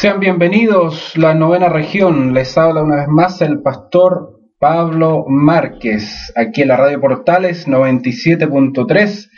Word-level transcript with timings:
Sean 0.00 0.18
bienvenidos, 0.18 1.14
la 1.18 1.34
novena 1.34 1.68
región. 1.68 2.32
Les 2.32 2.56
habla 2.56 2.82
una 2.82 2.96
vez 2.96 3.08
más 3.08 3.42
el 3.42 3.60
pastor 3.60 4.40
Pablo 4.58 5.26
Márquez, 5.28 6.32
aquí 6.36 6.62
en 6.62 6.68
la 6.68 6.78
Radio 6.78 7.02
Portales 7.02 7.68
97.3, 7.68 9.28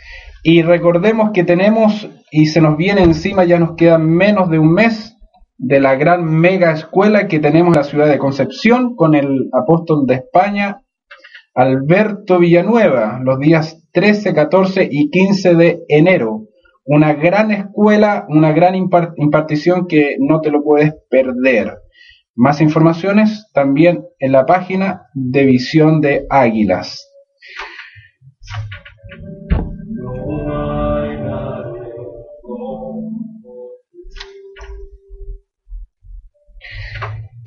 Y 0.44 0.62
recordemos 0.64 1.30
que 1.31 1.44
tenemos 1.44 2.09
y 2.31 2.47
se 2.47 2.62
nos 2.62 2.78
viene 2.78 3.03
encima, 3.03 3.44
ya 3.45 3.59
nos 3.59 3.75
queda 3.75 4.00
menos 4.00 4.50
de 4.50 4.58
un 4.59 4.73
mes 4.73 5.16
de 5.64 5.80
la 5.80 5.95
gran 5.95 6.26
mega 6.26 6.72
escuela 6.72 7.28
que 7.28 7.40
tenemos 7.40 7.76
en 7.76 7.81
la 7.81 7.88
ciudad 7.88 8.08
de 8.08 8.17
Concepción 8.17 8.95
con 8.95 9.14
el 9.14 9.48
apóstol 9.54 10.08
de 10.08 10.16
España, 10.16 10.81
Alberto 11.53 12.40
Villanueva, 12.40 13.20
los 13.23 13.40
días 13.40 13.88
13, 13.92 14.34
14 14.34 14.90
y 14.90 15.12
15 15.12 15.53
de 15.53 15.84
enero. 15.88 16.48
Una 16.84 17.14
gran 17.14 17.52
escuela, 17.52 18.26
una 18.28 18.53
gran 18.53 18.73
impartición 18.76 19.86
que 19.86 20.16
no 20.20 20.42
te 20.42 20.50
lo 20.50 20.64
puedes 20.64 20.95
perder. 21.12 21.78
Más 22.34 22.59
informaciones 22.59 23.48
también 23.53 24.03
en 24.18 24.31
la 24.31 24.48
página 24.48 25.03
de 25.14 25.46
Visión 25.46 26.02
de 26.02 26.25
Águilas. 26.31 27.11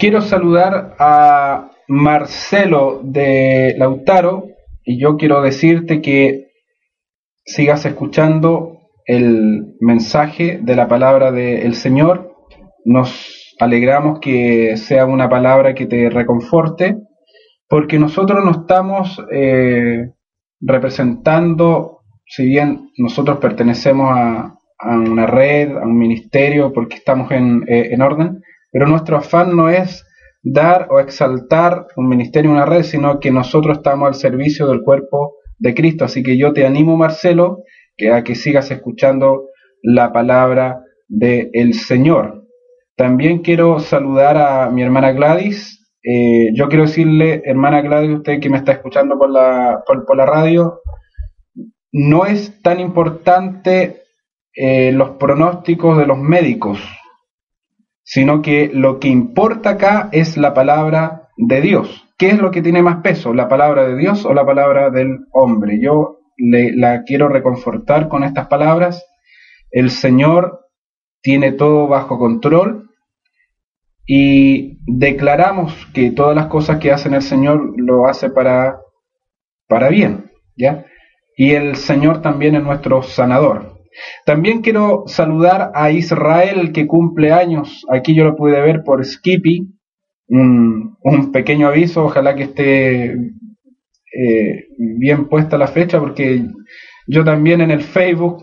Quiero 0.04 0.20
saludar 0.20 0.96
a 0.98 1.70
Marcelo 1.88 3.00
de 3.02 3.74
Lautaro 3.78 4.48
y 4.84 5.00
yo 5.00 5.16
quiero 5.16 5.40
decirte 5.40 6.02
que 6.02 6.48
sigas 7.46 7.86
escuchando 7.86 8.80
el 9.06 9.76
mensaje 9.80 10.60
de 10.62 10.76
la 10.76 10.88
palabra 10.88 11.32
del 11.32 11.74
Señor. 11.74 12.34
Nos 12.84 13.56
alegramos 13.58 14.20
que 14.20 14.76
sea 14.76 15.06
una 15.06 15.30
palabra 15.30 15.74
que 15.74 15.86
te 15.86 16.10
reconforte, 16.10 16.98
porque 17.66 17.98
nosotros 17.98 18.44
no 18.44 18.50
estamos 18.50 19.18
eh, 19.32 20.10
representando, 20.60 22.00
si 22.26 22.44
bien 22.44 22.90
nosotros 22.98 23.38
pertenecemos 23.38 24.10
a, 24.14 24.54
una 24.86 25.26
red, 25.26 25.74
a 25.74 25.86
un 25.86 25.96
ministerio, 25.96 26.74
porque 26.74 26.96
estamos 26.96 27.30
en, 27.30 27.64
eh, 27.68 27.88
en 27.90 28.02
orden, 28.02 28.42
pero 28.74 28.88
nuestro 28.88 29.18
afán 29.18 29.54
no 29.54 29.68
es 29.68 30.04
dar 30.42 30.88
o 30.90 30.98
exaltar 30.98 31.86
un 31.96 32.08
ministerio, 32.08 32.50
una 32.50 32.66
red, 32.66 32.82
sino 32.82 33.20
que 33.20 33.30
nosotros 33.30 33.76
estamos 33.76 34.08
al 34.08 34.14
servicio 34.16 34.66
del 34.66 34.82
cuerpo 34.82 35.36
de 35.58 35.74
Cristo. 35.74 36.04
Así 36.04 36.24
que 36.24 36.36
yo 36.36 36.52
te 36.52 36.66
animo, 36.66 36.96
Marcelo, 36.96 37.62
que 37.96 38.10
a 38.10 38.24
que 38.24 38.34
sigas 38.34 38.72
escuchando 38.72 39.44
la 39.80 40.12
palabra 40.12 40.80
del 41.06 41.74
Señor. 41.74 42.48
También 42.96 43.42
quiero 43.42 43.78
saludar 43.78 44.36
a 44.38 44.68
mi 44.70 44.82
hermana 44.82 45.12
Gladys. 45.12 45.80
Eh, 46.02 46.48
yo 46.56 46.66
quiero 46.66 46.86
decirle, 46.86 47.42
hermana 47.44 47.80
Gladys, 47.80 48.16
usted 48.16 48.40
que 48.40 48.50
me 48.50 48.56
está 48.56 48.72
escuchando 48.72 49.16
por 49.16 49.30
la, 49.30 49.84
por, 49.86 50.16
la 50.16 50.26
radio, 50.26 50.80
no 51.92 52.26
es 52.26 52.60
tan 52.60 52.80
importante 52.80 54.02
eh, 54.52 54.90
los 54.90 55.10
pronósticos 55.10 55.96
de 55.96 56.06
los 56.06 56.18
médicos 56.18 56.80
sino 58.04 58.42
que 58.42 58.70
lo 58.72 59.00
que 59.00 59.08
importa 59.08 59.70
acá 59.70 60.08
es 60.12 60.36
la 60.36 60.54
palabra 60.54 61.30
de 61.36 61.60
Dios. 61.60 62.04
¿Qué 62.16 62.28
es 62.28 62.38
lo 62.38 62.50
que 62.50 62.62
tiene 62.62 62.82
más 62.82 63.02
peso, 63.02 63.34
la 63.34 63.48
palabra 63.48 63.88
de 63.88 63.96
Dios 63.96 64.24
o 64.24 64.34
la 64.34 64.46
palabra 64.46 64.90
del 64.90 65.26
hombre? 65.32 65.80
Yo 65.80 66.18
le, 66.36 66.76
la 66.76 67.02
quiero 67.02 67.28
reconfortar 67.28 68.08
con 68.08 68.22
estas 68.22 68.46
palabras. 68.46 69.04
El 69.70 69.90
Señor 69.90 70.60
tiene 71.22 71.52
todo 71.52 71.88
bajo 71.88 72.18
control 72.18 72.90
y 74.06 74.78
declaramos 74.86 75.88
que 75.94 76.10
todas 76.10 76.36
las 76.36 76.46
cosas 76.46 76.78
que 76.78 76.92
hace 76.92 77.08
el 77.08 77.22
Señor 77.22 77.72
lo 77.76 78.06
hace 78.06 78.28
para, 78.28 78.78
para 79.66 79.88
bien, 79.88 80.30
¿ya? 80.56 80.84
Y 81.36 81.52
el 81.52 81.76
Señor 81.76 82.20
también 82.20 82.54
es 82.54 82.62
nuestro 82.62 83.02
sanador. 83.02 83.73
También 84.24 84.60
quiero 84.62 85.04
saludar 85.06 85.70
a 85.74 85.90
Israel 85.90 86.72
que 86.72 86.86
cumple 86.86 87.32
años. 87.32 87.84
Aquí 87.90 88.14
yo 88.14 88.24
lo 88.24 88.36
pude 88.36 88.60
ver 88.60 88.82
por 88.84 89.04
Skippy. 89.04 89.68
Un, 90.28 90.96
pequeño 91.32 91.68
aviso, 91.68 92.04
ojalá 92.04 92.34
que 92.34 92.44
esté 92.44 93.12
eh, 93.12 94.66
bien 94.78 95.28
puesta 95.28 95.58
la 95.58 95.66
fecha 95.66 96.00
porque 96.00 96.46
yo 97.06 97.24
también 97.24 97.60
en 97.60 97.70
el 97.70 97.82
Facebook 97.82 98.42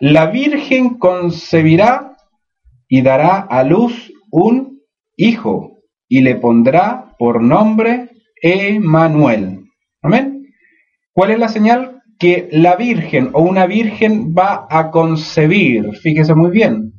La 0.01 0.27
Virgen 0.27 0.97
concebirá 0.97 2.17
y 2.89 3.01
dará 3.01 3.39
a 3.39 3.63
luz 3.63 4.11
un 4.31 4.81
hijo 5.15 5.79
y 6.09 6.23
le 6.23 6.35
pondrá 6.35 7.15
por 7.17 7.41
nombre 7.41 8.09
Emanuel. 8.41 9.65
Amén. 10.01 10.47
¿Cuál 11.13 11.31
es 11.31 11.39
la 11.39 11.47
señal? 11.47 11.98
Que 12.19 12.49
la 12.51 12.75
Virgen 12.75 13.29
o 13.33 13.41
una 13.41 13.65
Virgen 13.65 14.35
va 14.37 14.67
a 14.69 14.91
concebir, 14.91 15.95
fíjese 16.03 16.35
muy 16.35 16.51
bien, 16.51 16.93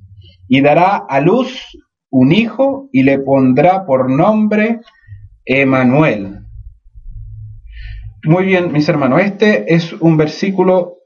y 0.49 0.63
dará 0.63 0.97
a 0.97 1.21
luz 1.21 1.79
un 2.11 2.33
hijo 2.33 2.89
y 2.91 3.03
le 3.03 3.19
pondrá 3.19 3.85
por 3.85 4.11
nombre 4.11 4.81
Emanuel. 5.45 6.41
Muy 8.25 8.47
bien, 8.47 8.73
mis 8.73 8.89
hermanos, 8.89 9.21
este 9.23 9.75
es 9.75 9.93
un 9.93 10.17
versículo 10.17 10.97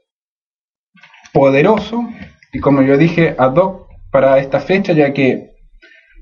poderoso 1.33 2.07
y 2.53 2.59
como 2.59 2.81
yo 2.81 2.97
dije, 2.97 3.35
ad 3.37 3.55
hoc 3.55 3.89
para 4.11 4.39
esta 4.39 4.61
fecha, 4.61 4.93
ya 4.93 5.13
que 5.13 5.51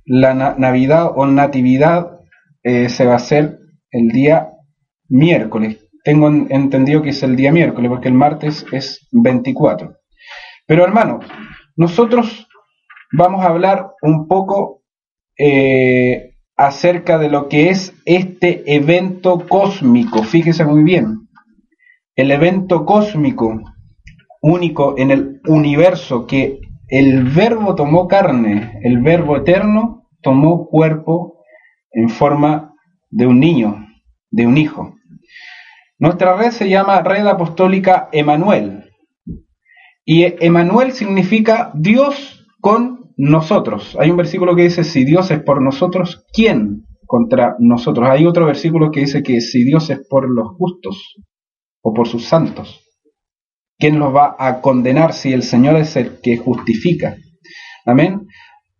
la 0.05 0.33
Navidad 0.33 1.11
o 1.15 1.27
Natividad 1.27 2.19
eh, 2.63 2.89
se 2.89 3.05
va 3.05 3.13
a 3.13 3.17
hacer 3.17 3.59
el 3.91 4.09
día 4.09 4.49
miércoles 5.07 5.82
tengo 6.03 6.27
entendido 6.27 7.01
que 7.01 7.11
es 7.11 7.23
el 7.23 7.35
día 7.35 7.51
miércoles, 7.51 7.89
porque 7.89 8.09
el 8.09 8.13
martes 8.13 8.65
es 8.71 9.07
24. 9.11 9.95
Pero 10.67 10.83
hermanos, 10.83 11.25
nosotros 11.75 12.47
vamos 13.11 13.43
a 13.43 13.49
hablar 13.49 13.91
un 14.01 14.27
poco 14.27 14.83
eh, 15.37 16.35
acerca 16.55 17.17
de 17.17 17.29
lo 17.29 17.47
que 17.47 17.69
es 17.69 17.93
este 18.05 18.75
evento 18.75 19.47
cósmico. 19.47 20.23
Fíjese 20.23 20.65
muy 20.65 20.83
bien. 20.83 21.27
El 22.15 22.31
evento 22.31 22.85
cósmico 22.85 23.61
único 24.41 24.95
en 24.97 25.11
el 25.11 25.41
universo 25.47 26.27
que 26.27 26.59
el 26.89 27.23
verbo 27.23 27.75
tomó 27.75 28.07
carne, 28.07 28.79
el 28.83 28.99
verbo 29.01 29.37
eterno 29.37 30.05
tomó 30.21 30.67
cuerpo 30.67 31.43
en 31.91 32.09
forma 32.09 32.73
de 33.09 33.25
un 33.25 33.39
niño, 33.39 33.87
de 34.29 34.45
un 34.45 34.57
hijo. 34.57 34.93
Nuestra 35.99 36.35
red 36.35 36.51
se 36.51 36.69
llama 36.69 37.01
Red 37.01 37.27
Apostólica 37.27 38.09
Emanuel. 38.11 38.89
Y 40.05 40.23
Emanuel 40.45 40.91
significa 40.91 41.71
Dios 41.75 42.45
con 42.59 43.13
nosotros. 43.15 43.95
Hay 43.99 44.09
un 44.09 44.17
versículo 44.17 44.55
que 44.55 44.63
dice, 44.63 44.83
si 44.83 45.05
Dios 45.05 45.31
es 45.31 45.41
por 45.41 45.61
nosotros, 45.61 46.25
¿quién 46.33 46.85
contra 47.05 47.55
nosotros? 47.59 48.09
Hay 48.09 48.25
otro 48.25 48.45
versículo 48.45 48.91
que 48.91 49.01
dice 49.01 49.23
que 49.23 49.39
si 49.39 49.63
Dios 49.63 49.89
es 49.89 49.99
por 50.09 50.29
los 50.29 50.47
justos 50.57 51.15
o 51.81 51.93
por 51.93 52.07
sus 52.07 52.25
santos, 52.25 52.81
¿quién 53.77 53.99
los 53.99 54.13
va 54.13 54.35
a 54.37 54.61
condenar 54.61 55.13
si 55.13 55.31
el 55.31 55.43
Señor 55.43 55.77
es 55.77 55.95
el 55.95 56.19
que 56.21 56.37
justifica? 56.37 57.15
Amén. 57.85 58.27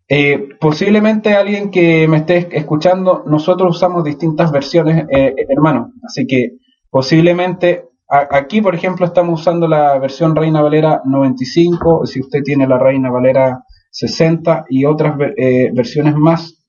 Eh, 0.10 0.50
posiblemente 0.60 1.34
alguien 1.34 1.72
que 1.72 2.08
me 2.08 2.18
esté 2.18 2.50
escuchando, 2.58 3.24
nosotros 3.26 3.78
usamos 3.78 4.04
distintas 4.04 4.52
versiones, 4.52 5.06
eh, 5.10 5.34
hermano, 5.50 5.94
así 6.04 6.28
que 6.28 6.58
Posiblemente, 6.94 7.86
aquí 8.08 8.62
por 8.62 8.76
ejemplo 8.76 9.08
estamos 9.08 9.42
usando 9.42 9.68
la 9.68 9.98
versión 9.98 10.36
Reina 10.36 10.62
Valera 10.62 11.02
95, 11.04 12.06
si 12.06 12.20
usted 12.20 12.44
tiene 12.44 12.68
la 12.68 12.78
Reina 12.78 13.10
Valera 13.10 13.64
60 13.90 14.66
y 14.70 14.86
otras 14.86 15.16
eh, 15.36 15.72
versiones 15.74 16.14
más, 16.16 16.64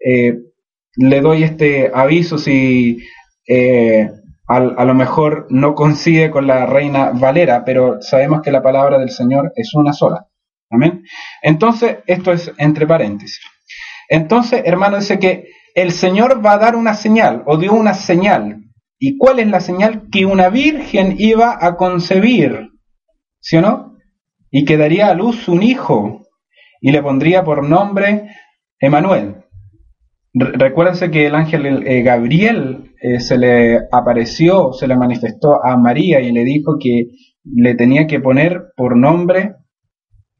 eh, 0.00 0.32
le 0.96 1.20
doy 1.20 1.42
este 1.42 1.90
aviso 1.92 2.38
si 2.38 3.06
eh, 3.46 4.08
a, 4.48 4.56
a, 4.56 4.84
lo 4.86 4.94
mejor 4.94 5.46
no 5.50 5.74
coincide 5.74 6.30
con 6.30 6.46
la 6.46 6.64
Reina 6.64 7.10
Valera, 7.10 7.62
pero 7.62 8.00
sabemos 8.00 8.40
que 8.40 8.52
la 8.52 8.62
palabra 8.62 8.98
del 8.98 9.10
Señor 9.10 9.52
es 9.56 9.74
una 9.74 9.92
sola. 9.92 10.26
Amén. 10.70 11.02
Entonces, 11.42 11.98
esto 12.06 12.32
es 12.32 12.50
entre 12.56 12.86
paréntesis. 12.86 13.42
Entonces, 14.08 14.62
hermano, 14.64 14.96
dice 14.96 15.18
que 15.18 15.50
el 15.74 15.92
Señor 15.92 16.42
va 16.42 16.52
a 16.52 16.58
dar 16.58 16.76
una 16.76 16.94
señal, 16.94 17.42
o 17.44 17.58
dio 17.58 17.74
una 17.74 17.92
señal, 17.92 18.62
¿Y 18.98 19.18
cuál 19.18 19.38
es 19.40 19.48
la 19.48 19.60
señal? 19.60 20.08
Que 20.10 20.24
una 20.24 20.48
virgen 20.48 21.16
iba 21.18 21.58
a 21.60 21.76
concebir, 21.76 22.70
¿sí 23.40 23.56
o 23.56 23.60
no? 23.60 23.96
Y 24.50 24.64
que 24.64 24.76
daría 24.76 25.08
a 25.08 25.14
luz 25.14 25.48
un 25.48 25.62
hijo 25.62 26.22
y 26.80 26.92
le 26.92 27.02
pondría 27.02 27.44
por 27.44 27.68
nombre 27.68 28.30
Emanuel. 28.80 29.36
Recuérdense 30.32 31.10
que 31.10 31.26
el 31.26 31.34
ángel 31.34 31.86
eh, 31.86 32.02
Gabriel 32.02 32.92
eh, 33.00 33.20
se 33.20 33.38
le 33.38 33.80
apareció, 33.90 34.72
se 34.72 34.86
le 34.86 34.96
manifestó 34.96 35.64
a 35.64 35.76
María 35.78 36.20
y 36.20 36.30
le 36.30 36.44
dijo 36.44 36.76
que 36.78 37.08
le 37.44 37.74
tenía 37.74 38.06
que 38.06 38.20
poner 38.20 38.66
por 38.76 38.96
nombre 38.96 39.54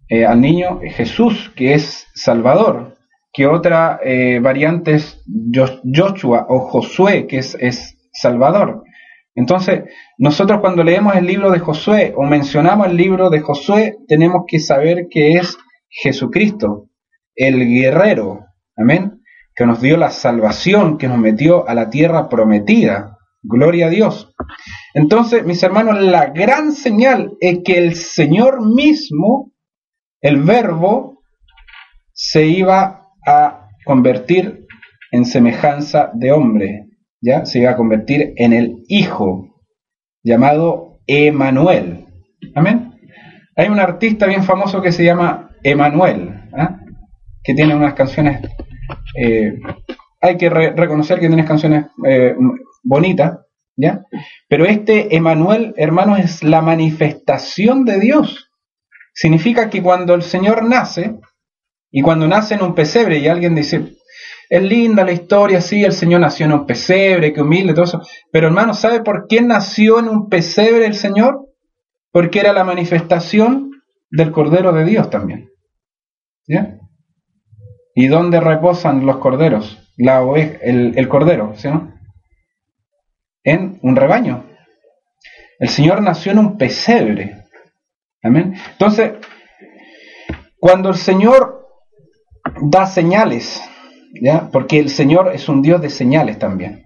eh, 0.08 0.26
al 0.26 0.40
niño 0.40 0.80
Jesús, 0.82 1.50
que 1.56 1.74
es 1.74 2.06
Salvador, 2.14 2.96
que 3.32 3.46
otra 3.46 4.00
variante 4.40 4.94
es 4.94 5.22
Joshua 5.94 6.46
o 6.48 6.60
Josué, 6.60 7.26
que 7.26 7.38
es, 7.38 7.54
es 7.60 7.95
Salvador. 8.20 8.82
Entonces, 9.34 9.84
nosotros 10.18 10.60
cuando 10.60 10.82
leemos 10.82 11.14
el 11.14 11.26
libro 11.26 11.50
de 11.50 11.58
Josué 11.58 12.14
o 12.16 12.24
mencionamos 12.24 12.86
el 12.86 12.96
libro 12.96 13.28
de 13.28 13.40
Josué, 13.40 13.96
tenemos 14.08 14.44
que 14.46 14.58
saber 14.58 15.08
que 15.10 15.32
es 15.32 15.56
Jesucristo, 15.88 16.88
el 17.34 17.58
guerrero, 17.68 18.46
amén, 18.76 19.20
que 19.54 19.66
nos 19.66 19.80
dio 19.80 19.96
la 19.96 20.10
salvación, 20.10 20.96
que 20.96 21.08
nos 21.08 21.18
metió 21.18 21.68
a 21.68 21.74
la 21.74 21.90
tierra 21.90 22.28
prometida. 22.28 23.18
Gloria 23.42 23.86
a 23.86 23.90
Dios. 23.90 24.34
Entonces, 24.94 25.44
mis 25.44 25.62
hermanos, 25.62 26.00
la 26.00 26.26
gran 26.26 26.72
señal 26.72 27.32
es 27.40 27.60
que 27.64 27.78
el 27.78 27.94
Señor 27.94 28.66
mismo, 28.66 29.52
el 30.20 30.42
verbo, 30.42 31.22
se 32.12 32.46
iba 32.46 33.02
a 33.26 33.68
convertir 33.84 34.66
en 35.12 35.24
semejanza 35.26 36.10
de 36.14 36.32
hombre, 36.32 36.85
¿ya? 37.20 37.44
Se 37.46 37.60
iba 37.60 37.70
a 37.70 37.76
convertir 37.76 38.34
en 38.36 38.52
el 38.52 38.84
Hijo, 38.88 39.62
llamado 40.22 40.98
Emanuel. 41.06 42.06
Amén. 42.54 42.94
Hay 43.56 43.68
un 43.68 43.80
artista 43.80 44.26
bien 44.26 44.44
famoso 44.44 44.82
que 44.82 44.92
se 44.92 45.04
llama 45.04 45.50
Emanuel, 45.62 46.50
¿ah? 46.52 46.80
que 47.42 47.54
tiene 47.54 47.74
unas 47.74 47.94
canciones, 47.94 48.40
eh, 49.18 49.58
hay 50.20 50.36
que 50.36 50.50
reconocer 50.50 51.18
que 51.18 51.28
tiene 51.28 51.44
canciones 51.44 51.86
eh, 52.06 52.34
bonitas, 52.82 53.38
¿ya? 53.76 54.02
Pero 54.48 54.64
este 54.64 55.16
Emanuel, 55.16 55.74
hermanos, 55.76 56.18
es 56.18 56.42
la 56.42 56.60
manifestación 56.60 57.84
de 57.84 58.00
Dios. 58.00 58.50
Significa 59.14 59.70
que 59.70 59.82
cuando 59.82 60.14
el 60.14 60.22
Señor 60.22 60.64
nace, 60.64 61.18
y 61.90 62.02
cuando 62.02 62.26
nace 62.26 62.54
en 62.54 62.62
un 62.62 62.74
pesebre 62.74 63.18
y 63.18 63.28
alguien 63.28 63.54
dice, 63.54 63.96
es 64.48 64.62
linda 64.62 65.04
la 65.04 65.12
historia, 65.12 65.60
sí, 65.60 65.82
el 65.82 65.92
Señor 65.92 66.20
nació 66.20 66.46
en 66.46 66.52
un 66.52 66.66
pesebre, 66.66 67.32
que 67.32 67.42
humilde, 67.42 67.74
todo 67.74 67.84
eso. 67.84 68.02
Pero 68.30 68.46
hermano, 68.46 68.74
¿sabe 68.74 69.02
por 69.02 69.26
qué 69.28 69.42
nació 69.42 69.98
en 69.98 70.08
un 70.08 70.28
pesebre 70.28 70.86
el 70.86 70.94
Señor? 70.94 71.48
Porque 72.12 72.40
era 72.40 72.52
la 72.52 72.64
manifestación 72.64 73.70
del 74.10 74.30
Cordero 74.30 74.72
de 74.72 74.84
Dios 74.84 75.10
también. 75.10 75.50
¿Ya? 76.46 76.78
¿Y 77.94 78.08
dónde 78.08 78.40
reposan 78.40 79.04
los 79.06 79.16
corderos? 79.18 79.78
La 79.96 80.20
el, 80.62 80.92
el 80.96 81.08
cordero, 81.08 81.54
¿sí? 81.56 81.68
En 83.42 83.78
un 83.82 83.96
rebaño. 83.96 84.44
El 85.58 85.70
Señor 85.70 86.02
nació 86.02 86.32
en 86.32 86.38
un 86.38 86.58
pesebre. 86.58 87.44
Amén. 88.22 88.54
Entonces, 88.72 89.12
cuando 90.58 90.90
el 90.90 90.96
Señor 90.96 91.66
da 92.60 92.86
señales, 92.86 93.62
Porque 94.52 94.78
el 94.78 94.90
Señor 94.90 95.32
es 95.34 95.48
un 95.48 95.62
Dios 95.62 95.80
de 95.80 95.90
señales 95.90 96.38
también. 96.38 96.84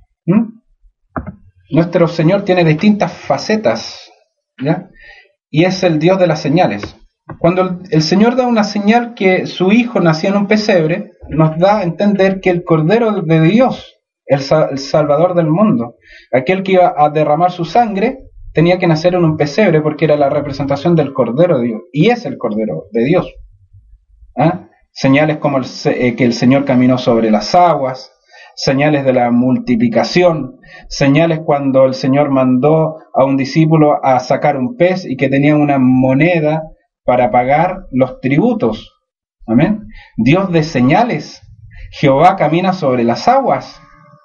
Nuestro 1.71 2.09
Señor 2.09 2.45
tiene 2.45 2.65
distintas 2.65 3.13
facetas. 3.13 4.11
Y 5.51 5.65
es 5.65 5.83
el 5.83 5.99
Dios 5.99 6.19
de 6.19 6.27
las 6.27 6.41
señales. 6.41 6.97
Cuando 7.39 7.81
el, 7.91 8.03
Señor 8.03 8.35
da 8.35 8.47
una 8.47 8.65
señal 8.65 9.15
que 9.15 9.47
su 9.47 9.71
hijo 9.71 10.01
nacía 10.01 10.31
en 10.31 10.37
un 10.37 10.49
pesebre, 10.49 11.13
nos 11.29 11.57
da 11.59 11.79
a 11.79 11.83
entender 11.85 12.41
que 12.41 12.51
el 12.51 12.65
Cordero 12.65 13.23
de 13.23 13.41
Dios, 13.43 14.01
el, 14.27 14.41
el 14.71 14.79
Salvador 14.79 15.35
del 15.35 15.47
mundo, 15.47 15.95
aquel 16.33 16.65
que 16.65 16.73
iba 16.73 16.93
a 16.97 17.09
derramar 17.11 17.53
su 17.53 17.65
sangre, 17.65 18.31
tenía 18.53 18.79
que 18.79 18.89
nacer 18.89 19.15
en 19.15 19.25
un 19.25 19.37
pesebre 19.37 19.81
porque 19.81 20.07
era 20.07 20.17
la 20.17 20.29
representación 20.29 20.97
del 20.97 21.13
Cordero 21.13 21.59
de 21.59 21.67
Dios. 21.69 21.83
Y 21.93 22.11
es 22.11 22.27
el 22.27 22.37
Cordero 22.37 22.87
de 22.91 23.05
Dios. 23.05 23.33
¿Ah? 24.37 24.70
Señales 25.01 25.39
como 25.39 25.57
el, 25.57 25.65
eh, 25.87 26.15
que 26.15 26.25
el 26.25 26.35
Señor 26.35 26.67
caminó 26.67 26.99
sobre 26.99 27.31
las 27.31 27.55
aguas, 27.55 28.13
señales 28.55 29.03
de 29.03 29.15
la 29.15 29.31
multiplicación, 29.31 30.61
señales 30.91 31.41
cuando 31.43 31.87
el 31.87 31.95
Señor 31.95 32.31
mandó 32.31 32.97
a 33.15 33.25
un 33.25 33.39
discípulo 33.39 34.05
a 34.05 34.21
sacar 34.21 34.59
un 34.59 34.77
pez 34.77 35.07
y 35.07 35.17
que 35.17 35.31
tenía 35.31 35.57
una 35.57 35.79
moneda 35.79 36.65
para 37.03 37.31
pagar 37.31 37.87
los 37.91 38.21
tributos. 38.21 38.95
Amén. 39.47 39.87
Dios 40.19 40.53
de 40.53 40.63
señales. 40.63 41.41
Jehová 41.93 42.37
camina 42.37 42.75
sobre 42.75 43.03
las 43.03 43.27
aguas. 43.27 43.81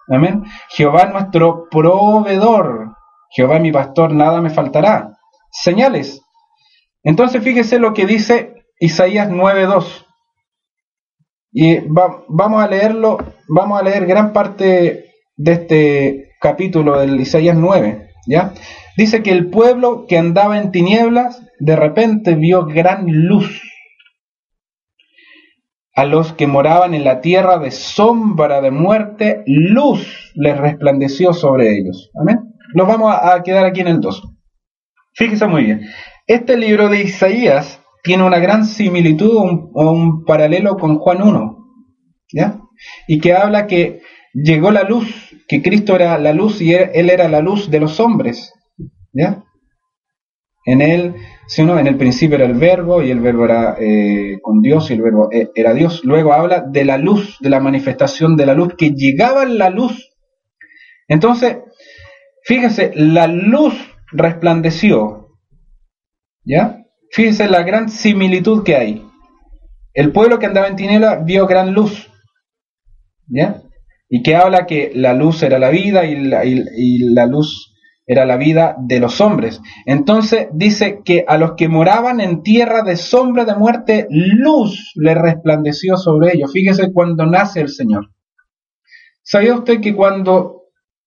Amén. 0.10 0.44
Jehová 0.68 1.06
nuestro 1.06 1.70
proveedor. 1.72 2.98
Jehová 3.30 3.60
mi 3.60 3.72
pastor, 3.72 4.12
nada 4.12 4.42
me 4.42 4.50
faltará. 4.50 5.14
Señales. 5.52 6.22
Entonces 7.02 7.42
fíjese 7.42 7.80
lo 7.80 7.94
que 7.94 8.06
dice 8.06 8.66
Isaías 8.78 9.30
9.2. 9.30 10.05
Y 11.58 11.80
vamos 11.88 12.62
a 12.62 12.68
leerlo, 12.68 13.18
vamos 13.48 13.80
a 13.80 13.84
leer 13.84 14.06
gran 14.06 14.34
parte 14.34 15.06
de 15.38 15.52
este 15.54 16.32
capítulo 16.42 17.00
del 17.00 17.18
Isaías 17.18 17.56
9, 17.56 18.10
¿ya? 18.28 18.54
Dice 18.98 19.24
que 19.24 19.32
el 19.32 19.50
pueblo 19.50 20.06
que 20.06 20.18
andaba 20.18 20.58
en 20.58 20.72
tinieblas 20.72 21.42
de 21.60 21.78
repente 21.78 22.36
vio 22.36 22.66
gran 22.66 23.06
luz. 23.08 23.62
A 25.96 26.04
los 26.04 26.34
que 26.34 26.46
moraban 26.46 26.94
en 26.94 27.06
la 27.06 27.22
tierra 27.22 27.58
de 27.58 27.72
sombra 27.72 28.60
de 28.60 28.72
muerte, 28.72 29.42
luz 29.46 30.34
les 30.36 30.58
resplandeció 30.58 31.32
sobre 31.32 31.78
ellos. 31.78 32.12
Amén. 32.20 32.54
Nos 32.74 32.86
vamos 32.86 33.16
a 33.18 33.42
quedar 33.44 33.66
aquí 33.66 33.80
en 33.80 33.88
el 33.88 34.02
2. 34.02 34.24
Fíjese 35.14 35.48
muy 35.48 35.64
bien. 35.64 35.84
Este 36.28 36.58
libro 36.58 36.90
de 36.90 37.04
Isaías 37.04 37.82
tiene 38.06 38.24
una 38.24 38.38
gran 38.38 38.66
similitud 38.66 39.36
o 39.74 39.92
un, 39.92 40.24
paralelo 40.26 40.78
con 40.78 41.00
Juan 41.00 41.24
1, 41.24 41.58
¿ya? 42.32 42.62
Y 43.08 43.20
que 43.20 43.34
habla 43.34 43.66
que 43.66 44.02
llegó 44.32 44.70
la 44.70 44.84
luz, 44.84 45.08
que 45.48 45.64
Cristo 45.64 45.96
era 45.96 46.18
la 46.20 46.32
luz 46.32 46.62
y 46.62 46.74
él, 46.74 47.10
era 47.10 47.28
la 47.28 47.42
luz 47.42 47.72
de 47.72 47.80
los 47.80 48.00
hombres, 48.00 48.54
¿ya? 49.12 49.44
En 50.68 50.82
él, 50.82 51.16
si 51.48 51.64
uno, 51.64 51.80
en 51.80 51.88
el 51.88 51.98
principio 51.98 52.36
era 52.36 52.46
el 52.46 52.54
verbo 52.54 53.02
y 53.02 53.10
el 53.10 53.20
verbo 53.20 53.46
era 53.46 53.76
eh, 53.80 54.38
con 54.42 54.62
Dios 54.62 54.90
y 54.90 54.94
el 54.94 55.02
verbo 55.02 55.30
eh, 55.32 55.50
era 55.56 55.74
Dios. 55.74 56.04
Luego 56.04 56.34
habla 56.34 56.62
de 56.62 56.86
la 56.86 56.98
luz, 56.98 57.38
de 57.40 57.50
la 57.50 57.60
manifestación 57.60 58.36
de 58.36 58.46
la 58.46 58.54
luz, 58.54 58.76
que 58.78 58.92
llegaba 58.92 59.46
la 59.46 59.72
luz. 59.72 60.12
Entonces, 61.08 61.58
fíjese, 62.44 62.92
la 62.96 63.26
luz 63.28 63.74
resplandeció, 64.12 65.30
¿ya? 66.44 66.85
Fíjense 67.16 67.48
la 67.48 67.64
gran 67.64 67.88
similitud 67.88 68.66
que 68.66 68.76
hay. 68.76 69.08
El 69.94 70.12
pueblo 70.12 70.38
que 70.38 70.48
andaba 70.48 70.68
en 70.68 70.76
tiniebla 70.76 71.16
vio 71.24 71.48
gran 71.48 71.74
luz. 71.74 72.12
¿Ya? 73.28 73.62
Y 74.10 74.22
que 74.22 74.36
habla 74.36 74.66
que 74.66 74.92
la 74.94 75.14
luz 75.14 75.42
era 75.42 75.58
la 75.58 75.70
vida 75.70 76.04
y 76.04 76.18
la, 76.18 77.26
luz 77.26 77.74
era 78.06 78.26
la 78.26 78.36
vida 78.36 78.76
de 78.78 79.00
los 79.00 79.22
hombres. 79.22 79.62
Entonces 79.86 80.50
dice 80.52 81.04
que 81.06 81.24
a 81.26 81.38
los 81.38 81.54
que 81.54 81.70
moraban 81.70 82.20
en 82.20 82.44
tierra 82.44 82.84
de 82.84 82.98
sombra 82.98 83.46
de 83.46 83.56
muerte, 83.56 84.08
luz 84.10 84.92
le 84.96 85.16
resplandeció 85.16 85.96
sobre 85.96 86.34
ellos. 86.34 86.52
Fíjese 86.52 86.92
cuando 86.92 87.26
nace 87.26 87.62
el 87.62 87.70
Señor. 87.70 88.12
¿Sabía 89.24 89.56
usted 89.56 89.80
que 89.80 89.96
cuando 89.96 90.64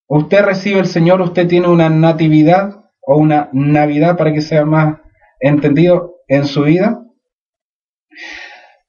usted 0.07 0.43
recibe 0.43 0.81
el 0.81 0.87
Señor, 0.87 1.21
usted 1.21 1.47
tiene 1.47 1.69
una 1.69 1.91
natividad 1.91 2.87
o 3.03 3.19
una 3.19 3.51
navidad 3.53 4.17
para 4.17 4.33
que 4.33 4.41
sea 4.41 4.65
más 4.65 5.01
entendido 5.41 6.17
en 6.27 6.47
su 6.47 6.63
vida. 6.63 7.03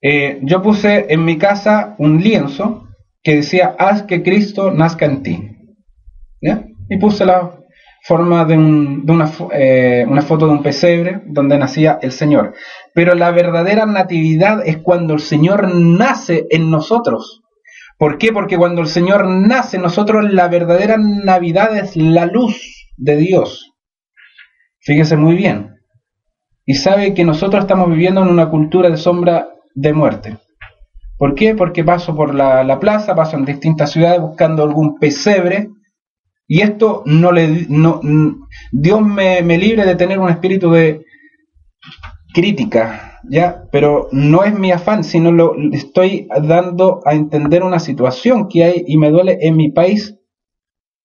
Eh, 0.02 0.40
yo 0.44 0.62
puse 0.62 1.08
en 1.10 1.26
mi 1.26 1.38
casa 1.38 1.96
un 1.98 2.22
lienzo 2.22 2.88
que 3.22 3.38
decía, 3.38 3.76
haz 3.78 4.04
que 4.04 4.24
Cristo 4.24 4.72
nazca 4.72 5.06
en 5.06 5.24
ti. 5.24 5.50
Y 6.90 6.98
puse 6.98 7.26
la 7.26 7.56
forma 8.04 8.46
de, 8.46 8.58
una, 8.58 9.32
eh, 9.52 10.06
una 10.08 10.22
foto 10.22 10.48
de 10.48 10.54
un 10.54 10.64
pesebre 10.64 11.22
donde 11.28 11.58
nacía 11.58 12.00
el 12.02 12.12
Señor. 12.12 12.54
Pero 12.94 13.14
la 13.14 13.32
verdadera 13.32 13.86
natividad 13.86 14.66
es 14.66 14.78
cuando 14.78 15.14
el 15.14 15.20
Señor 15.20 15.74
nace 15.76 16.48
en 16.50 16.72
nosotros. 16.72 17.42
¿Por 17.98 18.18
qué? 18.18 18.32
Porque 18.32 18.58
cuando 18.58 18.82
el 18.82 18.88
Señor 18.88 19.28
nace 19.28 19.76
en 19.76 19.84
nosotros, 19.84 20.32
la 20.32 20.48
verdadera 20.48 20.98
Navidad 20.98 21.78
es 21.78 21.98
la 21.98 22.26
luz 22.26 22.88
de 22.96 23.18
Dios. 23.18 23.74
Fíjese 24.80 25.18
muy 25.18 25.36
bien 25.36 25.79
y 26.70 26.76
sabe 26.76 27.16
que 27.16 27.26
nosotros 27.26 27.64
estamos 27.64 27.90
viviendo 27.90 28.22
en 28.22 28.28
una 28.28 28.52
cultura 28.52 28.92
de 28.92 28.98
sombra 28.98 29.56
de 29.74 29.92
muerte. 29.92 30.38
¿Por 31.18 31.34
qué? 31.34 31.56
Porque 31.56 31.84
paso 31.84 32.16
por 32.16 32.36
la, 32.36 32.80
plaza, 32.80 33.16
paso 33.16 33.38
en 33.38 33.46
distintas 33.46 33.92
ciudades 33.92 34.22
buscando 34.22 34.62
algún 34.62 35.00
pesebre 35.00 35.72
y 36.48 36.62
esto 36.62 37.02
no 37.08 37.32
le... 37.32 37.66
No, 37.70 38.02
Dios 38.72 39.02
me, 39.02 39.42
me 39.42 39.58
libre 39.58 39.84
de 39.84 39.96
tener 39.96 40.20
un 40.20 40.30
espíritu 40.30 40.70
de 40.70 41.04
crítica, 42.36 43.20
¿ya? 43.28 43.64
Pero 43.72 44.08
no 44.12 44.44
es 44.44 44.54
mi 44.54 44.72
afán, 44.72 45.04
sino 45.04 45.32
lo 45.32 45.56
estoy 45.72 46.28
dando 46.40 47.02
a 47.04 47.16
entender 47.16 47.64
una 47.64 47.80
situación 47.80 48.48
que 48.48 48.64
hay 48.64 48.84
y 48.86 48.98
me 48.98 49.10
duele 49.10 49.40
en 49.42 49.58
mi 49.58 49.72
país, 49.72 50.20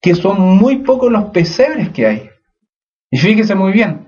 que 0.02 0.14
son 0.14 0.42
muy 0.42 0.83
pocos 0.83 1.11
los 1.11 1.30
pesebres 1.30 1.88
que 1.88 2.06
hay. 2.06 2.28
Y 3.11 3.16
fíjese 3.16 3.54
muy 3.54 3.73
bien, 3.73 4.03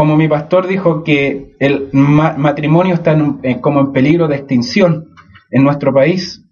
como 0.00 0.16
mi 0.16 0.28
pastor 0.28 0.66
dijo 0.66 1.04
que 1.04 1.56
el 1.58 1.90
matrimonio 1.92 2.94
está 2.94 3.14
como 3.60 3.80
en 3.80 3.92
peligro 3.92 4.28
de 4.28 4.36
extinción 4.36 5.10
en 5.50 5.62
nuestro 5.62 5.92
país. 5.92 6.42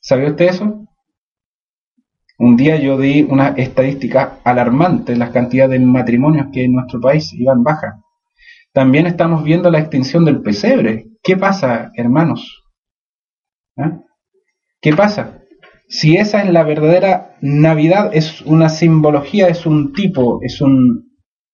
¿Sabía 0.00 0.30
usted 0.30 0.46
eso? 0.46 0.86
Un 2.38 2.56
día 2.56 2.76
yo 2.76 2.96
di 2.96 3.20
una 3.28 3.48
estadística 3.48 4.38
alarmante, 4.44 5.14
las 5.14 5.28
cantidades 5.28 5.78
de 5.78 5.84
matrimonios 5.84 6.46
que 6.54 6.64
en 6.64 6.72
nuestro 6.72 7.02
país 7.02 7.30
iban 7.34 7.62
baja. 7.62 8.00
También 8.72 9.06
estamos 9.06 9.44
viendo 9.44 9.70
la 9.70 9.80
extinción 9.80 10.24
del 10.24 10.40
pesebre. 10.40 11.04
¿Qué 11.22 11.36
pasa, 11.36 11.90
hermanos? 11.96 12.64
¿Ah? 13.76 14.00
¿Qué 14.80 14.94
pasa? 14.94 15.42
Si 15.86 16.16
esa 16.16 16.42
es 16.42 16.50
la 16.50 16.62
verdadera 16.62 17.36
Navidad, 17.42 18.08
es 18.14 18.40
una 18.40 18.70
simbología, 18.70 19.48
es 19.48 19.66
un 19.66 19.92
tipo, 19.92 20.38
es 20.40 20.62
un 20.62 21.10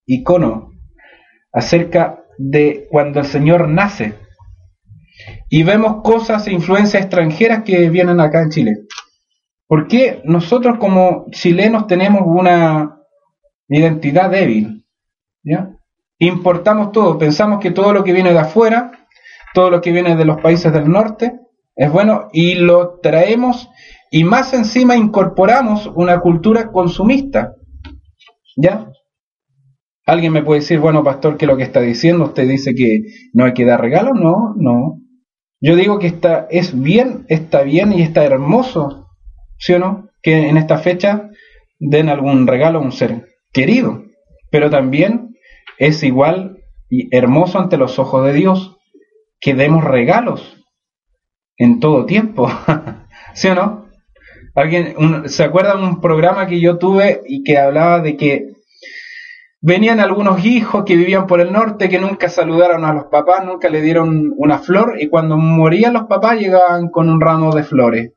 icono 0.07 0.76
acerca 1.57 2.23
de 2.37 2.87
cuando 2.91 3.21
el 3.21 3.27
Señor 3.27 3.69
nace. 3.69 4.15
y 5.49 5.63
vemos 5.63 6.03
cosas 6.03 6.47
e 6.47 6.53
influencias 6.53 7.03
extranjeras 7.03 7.63
que 7.63 7.89
vienen 7.89 8.21
acá 8.21 8.43
en 8.43 8.51
Chile. 8.51 8.73
¿Por 9.67 9.89
qué 9.89 10.21
nosotros 10.25 10.77
como 10.79 11.27
chilenos 11.31 11.87
tenemos 11.87 12.23
una 12.27 12.99
identidad 13.69 14.31
débil? 14.31 14.85
Importamos 16.19 16.93
todo, 16.93 17.17
pensamos 17.17 17.61
que 17.61 17.71
todo 17.71 17.95
lo 17.95 18.05
que 18.05 18.13
viene 18.13 18.33
de 18.35 18.41
afuera, 18.41 18.93
todo 19.55 19.71
lo 19.71 19.81
que 19.81 19.93
viene 19.93 20.15
de 20.15 20.27
los 20.27 20.41
países 20.43 20.71
del 20.73 20.91
norte, 20.91 21.41
es 21.75 21.91
bueno 21.91 22.29
y 22.33 22.57
lo 22.57 23.01
traemos 23.01 23.71
y 24.11 24.25
más 24.25 24.53
encima 24.53 24.95
incorporamos 24.97 25.91
una 25.95 26.21
cultura 26.21 26.71
consumista. 26.71 27.55
¿Ya? 28.57 28.91
Alguien 30.07 30.33
me 30.33 30.45
puede 30.45 30.61
decir, 30.61 30.79
bueno, 30.79 31.03
pastor, 31.03 31.37
¿qué 31.37 31.47
es 31.47 31.51
lo 31.51 31.57
que 31.57 31.65
está 31.65 31.81
diciendo? 31.81 32.27
¿Usted 32.27 32.49
dice 32.49 32.77
que 32.77 33.01
no 33.33 33.45
hay 33.45 33.55
que 33.55 33.65
dar 33.65 33.81
regalos? 33.81 34.15
No, 34.15 34.55
no. 34.57 35.01
Yo 35.61 35.75
digo 35.75 35.99
que 35.99 36.07
está, 36.07 36.47
es 36.49 36.81
bien, 36.81 37.27
está 37.29 37.63
bien 37.63 37.93
y 37.93 38.03
está 38.03 38.25
hermoso, 38.25 39.09
¿sí 39.59 39.73
o 39.73 39.81
no? 39.81 40.09
Que 40.23 40.49
en 40.49 40.59
esta 40.59 40.79
fecha 40.79 41.31
den 41.81 42.09
algún 42.09 42.47
regalo 42.47 42.79
a 42.79 42.83
un 42.83 42.93
ser 42.93 43.27
querido. 43.53 44.05
Pero 44.53 44.71
también 44.71 45.35
es 45.77 46.05
igual 46.05 46.59
y 46.89 47.15
hermoso 47.15 47.59
ante 47.59 47.77
los 47.77 47.99
ojos 47.99 48.25
de 48.27 48.33
Dios 48.33 48.77
que 49.41 49.55
demos 49.55 49.83
regalos 49.83 50.65
en 51.57 51.81
todo 51.81 52.07
tiempo. 52.07 52.49
¿Sí 53.35 53.49
o 53.49 53.57
no? 53.57 53.87
¿Alguien 54.55 55.29
se 55.29 55.43
acuerda 55.43 55.77
de 55.77 55.83
un 55.83 56.01
programa 56.01 56.47
que 56.47 56.61
yo 56.61 56.79
tuve 56.79 57.23
y 57.27 57.43
que 57.43 57.59
hablaba 57.59 58.01
de 58.01 58.17
que 58.17 58.56
venían 59.61 60.01
algunos 60.01 60.45
hijos 60.45 60.85
que 60.85 60.97
vivían 60.97 61.27
por 61.27 61.41
el 61.41 61.53
norte 61.53 61.89
que 61.89 61.99
nunca 61.99 62.29
saludaron 62.29 62.85
a 62.85 62.93
los 62.93 63.07
papás, 63.07 63.45
nunca 63.45 63.69
le 63.69 63.81
dieron 63.81 64.33
una 64.37 64.59
flor 64.59 64.97
y 65.01 65.09
cuando 65.09 65.37
morían 65.37 65.95
los 65.95 66.05
papás 66.05 66.39
llegaban 66.39 66.89
con 66.89 67.09
un 67.09 67.21
ramo 67.21 67.55
de 67.55 67.65
flores? 67.65 68.13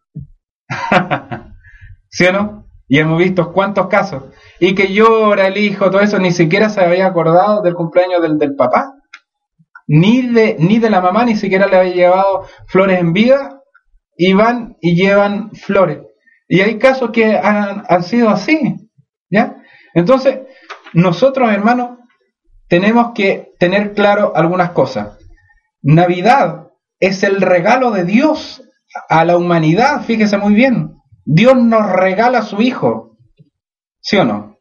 ¿Sí 2.10 2.26
o 2.26 2.34
no? 2.34 2.66
Y 2.88 2.98
hemos 2.98 3.20
visto 3.20 3.54
cuántos 3.54 3.88
casos. 3.88 4.24
Y 4.60 4.74
que 4.74 4.92
llora 4.92 5.48
el 5.48 5.58
hijo, 5.58 5.92
todo 5.92 6.02
eso, 6.02 6.18
ni 6.20 6.32
siquiera 6.32 6.70
se 6.70 6.82
había 6.82 7.06
acordado 7.06 7.62
del 7.62 7.76
cumpleaños 7.76 8.22
del, 8.22 8.38
del 8.40 8.56
papá. 8.56 8.96
Ni 9.88 10.24
de, 10.24 10.56
ni 10.60 10.80
de 10.80 10.90
la 10.90 11.00
mamá, 11.00 11.24
ni 11.24 11.36
siquiera 11.36 11.68
le 11.68 11.78
había 11.78 11.94
llevado 11.94 12.46
flores 12.68 13.00
en 13.00 13.14
vida. 13.14 13.62
Y 14.18 14.34
van 14.34 14.76
y 14.82 14.96
llevan 14.96 15.52
flores. 15.52 16.00
Y 16.48 16.62
hay 16.62 16.80
casos 16.80 17.12
que 17.12 17.38
han, 17.38 17.84
han 17.88 18.04
sido 18.04 18.30
así. 18.30 18.90
¿Ya? 19.30 19.58
Entonces, 19.94 20.40
nosotros, 20.94 21.52
hermanos, 21.52 22.00
tenemos 22.68 23.12
que 23.14 23.54
tener 23.60 23.94
claro 23.94 24.34
algunas 24.36 24.72
cosas. 24.72 25.18
Navidad 25.82 26.68
es 27.00 27.24
el 27.24 27.42
regalo 27.42 27.92
de 27.92 28.04
Dios 28.04 28.64
a 29.08 29.26
la 29.26 29.38
humanidad, 29.38 30.04
fíjese 30.04 30.38
muy 30.38 30.54
bien. 30.54 30.96
Dios 31.26 31.56
nos 31.58 31.92
regala 31.92 32.40
a 32.40 32.44
su 32.44 32.62
Hijo, 32.62 33.18
¿sí 34.02 34.18
o 34.18 34.26
no? 34.26 34.58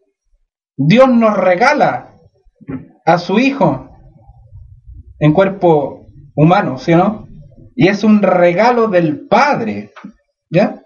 Dios 0.76 1.08
nos 1.08 1.36
regala 1.36 2.14
a 3.04 3.18
su 3.18 3.38
Hijo 3.38 3.90
en 5.18 5.32
cuerpo 5.32 6.06
humano, 6.34 6.78
¿sí 6.78 6.92
o 6.92 6.98
no? 6.98 7.28
Y 7.74 7.88
es 7.88 8.04
un 8.04 8.22
regalo 8.22 8.88
del 8.88 9.26
Padre, 9.28 9.92
¿ya? 10.50 10.82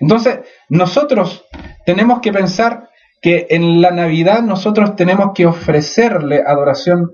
Entonces, 0.00 0.40
nosotros 0.68 1.44
tenemos 1.84 2.20
que 2.20 2.32
pensar 2.32 2.88
que 3.20 3.46
en 3.50 3.80
la 3.80 3.90
Navidad 3.90 4.42
nosotros 4.42 4.96
tenemos 4.96 5.32
que 5.34 5.46
ofrecerle 5.46 6.42
adoración 6.46 7.12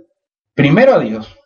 primero 0.55 0.95
a 0.95 0.99
Dios. 0.99 1.37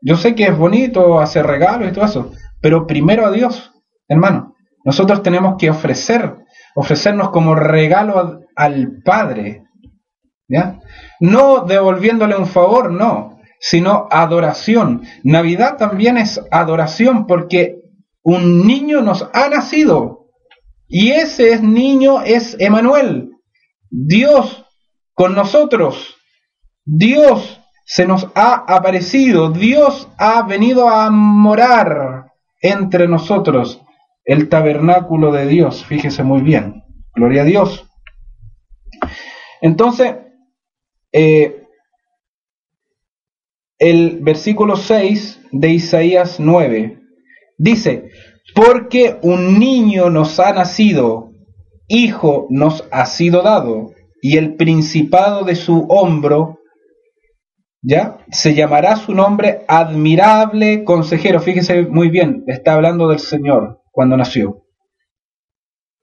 Yo 0.00 0.16
sé 0.16 0.34
que 0.34 0.44
es 0.44 0.56
bonito 0.56 1.20
hacer 1.20 1.46
regalos 1.46 1.88
y 1.88 1.92
todo 1.92 2.04
eso, 2.04 2.32
pero 2.60 2.86
primero 2.86 3.26
a 3.26 3.30
Dios, 3.30 3.72
hermano. 4.08 4.54
Nosotros 4.84 5.22
tenemos 5.22 5.56
que 5.58 5.70
ofrecer, 5.70 6.36
ofrecernos 6.74 7.30
como 7.30 7.54
regalo 7.54 8.40
al 8.56 9.02
Padre. 9.04 9.64
¿Ya? 10.48 10.80
No 11.20 11.64
devolviéndole 11.66 12.36
un 12.36 12.46
favor, 12.46 12.90
no, 12.90 13.38
sino 13.60 14.06
adoración. 14.10 15.02
Navidad 15.24 15.76
también 15.76 16.16
es 16.16 16.40
adoración 16.50 17.26
porque 17.26 17.76
un 18.22 18.66
niño 18.66 19.02
nos 19.02 19.28
ha 19.34 19.48
nacido 19.48 20.26
y 20.86 21.10
ese 21.10 21.60
niño 21.60 22.22
es 22.22 22.56
Emanuel, 22.58 23.27
Dios 23.90 24.64
con 25.14 25.34
nosotros. 25.34 26.16
Dios 26.84 27.60
se 27.84 28.06
nos 28.06 28.28
ha 28.34 28.64
aparecido. 28.66 29.50
Dios 29.50 30.08
ha 30.18 30.42
venido 30.42 30.88
a 30.88 31.10
morar 31.10 32.32
entre 32.60 33.08
nosotros. 33.08 33.80
El 34.24 34.48
tabernáculo 34.48 35.32
de 35.32 35.46
Dios. 35.46 35.84
Fíjese 35.84 36.22
muy 36.22 36.42
bien. 36.42 36.84
Gloria 37.14 37.42
a 37.42 37.44
Dios. 37.46 37.88
Entonces, 39.60 40.14
eh, 41.12 41.64
el 43.78 44.18
versículo 44.20 44.76
6 44.76 45.40
de 45.52 45.68
Isaías 45.70 46.40
9 46.40 47.00
dice, 47.56 48.10
porque 48.54 49.18
un 49.22 49.58
niño 49.58 50.10
nos 50.10 50.40
ha 50.40 50.52
nacido, 50.52 51.27
Hijo 51.88 52.46
nos 52.50 52.86
ha 52.90 53.06
sido 53.06 53.42
dado, 53.42 53.92
y 54.20 54.36
el 54.36 54.56
principado 54.56 55.44
de 55.44 55.54
su 55.54 55.86
hombro, 55.88 56.58
¿ya? 57.82 58.18
Se 58.30 58.54
llamará 58.54 58.96
su 58.96 59.14
nombre 59.14 59.64
admirable 59.68 60.84
consejero. 60.84 61.40
Fíjese 61.40 61.82
muy 61.82 62.08
bien, 62.08 62.44
está 62.46 62.74
hablando 62.74 63.08
del 63.08 63.20
Señor 63.20 63.82
cuando 63.90 64.16
nació. 64.16 64.64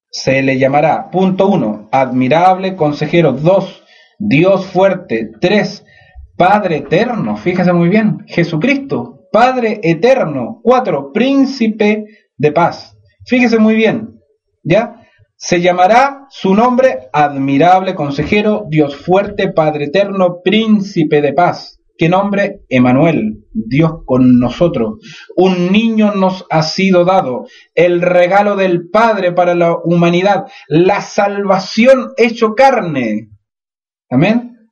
Se 0.10 0.42
le 0.42 0.58
llamará, 0.58 1.10
punto 1.12 1.48
uno, 1.48 1.90
admirable 1.92 2.76
consejero. 2.76 3.34
Dos, 3.34 3.84
Dios 4.18 4.66
fuerte. 4.66 5.30
Tres, 5.42 5.86
Padre 6.38 6.78
eterno. 6.78 7.36
Fíjese 7.38 7.74
muy 7.74 7.90
bien, 7.90 8.24
Jesucristo, 8.28 9.28
Padre 9.32 9.80
eterno. 9.84 10.62
Cuatro, 10.64 11.12
príncipe 11.12 12.06
de 12.38 12.52
paz. 12.52 12.98
Fíjese 13.26 13.60
muy 13.60 13.76
bien, 13.76 14.20
¿ya? 14.64 15.02
Se 15.46 15.62
llamará 15.62 16.26
su 16.32 16.56
nombre 16.56 17.08
admirable 17.14 17.94
consejero, 17.94 18.66
Dios 18.68 18.96
fuerte, 18.96 19.54
Padre 19.54 19.86
eterno, 19.86 20.42
príncipe 20.44 21.22
de 21.22 21.34
paz. 21.34 21.80
¿Qué 21.96 22.10
nombre? 22.10 22.62
Emanuel, 22.68 23.46
Dios 23.54 24.00
con 24.06 24.40
nosotros. 24.40 24.96
Un 25.36 25.72
niño 25.72 26.16
nos 26.16 26.48
ha 26.50 26.64
sido 26.64 27.06
dado, 27.06 27.46
el 27.76 28.02
regalo 28.02 28.56
del 28.56 28.90
Padre 28.90 29.34
para 29.34 29.54
la 29.54 29.78
humanidad, 29.78 30.48
la 30.68 31.02
salvación 31.02 32.14
hecho 32.18 32.56
carne. 32.56 33.30
Amén. 34.10 34.72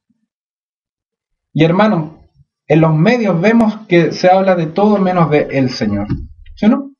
Y 1.54 1.66
hermanos, 1.66 2.14
en 2.66 2.82
los 2.82 2.96
medios 2.96 3.40
vemos 3.40 3.86
que 3.88 4.12
se 4.12 4.28
habla 4.28 4.56
de 4.56 4.66
todo 4.66 4.98
menos 4.98 5.30
de 5.30 5.50
el 5.52 5.70
Señor. 5.70 6.08
¿Sí 6.56 6.66
no? 6.68 6.92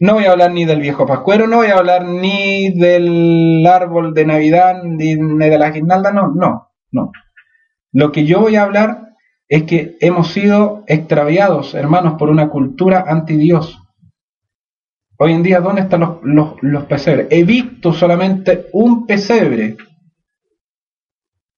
No 0.00 0.14
voy 0.14 0.24
a 0.24 0.32
hablar 0.32 0.52
ni 0.52 0.64
del 0.64 0.80
viejo 0.80 1.06
pascuero, 1.06 1.46
no 1.46 1.56
voy 1.56 1.68
a 1.68 1.78
hablar 1.78 2.04
ni 2.04 2.72
del 2.78 3.66
árbol 3.66 4.14
de 4.14 4.24
Navidad, 4.24 4.82
ni, 4.84 5.16
de 5.16 5.58
la 5.58 5.70
guirnalda, 5.70 6.12
no, 6.12 6.32
no, 6.34 6.70
no. 6.92 7.12
Lo 7.92 8.12
que 8.12 8.24
yo 8.24 8.40
voy 8.40 8.56
a 8.56 8.62
hablar 8.62 9.08
es 9.48 9.64
que 9.64 9.96
hemos 10.00 10.32
sido 10.32 10.84
extraviados, 10.86 11.74
hermanos, 11.74 12.14
por 12.18 12.30
una 12.30 12.48
cultura 12.50 13.04
anti 13.06 13.36
Dios. 13.36 13.78
Hoy 15.18 15.32
en 15.32 15.42
día, 15.42 15.60
¿dónde 15.60 15.80
están 15.82 16.00
los, 16.00 16.18
los, 16.22 16.54
los 16.62 16.84
pesebres? 16.84 17.26
He 17.30 17.42
visto 17.42 17.92
solamente 17.92 18.66
un 18.72 19.06
pesebre 19.06 19.76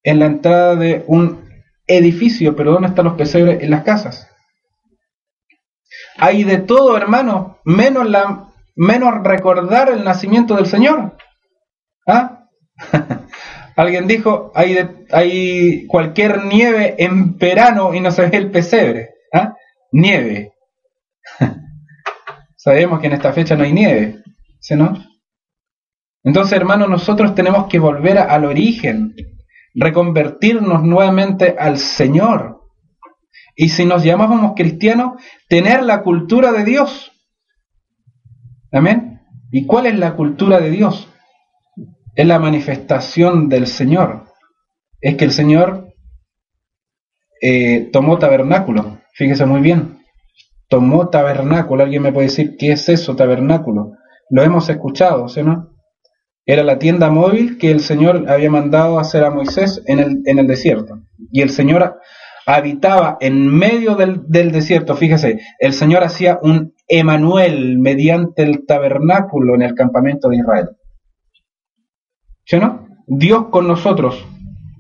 en 0.03 0.19
la 0.19 0.27
entrada 0.27 0.77
de 0.77 1.05
un 1.07 1.45
edificio, 1.87 2.57
pero 2.57 2.73
¿dónde 2.73 2.89
están 2.89 3.05
los 3.05 3.15
pesebres 3.15 3.63
en 3.63 3.71
las 3.71 3.83
casas? 3.83 4.31
Hay 6.21 6.45
de 6.45 6.59
todo, 6.59 6.97
hermano, 6.97 7.59
menos, 7.65 8.09
la, 8.09 8.49
menos 8.77 9.25
recordar 9.25 9.91
el 9.91 10.05
nacimiento 10.05 10.55
del 10.57 10.67
Señor. 10.67 11.17
¿Ah? 12.07 12.47
Alguien 13.77 14.07
dijo, 14.07 14.53
hay, 14.55 14.79
hay 15.11 15.87
cualquier 15.87 16.45
nieve 16.45 16.97
en 16.99 17.39
verano 17.39 17.95
y 17.95 18.01
no 18.01 18.11
se 18.11 18.27
ve 18.27 18.37
el 18.37 18.51
pesebre. 18.51 19.11
¿Ah? 19.33 19.55
Nieve. 19.93 20.53
Sabemos 22.57 23.01
que 23.01 23.07
en 23.07 23.15
esta 23.15 23.33
fecha 23.33 23.57
no 23.57 23.65
hay 23.65 23.73
nieve. 23.73 24.23
¿sí 24.61 24.77
no? 24.77 24.95
Entonces, 26.23 26.53
hermano, 26.53 26.87
nosotros 26.87 27.35
tenemos 27.35 27.67
que 27.67 27.79
volver 27.79 28.19
al 28.19 28.45
origen, 28.45 29.15
reconvertirnos 29.75 30.83
nuevamente 30.83 31.57
al 31.59 31.79
Señor. 31.79 32.60
Y 33.63 33.69
si 33.69 33.85
nos 33.85 34.03
llamábamos 34.03 34.55
cristianos, 34.57 35.21
tener 35.47 35.83
la 35.83 36.03
cultura 36.03 36.51
de 36.51 36.65
Dios. 36.65 37.13
Amén. 38.73 39.21
¿Y 39.53 39.67
cuál 39.67 39.85
es 39.85 39.99
la 39.99 40.15
cultura 40.15 40.61
de 40.61 40.71
Dios? 40.71 41.11
Es 42.15 42.27
la 42.27 42.39
manifestación 42.39 43.51
del 43.51 43.67
Señor. 43.67 44.25
Es 45.03 45.17
que 45.17 45.27
el 45.27 45.33
Señor 45.33 45.93
eh, 47.43 47.91
tomó 47.93 48.19
tabernáculo. 48.19 49.01
Fíjese 49.13 49.45
muy 49.45 49.61
bien. 49.61 49.99
tomó 50.71 51.11
tabernáculo. 51.11 51.83
¿Alguien 51.83 52.01
me 52.01 52.13
puede 52.13 52.29
decir 52.29 52.57
qué 52.59 52.73
es 52.73 52.89
eso, 52.89 53.15
tabernáculo? 53.15 53.93
Lo 54.31 54.43
hemos 54.43 54.71
escuchado, 54.71 55.29
¿sí 55.29 55.43
no? 55.43 55.69
Era 56.47 56.65
la 56.65 56.79
tienda 56.79 57.11
móvil 57.11 57.59
que 57.59 57.71
el 57.71 57.81
Señor 57.81 58.25
había 58.31 58.49
mandado 58.49 58.99
hacer 58.99 59.23
a 59.23 59.31
Moisés 59.31 59.83
en 59.85 60.39
el 60.39 60.47
desierto. 60.47 61.03
Y 61.31 61.43
el 61.43 61.51
Señor 61.51 62.01
habitaba 62.55 63.17
en 63.21 63.47
medio 63.47 63.95
del, 63.95 64.23
del 64.27 64.53
desierto. 64.53 64.97
Fíjese, 64.97 65.41
el 65.59 65.73
Señor 65.73 66.03
hacía 66.03 66.39
un 66.43 66.75
Emanuel 66.89 67.79
mediante 67.79 68.43
el 68.43 68.67
tabernáculo 68.67 69.55
en 69.55 69.63
el 69.63 69.75
campamento 69.75 70.29
de 70.29 70.39
Israel. 70.39 70.71
¿Sí 72.45 72.59
no? 72.59 72.89
Dios 73.07 73.47
con 73.51 73.69
nosotros. 73.69 74.27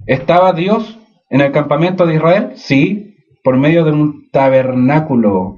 ¿Estaba 0.07 0.53
Dios 0.53 0.99
en 1.29 1.41
el 1.41 1.53
campamento 1.53 2.07
de 2.07 2.17
Israel? 2.17 2.53
Sí, 2.57 3.17
por 3.45 3.57
medio 3.57 3.85
de 3.85 3.93
un 3.93 4.29
tabernáculo. 4.31 5.57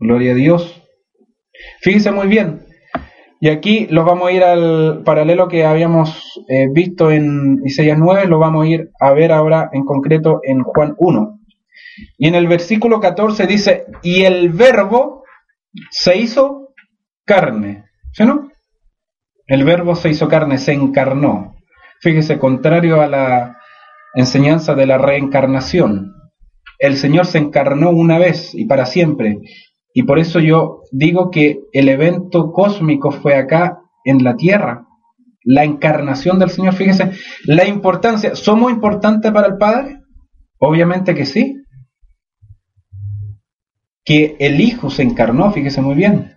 Gloria 0.00 0.32
a 0.32 0.34
Dios. 0.34 0.82
Fíjese 1.80 2.10
muy 2.10 2.26
bien. 2.26 2.66
Y 3.42 3.48
aquí 3.48 3.88
lo 3.90 4.04
vamos 4.04 4.28
a 4.28 4.32
ir 4.32 4.44
al 4.44 5.02
paralelo 5.04 5.48
que 5.48 5.64
habíamos 5.64 6.40
eh, 6.48 6.68
visto 6.72 7.10
en 7.10 7.60
Isaías 7.64 7.98
9, 7.98 8.26
lo 8.26 8.38
vamos 8.38 8.64
a 8.64 8.68
ir 8.68 8.90
a 9.00 9.12
ver 9.14 9.32
ahora 9.32 9.68
en 9.72 9.84
concreto 9.84 10.38
en 10.44 10.62
Juan 10.62 10.94
1. 10.96 11.40
Y 12.18 12.28
en 12.28 12.36
el 12.36 12.46
versículo 12.46 13.00
14 13.00 13.48
dice, 13.48 13.86
y 14.00 14.22
el 14.22 14.50
verbo 14.50 15.24
se 15.90 16.18
hizo 16.18 16.68
carne. 17.24 17.86
¿Sí 18.12 18.24
no? 18.24 18.48
El 19.48 19.64
verbo 19.64 19.96
se 19.96 20.10
hizo 20.10 20.28
carne, 20.28 20.58
se 20.58 20.74
encarnó. 20.74 21.56
Fíjese, 22.00 22.38
contrario 22.38 23.00
a 23.00 23.08
la 23.08 23.56
enseñanza 24.14 24.76
de 24.76 24.86
la 24.86 24.98
reencarnación. 24.98 26.14
El 26.78 26.96
Señor 26.96 27.26
se 27.26 27.38
encarnó 27.38 27.90
una 27.90 28.20
vez 28.20 28.54
y 28.54 28.66
para 28.66 28.86
siempre. 28.86 29.40
Y 29.94 30.04
por 30.04 30.18
eso 30.18 30.40
yo 30.40 30.82
digo 30.90 31.30
que 31.30 31.60
el 31.72 31.88
evento 31.88 32.52
cósmico 32.52 33.10
fue 33.10 33.34
acá 33.34 33.80
en 34.04 34.24
la 34.24 34.36
tierra. 34.36 34.86
La 35.44 35.64
encarnación 35.64 36.38
del 36.38 36.50
Señor, 36.50 36.74
fíjese, 36.74 37.12
la 37.44 37.66
importancia. 37.66 38.34
¿Somos 38.34 38.70
importantes 38.70 39.32
para 39.32 39.48
el 39.48 39.56
Padre? 39.58 40.00
Obviamente 40.58 41.14
que 41.14 41.26
sí. 41.26 41.56
Que 44.04 44.36
el 44.38 44.60
Hijo 44.60 44.90
se 44.90 45.02
encarnó, 45.02 45.52
fíjese 45.52 45.82
muy 45.82 45.94
bien. 45.94 46.32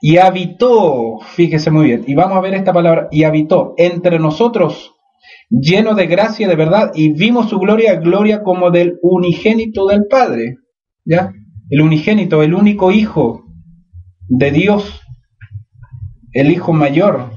Y 0.00 0.18
habitó, 0.18 1.18
fíjese 1.20 1.70
muy 1.70 1.86
bien, 1.86 2.04
y 2.06 2.14
vamos 2.14 2.36
a 2.36 2.40
ver 2.40 2.54
esta 2.54 2.72
palabra, 2.72 3.08
y 3.10 3.24
habitó 3.24 3.74
entre 3.76 4.18
nosotros, 4.18 4.94
lleno 5.50 5.94
de 5.94 6.06
gracia 6.06 6.46
y 6.46 6.48
de 6.48 6.56
verdad, 6.56 6.92
y 6.94 7.12
vimos 7.12 7.48
su 7.48 7.58
gloria, 7.58 7.96
gloria 7.96 8.42
como 8.42 8.70
del 8.70 8.98
unigénito 9.02 9.86
del 9.86 10.06
Padre. 10.06 10.56
¿Ya? 11.04 11.32
El 11.70 11.82
unigénito, 11.82 12.42
el 12.42 12.54
único 12.54 12.92
hijo 12.92 13.44
de 14.28 14.50
Dios, 14.50 15.02
el 16.32 16.50
hijo 16.50 16.72
mayor, 16.72 17.30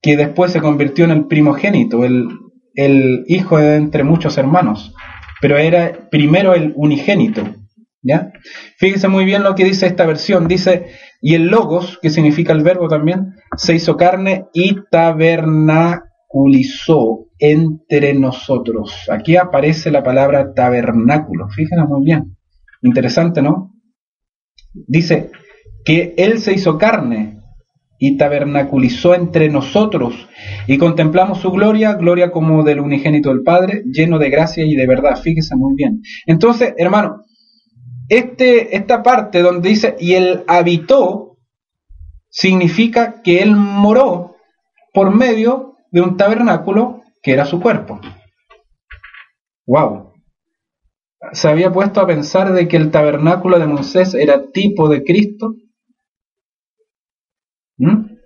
que 0.00 0.16
después 0.16 0.52
se 0.52 0.60
convirtió 0.60 1.04
en 1.04 1.10
el 1.12 1.26
primogénito, 1.26 2.04
el, 2.04 2.28
el 2.74 3.24
hijo 3.28 3.58
de 3.58 3.76
entre 3.76 4.04
muchos 4.04 4.38
hermanos, 4.38 4.94
pero 5.40 5.58
era 5.58 6.08
primero 6.10 6.54
el 6.54 6.72
unigénito. 6.76 7.42
¿Ya? 8.04 8.32
Fíjense 8.78 9.06
muy 9.06 9.24
bien 9.24 9.44
lo 9.44 9.54
que 9.54 9.64
dice 9.64 9.86
esta 9.86 10.04
versión. 10.06 10.48
Dice, 10.48 10.86
y 11.20 11.36
el 11.36 11.46
logos, 11.46 12.00
que 12.02 12.10
significa 12.10 12.52
el 12.52 12.64
verbo 12.64 12.88
también, 12.88 13.34
se 13.56 13.76
hizo 13.76 13.96
carne 13.96 14.46
y 14.52 14.74
tabernaculizó 14.90 17.28
entre 17.38 18.12
nosotros. 18.14 19.08
Aquí 19.08 19.36
aparece 19.36 19.92
la 19.92 20.02
palabra 20.02 20.52
tabernáculo. 20.52 21.48
Fíjense 21.50 21.84
muy 21.84 22.04
bien. 22.04 22.36
Interesante, 22.82 23.40
¿no? 23.42 23.72
Dice 24.72 25.30
que 25.84 26.14
Él 26.16 26.40
se 26.40 26.52
hizo 26.52 26.78
carne 26.78 27.38
y 27.98 28.16
tabernaculizó 28.16 29.14
entre 29.14 29.48
nosotros 29.48 30.28
y 30.66 30.76
contemplamos 30.76 31.38
su 31.38 31.52
gloria, 31.52 31.94
gloria 31.94 32.32
como 32.32 32.64
del 32.64 32.80
unigénito 32.80 33.28
del 33.28 33.44
Padre, 33.44 33.84
lleno 33.86 34.18
de 34.18 34.28
gracia 34.28 34.64
y 34.64 34.74
de 34.74 34.86
verdad. 34.86 35.16
Fíjese 35.16 35.54
muy 35.54 35.74
bien. 35.76 36.02
Entonces, 36.26 36.74
hermano, 36.76 37.22
este, 38.08 38.76
esta 38.76 39.02
parte 39.02 39.40
donde 39.40 39.68
dice, 39.68 39.96
y 40.00 40.14
él 40.14 40.42
habitó, 40.48 41.38
significa 42.28 43.22
que 43.22 43.40
él 43.40 43.54
moró 43.54 44.36
por 44.92 45.14
medio 45.14 45.76
de 45.92 46.00
un 46.00 46.16
tabernáculo 46.16 47.02
que 47.22 47.32
era 47.32 47.46
su 47.46 47.60
cuerpo. 47.60 48.00
¡Wow! 49.66 50.11
Se 51.30 51.48
había 51.48 51.72
puesto 51.72 52.00
a 52.00 52.06
pensar 52.06 52.52
de 52.52 52.66
que 52.66 52.76
el 52.76 52.90
tabernáculo 52.90 53.58
de 53.58 53.66
Moisés 53.66 54.14
era 54.14 54.50
tipo 54.50 54.88
de 54.88 55.04
Cristo. 55.04 55.54
¿Mm? 57.78 58.16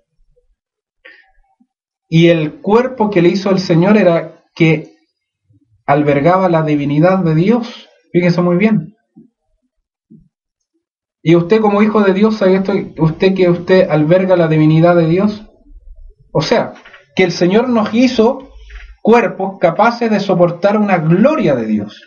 Y 2.08 2.28
el 2.28 2.60
cuerpo 2.60 3.10
que 3.10 3.20
le 3.20 3.28
hizo 3.28 3.50
el 3.50 3.58
Señor 3.58 3.96
era 3.96 4.44
que 4.54 4.94
albergaba 5.86 6.48
la 6.48 6.62
divinidad 6.62 7.18
de 7.18 7.34
Dios. 7.34 7.88
Fíjense 8.12 8.40
muy 8.40 8.56
bien. 8.56 8.96
Y 11.22 11.34
usted 11.34 11.60
como 11.60 11.82
hijo 11.82 12.02
de 12.02 12.14
Dios, 12.14 12.36
¿sabe 12.36 12.54
esto? 12.54 12.72
Usted 12.98 13.34
que 13.34 13.50
usted 13.50 13.90
alberga 13.90 14.36
la 14.36 14.48
divinidad 14.48 14.96
de 14.96 15.06
Dios. 15.06 15.44
O 16.32 16.40
sea, 16.40 16.74
que 17.14 17.24
el 17.24 17.32
Señor 17.32 17.68
nos 17.68 17.92
hizo 17.92 18.50
cuerpos 19.02 19.58
capaces 19.58 20.10
de 20.10 20.20
soportar 20.20 20.76
una 20.76 20.98
gloria 20.98 21.54
de 21.56 21.66
Dios. 21.66 22.00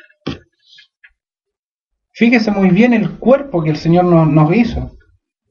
Fíjese 2.20 2.52
muy 2.52 2.70
bien 2.72 2.92
el 2.92 3.18
cuerpo 3.18 3.64
que 3.64 3.70
el 3.70 3.78
Señor 3.78 4.04
nos, 4.04 4.54
hizo. 4.54 4.92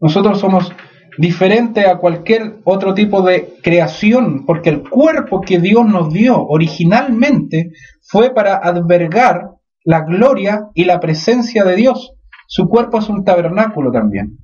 Nosotros 0.03 0.39
somos 0.39 0.71
diferentes 1.17 1.87
a 1.87 1.97
cualquier 1.97 2.57
otro 2.65 2.93
tipo 2.93 3.23
de 3.23 3.55
creación, 3.63 4.45
porque 4.45 4.69
el 4.69 4.87
cuerpo 4.87 5.41
que 5.41 5.61
Dios 5.61 5.87
nos 5.87 6.13
dio 6.13 6.47
originalmente 6.47 7.71
fue 8.03 8.35
para 8.35 8.55
albergar 8.57 9.53
la 9.83 10.01
gloria 10.03 10.69
y 10.75 10.85
la 10.85 11.01
presencia 11.01 11.65
de 11.65 11.75
Dios. 11.75 12.13
Su 12.47 12.69
cuerpo 12.69 12.99
es 12.99 13.09
un 13.09 13.25
tabernáculo 13.25 13.91
también. 13.91 14.37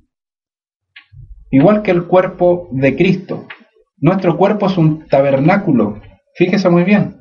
Igual 1.51 1.83
que 1.83 1.91
el 1.91 2.07
cuerpo 2.07 2.69
de 2.71 2.95
Cristo. 2.95 3.45
Nuestro 3.97 4.35
cuerpo 4.35 4.65
es 4.65 4.79
un 4.79 5.05
tabernáculo. 5.05 6.01
Fíjese 6.33 6.69
muy 6.69 6.85
bien. 6.85 7.17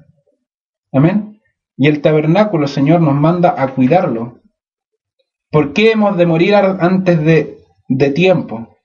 Amén. 0.95 1.43
Y 1.77 1.89
el 1.89 2.01
tabernáculo, 2.01 2.67
Señor, 2.67 3.03
nos 3.03 3.15
manda 3.15 3.55
a 3.59 3.69
cuidarlo. 3.69 4.41
¿Por 5.55 5.73
qué 5.73 5.93
hemos 5.93 6.17
de 6.17 6.27
morir 6.27 6.57
antes 6.57 7.25
de, 7.25 8.11
tiempo? 8.11 8.77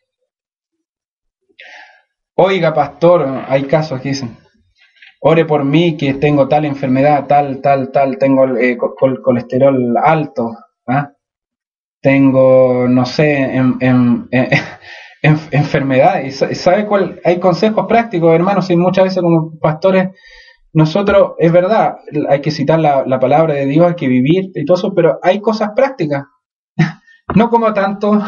Oiga, 2.36 2.76
pastor, 2.76 3.26
hay 3.48 3.64
casos 3.64 4.00
que 4.00 4.10
dicen, 4.10 4.38
ore 5.20 5.46
por 5.46 5.66
mí 5.66 5.98
que 5.98 6.14
tengo 6.14 6.48
tal 6.48 6.66
enfermedad, 6.66 7.26
tal, 7.26 7.60
tal, 7.60 7.92
tal, 7.92 8.20
tengo 8.20 8.44
el 8.44 8.58
eh, 8.58 8.78
colesterol 8.78 9.96
alto. 9.98 10.52
¿ah? 10.86 11.12
tengo, 12.04 12.88
no 12.88 13.04
sé, 13.04 13.46
en, 13.46 13.78
en, 13.80 14.30
enfermedades. 15.50 16.46
¿Sabe 16.54 16.86
cuál? 16.86 17.20
Hay 17.24 17.40
consejos 17.40 17.88
prácticos, 17.88 18.32
hermanos, 18.32 18.70
y 18.70 18.76
muchas 18.76 19.06
veces 19.06 19.24
como 19.24 19.58
pastores, 19.58 20.10
nosotros, 20.74 21.32
es 21.40 21.52
verdad, 21.52 21.96
hay 22.30 22.42
que 22.42 22.52
citar 22.52 22.80
la, 22.80 23.08
la 23.08 23.20
palabra 23.20 23.56
de 23.56 23.66
Dios, 23.66 23.88
hay 23.88 23.96
que 23.96 24.08
vivir 24.08 24.52
y 24.54 24.66
todo 24.66 24.78
eso, 24.78 24.94
pero 24.94 25.18
hay 25.24 25.42
cosas 25.42 25.72
prácticas. 25.76 26.26
No 27.36 27.50
como 27.50 27.74
tanto, 27.74 28.22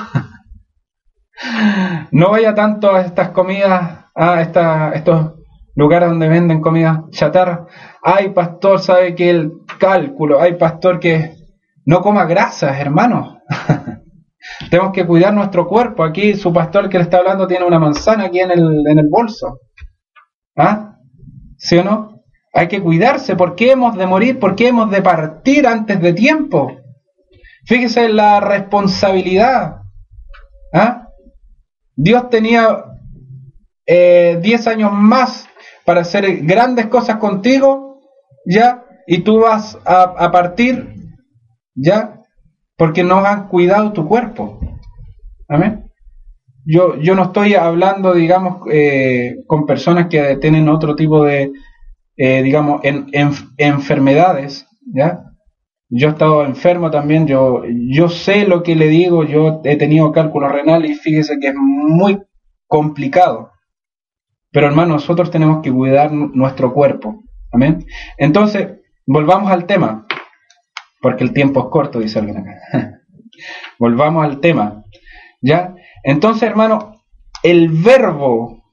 no 2.11 2.29
vaya 2.31 2.53
tanto 2.53 2.93
a 2.93 3.01
estas 3.01 3.29
comidas, 3.29 4.05
a 4.15 4.41
esta, 4.41 4.91
estos 4.93 5.33
lugares 5.75 6.09
donde 6.09 6.27
venden 6.27 6.61
comida 6.61 7.05
chatarra. 7.11 7.65
Hay 8.03 8.29
pastor, 8.29 8.79
sabe 8.79 9.15
que 9.15 9.29
el 9.29 9.51
cálculo, 9.79 10.39
hay 10.39 10.55
pastor 10.55 10.99
que 10.99 11.35
no 11.85 12.01
coma 12.01 12.25
grasas, 12.25 12.79
hermanos. 12.79 13.37
Tenemos 14.69 14.91
que 14.91 15.05
cuidar 15.05 15.33
nuestro 15.33 15.67
cuerpo. 15.67 16.03
Aquí 16.03 16.35
su 16.35 16.51
pastor 16.51 16.89
que 16.89 16.97
le 16.97 17.03
está 17.03 17.17
hablando 17.17 17.47
tiene 17.47 17.65
una 17.65 17.79
manzana 17.79 18.25
aquí 18.25 18.39
en 18.39 18.51
el, 18.51 18.87
en 18.87 18.99
el 18.99 19.07
bolso. 19.07 19.59
¿Ah? 20.57 20.95
¿Sí 21.57 21.77
o 21.77 21.83
no? 21.83 22.23
Hay 22.53 22.67
que 22.67 22.81
cuidarse. 22.81 23.35
¿Por 23.35 23.55
qué 23.55 23.71
hemos 23.71 23.95
de 23.97 24.07
morir? 24.07 24.39
¿Por 24.39 24.55
qué 24.55 24.69
hemos 24.69 24.89
de 24.89 25.01
partir 25.01 25.67
antes 25.67 26.01
de 26.01 26.13
tiempo? 26.13 26.81
Fíjese 27.65 28.10
la 28.10 28.39
responsabilidad. 28.39 29.82
¿Ah? 30.74 31.08
Dios 31.95 32.30
tenía 32.30 32.86
10 33.86 34.45
eh, 34.45 34.69
años 34.69 34.91
más 34.93 35.47
para 35.86 36.02
hacer 36.02 36.45
grandes 36.45 36.88
cosas 36.88 37.17
contigo, 37.17 38.00
¿ya? 38.45 38.86
Y 39.08 39.19
tú 39.19 39.39
vas 39.39 39.78
a, 39.86 40.04
a 40.04 40.32
partir, 40.32 40.95
¿ya? 41.76 42.21
porque 42.82 43.04
no 43.04 43.24
han 43.24 43.47
cuidado 43.47 43.93
tu 43.93 44.08
cuerpo. 44.08 44.60
Amén. 45.47 45.91
Yo, 46.65 46.97
yo 46.97 47.13
no 47.13 47.26
estoy 47.26 47.54
hablando, 47.54 48.12
digamos, 48.15 48.67
eh, 48.71 49.36
con 49.45 49.67
personas 49.67 50.08
que 50.08 50.38
tienen 50.38 50.67
otro 50.67 50.95
tipo 50.95 51.24
de, 51.24 51.52
eh, 52.17 52.41
digamos, 52.41 52.82
en, 52.84 53.06
enfermedades, 53.58 54.65
¿ya? 54.95 55.31
Yo 55.93 56.08
he 56.08 56.12
estado 56.12 56.45
enfermo 56.45 56.89
también, 56.89 57.27
yo, 57.27 57.63
yo 57.89 58.08
sé 58.08 58.47
lo 58.47 58.63
que 58.63 58.75
le 58.75 58.88
digo, 58.88 59.25
yo 59.25 59.60
he 59.65 59.75
tenido 59.75 60.13
cálculo 60.13 60.47
renal 60.47 60.86
y 60.86 60.95
fíjese 60.95 61.38
que 61.38 61.49
es 61.49 61.54
muy 61.54 62.17
complicado. 62.65 63.51
Pero 64.51 64.67
hermano, 64.67 64.93
nosotros 64.93 65.30
tenemos 65.30 65.62
que 65.62 65.69
cuidar 65.69 66.13
nuestro 66.13 66.73
cuerpo. 66.73 67.23
Amén. 67.51 67.86
Entonces, 68.17 68.80
volvamos 69.06 69.51
al 69.51 69.65
tema, 69.65 70.06
porque 71.01 71.25
el 71.25 71.34
tiempo 71.34 71.60
es 71.60 71.65
corto, 71.69 71.99
dice 71.99 72.19
alguien 72.19 72.38
acá. 72.38 72.56
volvamos 73.77 74.23
al 74.23 74.39
tema. 74.39 74.86
¿Ya? 75.41 75.75
Entonces, 76.04 76.43
hermano, 76.43 77.04
el 77.43 77.67
verbo, 77.67 78.63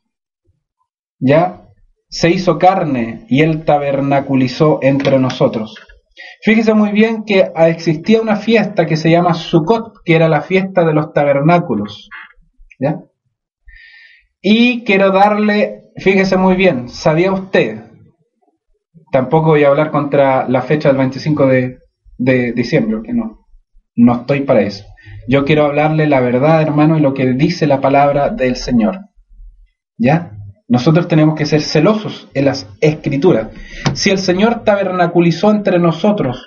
¿ya? 1.18 1.64
Se 2.08 2.30
hizo 2.30 2.60
carne 2.60 3.26
y 3.28 3.42
él 3.42 3.64
tabernaculizó 3.64 4.78
entre 4.82 5.18
nosotros. 5.18 5.74
Fíjese 6.42 6.74
muy 6.74 6.90
bien 6.92 7.24
que 7.24 7.50
existía 7.56 8.20
una 8.20 8.36
fiesta 8.36 8.86
que 8.86 8.96
se 8.96 9.10
llama 9.10 9.34
Sukkot, 9.34 10.02
que 10.04 10.16
era 10.16 10.28
la 10.28 10.42
fiesta 10.42 10.84
de 10.84 10.94
los 10.94 11.12
tabernáculos. 11.12 12.08
¿Ya? 12.78 13.00
Y 14.40 14.84
quiero 14.84 15.10
darle, 15.10 15.90
fíjese 15.96 16.36
muy 16.36 16.54
bien, 16.54 16.88
¿sabía 16.88 17.32
usted? 17.32 17.82
Tampoco 19.10 19.48
voy 19.48 19.64
a 19.64 19.68
hablar 19.68 19.90
contra 19.90 20.48
la 20.48 20.62
fecha 20.62 20.88
del 20.88 20.98
25 20.98 21.46
de, 21.46 22.52
diciembre, 22.52 23.00
que 23.04 23.12
no, 23.12 23.46
no 23.96 24.20
estoy 24.20 24.42
para 24.42 24.60
eso. 24.62 24.84
Yo 25.26 25.44
quiero 25.44 25.64
hablarle 25.64 26.06
la 26.06 26.20
verdad, 26.20 26.62
hermano, 26.62 26.96
y 26.96 27.00
lo 27.00 27.14
que 27.14 27.32
dice 27.32 27.66
la 27.66 27.80
palabra 27.80 28.30
del 28.30 28.56
Señor. 28.56 28.98
¿Ya? 29.96 30.37
Nosotros 30.68 31.08
tenemos 31.08 31.34
que 31.34 31.46
ser 31.46 31.62
celosos 31.62 32.28
en 32.34 32.44
las 32.44 32.68
escrituras. 32.80 33.48
Si 33.94 34.10
el 34.10 34.18
Señor 34.18 34.64
tabernaculizó 34.64 35.50
entre 35.50 35.78
nosotros, 35.78 36.46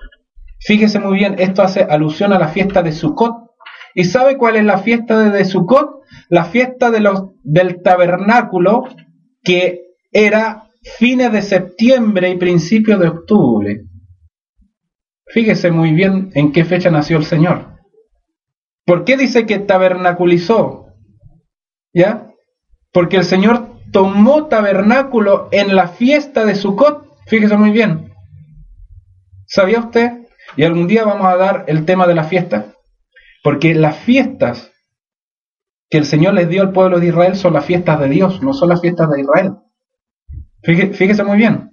fíjese 0.59 0.99
muy 0.99 1.17
bien, 1.17 1.35
esto 1.39 1.63
hace 1.63 1.81
alusión 1.81 2.31
a 2.31 2.39
la 2.39 2.49
fiesta 2.49 2.83
de 2.83 2.91
Sukkot. 2.91 3.49
¿Y 3.95 4.05
sabe 4.05 4.37
cuál 4.37 4.57
es 4.57 4.63
la 4.63 4.77
fiesta 4.77 5.31
de 5.31 5.43
Sukkot? 5.43 6.01
La 6.29 6.45
fiesta 6.45 6.91
del 6.91 7.81
tabernáculo 7.81 8.83
que 9.43 9.81
era 10.11 10.67
fines 10.97 11.31
de 11.31 11.41
septiembre 11.41 12.29
y 12.29 12.37
principios 12.37 12.99
de 12.99 13.07
octubre. 13.07 13.81
Fíjese 15.25 15.71
muy 15.71 15.93
bien 15.93 16.29
en 16.35 16.51
qué 16.51 16.63
fecha 16.63 16.91
nació 16.91 17.17
el 17.17 17.25
Señor. 17.25 17.79
¿Por 18.85 19.03
qué 19.03 19.17
dice 19.17 19.45
que 19.45 19.59
tabernaculizó? 19.59 20.87
¿Ya? 21.93 22.27
Porque 22.91 23.17
el 23.17 23.23
Señor 23.23 23.70
tomó 23.91 24.47
tabernáculo 24.47 25.49
en 25.51 25.75
la 25.75 25.89
fiesta 25.89 26.45
de 26.45 26.55
Sukkot. 26.55 27.05
Fíjese 27.27 27.57
muy 27.57 27.71
bien. 27.71 28.13
¿Sabía 29.45 29.79
usted? 29.79 30.11
Y 30.55 30.63
algún 30.63 30.87
día 30.87 31.03
vamos 31.03 31.27
a 31.27 31.37
dar 31.37 31.65
el 31.67 31.85
tema 31.85 32.07
de 32.07 32.15
la 32.15 32.23
fiesta. 32.23 32.73
Porque 33.43 33.73
las 33.75 33.97
fiestas 33.97 34.71
que 35.89 35.97
el 35.97 36.05
Señor 36.05 36.33
les 36.33 36.47
dio 36.47 36.61
al 36.61 36.71
pueblo 36.71 36.99
de 36.99 37.07
Israel 37.07 37.35
son 37.35 37.53
las 37.53 37.65
fiestas 37.65 37.99
de 37.99 38.07
Dios, 38.07 38.41
no 38.41 38.53
son 38.53 38.69
las 38.69 38.81
fiestas 38.81 39.09
de 39.09 39.21
Israel. 39.21 39.51
Fíjese, 40.63 41.23
muy 41.23 41.37
bien. 41.37 41.71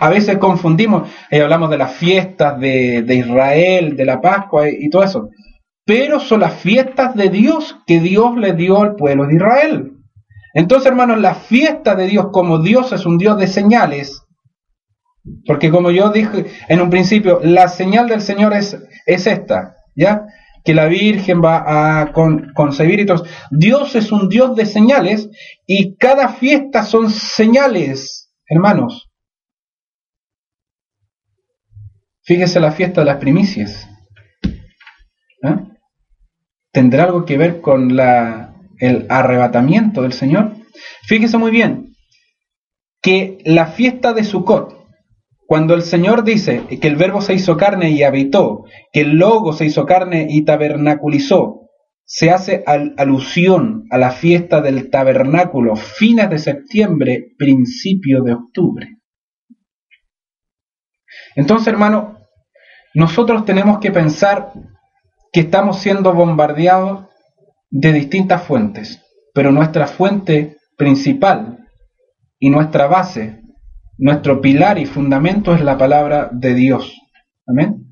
A 0.00 0.08
veces 0.08 0.38
confundimos 0.38 1.10
y 1.30 1.38
hablamos 1.38 1.70
de 1.70 1.78
las 1.78 1.94
fiestas 1.94 2.58
de, 2.58 3.02
de 3.02 3.14
Israel, 3.16 3.96
de 3.96 4.04
la 4.04 4.20
Pascua 4.20 4.68
y, 4.70 4.86
y 4.86 4.90
todo 4.90 5.04
eso. 5.04 5.28
Pero 5.84 6.18
son 6.18 6.40
las 6.40 6.54
fiestas 6.54 7.14
de 7.14 7.28
Dios 7.28 7.76
que 7.86 8.00
Dios 8.00 8.36
le 8.36 8.54
dio 8.54 8.82
al 8.82 8.96
pueblo 8.96 9.26
de 9.26 9.34
Israel. 9.34 9.95
Entonces, 10.56 10.86
hermanos, 10.86 11.20
la 11.20 11.34
fiesta 11.34 11.94
de 11.94 12.06
Dios, 12.06 12.28
como 12.32 12.60
Dios 12.60 12.90
es 12.90 13.04
un 13.04 13.18
Dios 13.18 13.36
de 13.36 13.46
señales, 13.46 14.22
porque 15.44 15.70
como 15.70 15.90
yo 15.90 16.08
dije 16.08 16.46
en 16.68 16.80
un 16.80 16.88
principio, 16.88 17.40
la 17.42 17.68
señal 17.68 18.08
del 18.08 18.22
Señor 18.22 18.54
es, 18.54 18.74
es 19.04 19.26
esta, 19.26 19.76
¿ya? 19.94 20.24
Que 20.64 20.72
la 20.72 20.86
Virgen 20.86 21.42
va 21.44 22.00
a 22.00 22.10
concebir 22.54 23.00
y 23.00 23.04
todo. 23.04 23.26
Dios 23.50 23.96
es 23.96 24.10
un 24.10 24.30
Dios 24.30 24.56
de 24.56 24.64
señales 24.64 25.28
y 25.66 25.94
cada 25.96 26.30
fiesta 26.30 26.84
son 26.84 27.10
señales, 27.10 28.32
hermanos. 28.48 29.10
Fíjese 32.22 32.60
la 32.60 32.72
fiesta 32.72 33.02
de 33.02 33.04
las 33.04 33.18
primicias. 33.18 33.86
¿eh? 35.42 35.56
¿Tendrá 36.72 37.04
algo 37.04 37.26
que 37.26 37.36
ver 37.36 37.60
con 37.60 37.94
la 37.94 38.45
el 38.78 39.06
arrebatamiento 39.08 40.02
del 40.02 40.12
Señor, 40.12 40.54
fíjese 41.06 41.38
muy 41.38 41.50
bien 41.50 41.94
que 43.02 43.38
la 43.44 43.66
fiesta 43.66 44.12
de 44.12 44.24
Sukkot, 44.24 44.76
cuando 45.46 45.74
el 45.74 45.82
Señor 45.82 46.24
dice 46.24 46.64
que 46.80 46.88
el 46.88 46.96
verbo 46.96 47.20
se 47.20 47.34
hizo 47.34 47.56
carne 47.56 47.90
y 47.90 48.02
habitó, 48.02 48.64
que 48.92 49.02
el 49.02 49.16
logo 49.16 49.52
se 49.52 49.66
hizo 49.66 49.86
carne 49.86 50.26
y 50.28 50.44
tabernaculizó, 50.44 51.66
se 52.04 52.30
hace 52.30 52.64
alusión 52.66 53.84
a 53.90 53.98
la 53.98 54.10
fiesta 54.10 54.60
del 54.60 54.90
tabernáculo, 54.90 55.76
fines 55.76 56.30
de 56.30 56.38
septiembre, 56.38 57.34
principio 57.36 58.22
de 58.22 58.34
octubre. 58.34 58.88
Entonces, 61.34 61.68
hermano, 61.68 62.18
nosotros 62.94 63.44
tenemos 63.44 63.78
que 63.78 63.92
pensar 63.92 64.52
que 65.32 65.40
estamos 65.40 65.80
siendo 65.80 66.12
bombardeados 66.14 67.05
de 67.78 67.92
distintas 67.92 68.42
fuentes, 68.42 69.02
pero 69.34 69.52
nuestra 69.52 69.86
fuente 69.86 70.56
principal 70.78 71.68
y 72.38 72.48
nuestra 72.48 72.86
base, 72.86 73.42
nuestro 73.98 74.40
pilar 74.40 74.78
y 74.78 74.86
fundamento 74.86 75.54
es 75.54 75.60
la 75.60 75.76
palabra 75.76 76.30
de 76.32 76.54
Dios. 76.54 76.98
Amén. 77.46 77.84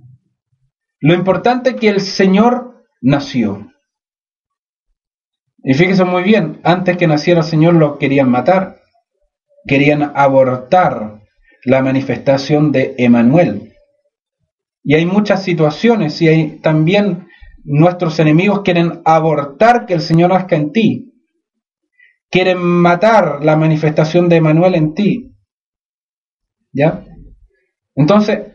Lo 1.01 1.13
importante 1.13 1.71
es 1.71 1.77
que 1.77 1.89
el 1.91 2.01
Señor 2.01 2.83
nació. 3.03 3.71
Y 5.63 5.75
fíjense 5.75 6.05
muy 6.05 6.23
bien, 6.23 6.61
antes 6.65 6.97
que 6.97 7.07
naciera 7.07 7.41
el 7.41 7.47
Señor 7.47 7.75
lo 7.75 7.99
querían 7.99 8.31
matar, 8.31 8.79
querían 9.67 10.13
abortar 10.15 11.21
la 11.67 11.83
manifestación 11.83 12.73
de 12.73 12.95
Emanuel. 12.97 13.75
Y 14.83 14.95
hay 14.95 15.05
muchas 15.05 15.43
situaciones 15.43 16.21
y 16.23 16.29
hay 16.29 16.59
también 16.61 17.29
Nuestros 17.65 18.19
enemigos 18.19 18.61
quieren 18.63 19.01
abortar 19.07 19.87
que 19.87 19.95
el 19.95 20.01
Señor 20.01 20.31
nazca 20.31 20.55
en 20.55 20.71
ti. 20.71 21.13
Quieren 22.31 22.59
matar 22.59 23.43
la 23.43 23.57
manifestación 23.57 24.29
de 24.29 24.37
Emanuel 24.37 24.75
en 24.75 24.95
ti. 24.95 25.35
¿Ya? 26.73 27.05
Entonces, 27.95 28.55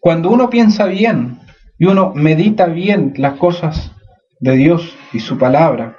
cuando 0.00 0.30
uno 0.30 0.50
piensa 0.50 0.84
bien 0.86 1.40
y 1.78 1.86
uno 1.86 2.12
medita 2.14 2.66
bien 2.66 3.14
las 3.16 3.38
cosas 3.38 3.92
de 4.40 4.56
Dios 4.56 4.94
y 5.12 5.20
su 5.20 5.38
palabra, 5.38 5.96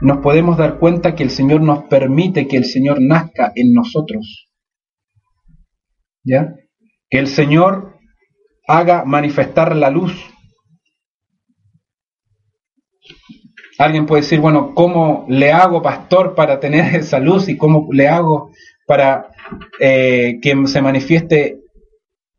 nos 0.00 0.18
podemos 0.18 0.56
dar 0.56 0.78
cuenta 0.78 1.14
que 1.14 1.22
el 1.22 1.30
Señor 1.30 1.60
nos 1.60 1.84
permite 1.84 2.48
que 2.48 2.56
el 2.56 2.64
Señor 2.64 2.98
nazca 3.00 3.52
en 3.54 3.72
nosotros. 3.72 4.48
¿Ya? 6.24 6.54
Que 7.08 7.18
el 7.18 7.28
Señor 7.28 7.98
haga 8.66 9.04
manifestar 9.04 9.76
la 9.76 9.90
luz 9.90 10.12
Alguien 13.78 14.06
puede 14.06 14.22
decir, 14.22 14.40
bueno, 14.40 14.74
¿cómo 14.74 15.26
le 15.28 15.52
hago, 15.52 15.82
pastor, 15.82 16.34
para 16.34 16.60
tener 16.60 16.94
esa 16.96 17.18
luz 17.18 17.48
y 17.48 17.56
cómo 17.56 17.88
le 17.92 18.08
hago 18.08 18.50
para 18.86 19.30
eh, 19.80 20.38
que 20.40 20.66
se 20.66 20.82
manifieste 20.82 21.60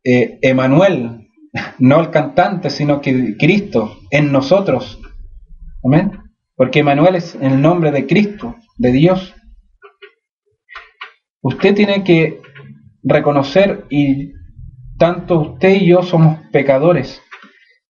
eh, 0.04 0.38
Emanuel, 0.42 1.28
no 1.78 2.00
el 2.00 2.10
cantante, 2.10 2.70
sino 2.70 3.00
que 3.00 3.36
Cristo 3.36 3.98
en 4.10 4.32
nosotros? 4.32 5.00
Amén. 5.84 6.12
Porque 6.56 6.80
Emanuel 6.80 7.14
es 7.14 7.36
el 7.40 7.60
nombre 7.60 7.92
de 7.92 8.06
Cristo, 8.06 8.56
de 8.76 8.90
Dios. 8.90 9.34
Usted 11.40 11.74
tiene 11.74 12.02
que 12.02 12.40
reconocer 13.04 13.84
y 13.90 14.32
tanto 14.98 15.38
usted 15.38 15.70
y 15.70 15.86
yo 15.86 16.02
somos 16.02 16.40
pecadores 16.50 17.22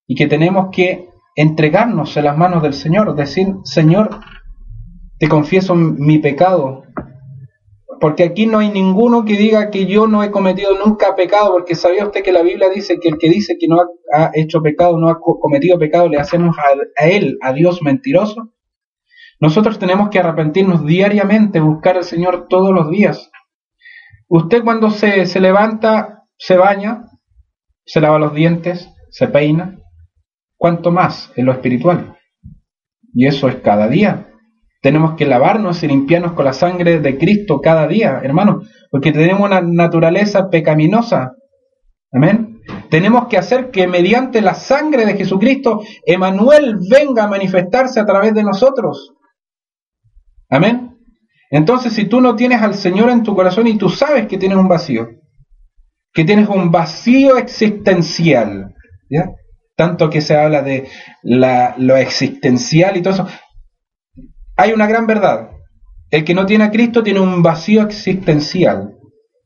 y 0.06 0.14
que 0.14 0.26
tenemos 0.26 0.68
que 0.70 1.08
entregarnos 1.38 2.16
en 2.16 2.24
las 2.24 2.36
manos 2.36 2.64
del 2.64 2.74
Señor, 2.74 3.14
decir, 3.14 3.54
Señor, 3.62 4.18
te 5.20 5.28
confieso 5.28 5.76
mi 5.76 6.18
pecado, 6.18 6.82
porque 8.00 8.24
aquí 8.24 8.46
no 8.46 8.58
hay 8.58 8.70
ninguno 8.70 9.24
que 9.24 9.36
diga 9.36 9.70
que 9.70 9.86
yo 9.86 10.08
no 10.08 10.24
he 10.24 10.32
cometido 10.32 10.76
nunca 10.84 11.14
pecado, 11.14 11.52
porque 11.52 11.76
sabía 11.76 12.04
usted 12.04 12.24
que 12.24 12.32
la 12.32 12.42
Biblia 12.42 12.68
dice 12.68 12.98
que 13.00 13.08
el 13.08 13.18
que 13.18 13.30
dice 13.30 13.56
que 13.56 13.68
no 13.68 13.80
ha, 14.12 14.32
hecho 14.34 14.62
pecado, 14.62 14.98
no 14.98 15.08
ha 15.08 15.20
cometido 15.20 15.78
pecado, 15.78 16.08
le 16.08 16.18
hacemos 16.18 16.56
a, 16.58 17.06
él, 17.06 17.38
a 17.40 17.52
Dios 17.52 17.82
mentiroso. 17.82 18.52
Nosotros 19.40 19.78
tenemos 19.78 20.08
que 20.08 20.18
arrepentirnos 20.18 20.84
diariamente, 20.84 21.60
buscar 21.60 21.96
al 21.96 22.04
Señor 22.04 22.48
todos 22.48 22.74
los 22.74 22.90
días. 22.90 23.30
Usted 24.26 24.64
cuando 24.64 24.90
se, 24.90 25.24
se 25.26 25.38
levanta, 25.38 26.24
se 26.36 26.56
baña, 26.56 27.04
se 27.84 28.00
lava 28.00 28.18
los 28.18 28.34
dientes, 28.34 28.90
se 29.10 29.28
peina, 29.28 29.78
cuanto 30.58 30.90
más 30.90 31.32
en 31.36 31.46
lo 31.46 31.52
espiritual. 31.52 32.18
Y 33.14 33.26
eso 33.26 33.48
es 33.48 33.56
cada 33.56 33.88
día. 33.88 34.26
Tenemos 34.82 35.14
que 35.14 35.26
lavarnos 35.26 35.82
y 35.82 35.88
limpiarnos 35.88 36.32
con 36.32 36.44
la 36.44 36.52
sangre 36.52 37.00
de 37.00 37.18
Cristo 37.18 37.60
cada 37.60 37.86
día, 37.86 38.20
hermano, 38.22 38.62
porque 38.90 39.12
tenemos 39.12 39.42
una 39.42 39.60
naturaleza 39.60 40.50
pecaminosa. 40.50 41.32
Amén. 42.12 42.60
Tenemos 42.90 43.26
que 43.28 43.38
hacer 43.38 43.70
que 43.70 43.86
mediante 43.86 44.40
la 44.40 44.54
sangre 44.54 45.04
de 45.04 45.14
Jesucristo, 45.14 45.82
Emanuel 46.04 46.78
venga 46.90 47.24
a 47.24 47.28
manifestarse 47.28 47.98
a 47.98 48.06
través 48.06 48.34
de 48.34 48.42
nosotros. 48.42 49.14
Amén. 50.50 50.96
Entonces, 51.50 51.92
si 51.94 52.04
tú 52.04 52.20
no 52.20 52.36
tienes 52.36 52.62
al 52.62 52.74
Señor 52.74 53.10
en 53.10 53.22
tu 53.22 53.34
corazón 53.34 53.66
y 53.66 53.78
tú 53.78 53.88
sabes 53.88 54.26
que 54.26 54.38
tienes 54.38 54.58
un 54.58 54.68
vacío, 54.68 55.08
que 56.12 56.24
tienes 56.24 56.48
un 56.48 56.70
vacío 56.70 57.36
existencial, 57.36 58.74
¿ya? 59.08 59.30
Tanto 59.78 60.10
que 60.10 60.20
se 60.20 60.36
habla 60.36 60.62
de 60.62 60.88
lo 61.22 61.96
existencial 61.96 62.96
y 62.96 63.00
todo 63.00 63.14
eso. 63.14 63.28
Hay 64.56 64.72
una 64.72 64.88
gran 64.88 65.06
verdad. 65.06 65.50
El 66.10 66.24
que 66.24 66.34
no 66.34 66.46
tiene 66.46 66.64
a 66.64 66.72
Cristo 66.72 67.04
tiene 67.04 67.20
un 67.20 67.44
vacío 67.44 67.82
existencial. 67.82 68.96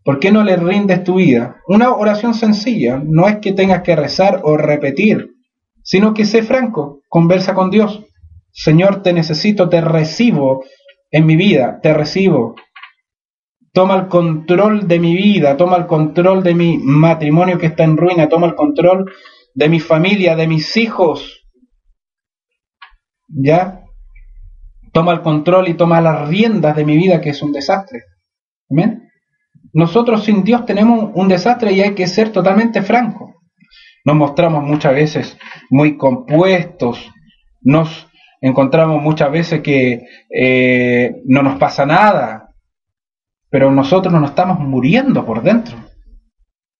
¿Por 0.02 0.20
qué 0.20 0.32
no 0.32 0.42
le 0.42 0.56
rindes 0.56 1.04
tu 1.04 1.16
vida? 1.16 1.56
Una 1.68 1.92
oración 1.92 2.32
sencilla, 2.32 2.98
no 3.04 3.28
es 3.28 3.40
que 3.40 3.52
tengas 3.52 3.82
que 3.82 3.94
rezar 3.94 4.40
o 4.44 4.56
repetir, 4.56 5.32
sino 5.82 6.14
que 6.14 6.24
sé 6.24 6.42
franco, 6.42 7.02
conversa 7.10 7.52
con 7.52 7.70
Dios. 7.70 8.02
Señor, 8.52 9.02
te 9.02 9.12
necesito, 9.12 9.68
te 9.68 9.82
recibo 9.82 10.64
en 11.10 11.26
mi 11.26 11.36
vida, 11.36 11.78
te 11.82 11.92
recibo. 11.92 12.54
Toma 13.74 13.96
el 13.96 14.08
control 14.08 14.88
de 14.88 14.98
mi 14.98 15.14
vida, 15.14 15.58
toma 15.58 15.76
el 15.76 15.86
control 15.86 16.42
de 16.42 16.54
mi 16.54 16.78
matrimonio 16.78 17.58
que 17.58 17.66
está 17.66 17.84
en 17.84 17.98
ruina, 17.98 18.30
toma 18.30 18.46
el 18.46 18.54
control 18.54 19.12
de 19.54 19.68
mi 19.68 19.80
familia, 19.80 20.36
de 20.36 20.46
mis 20.46 20.76
hijos. 20.76 21.44
¿Ya? 23.28 23.80
Toma 24.92 25.12
el 25.12 25.22
control 25.22 25.68
y 25.68 25.74
toma 25.74 26.00
las 26.00 26.28
riendas 26.28 26.76
de 26.76 26.84
mi 26.84 26.96
vida 26.96 27.20
que 27.20 27.30
es 27.30 27.42
un 27.42 27.52
desastre. 27.52 28.02
¿Amén? 28.70 29.10
Nosotros 29.72 30.24
sin 30.24 30.44
Dios 30.44 30.66
tenemos 30.66 31.10
un 31.14 31.28
desastre 31.28 31.72
y 31.72 31.80
hay 31.80 31.94
que 31.94 32.06
ser 32.06 32.30
totalmente 32.30 32.82
francos. 32.82 33.30
Nos 34.04 34.16
mostramos 34.16 34.64
muchas 34.64 34.94
veces 34.94 35.38
muy 35.70 35.96
compuestos, 35.96 37.10
nos 37.60 38.08
encontramos 38.40 39.00
muchas 39.00 39.30
veces 39.30 39.60
que 39.60 40.02
eh, 40.28 41.22
no 41.24 41.42
nos 41.42 41.58
pasa 41.58 41.86
nada, 41.86 42.54
pero 43.48 43.70
nosotros 43.70 44.12
nos 44.12 44.30
estamos 44.30 44.58
muriendo 44.58 45.24
por 45.24 45.42
dentro. 45.42 45.76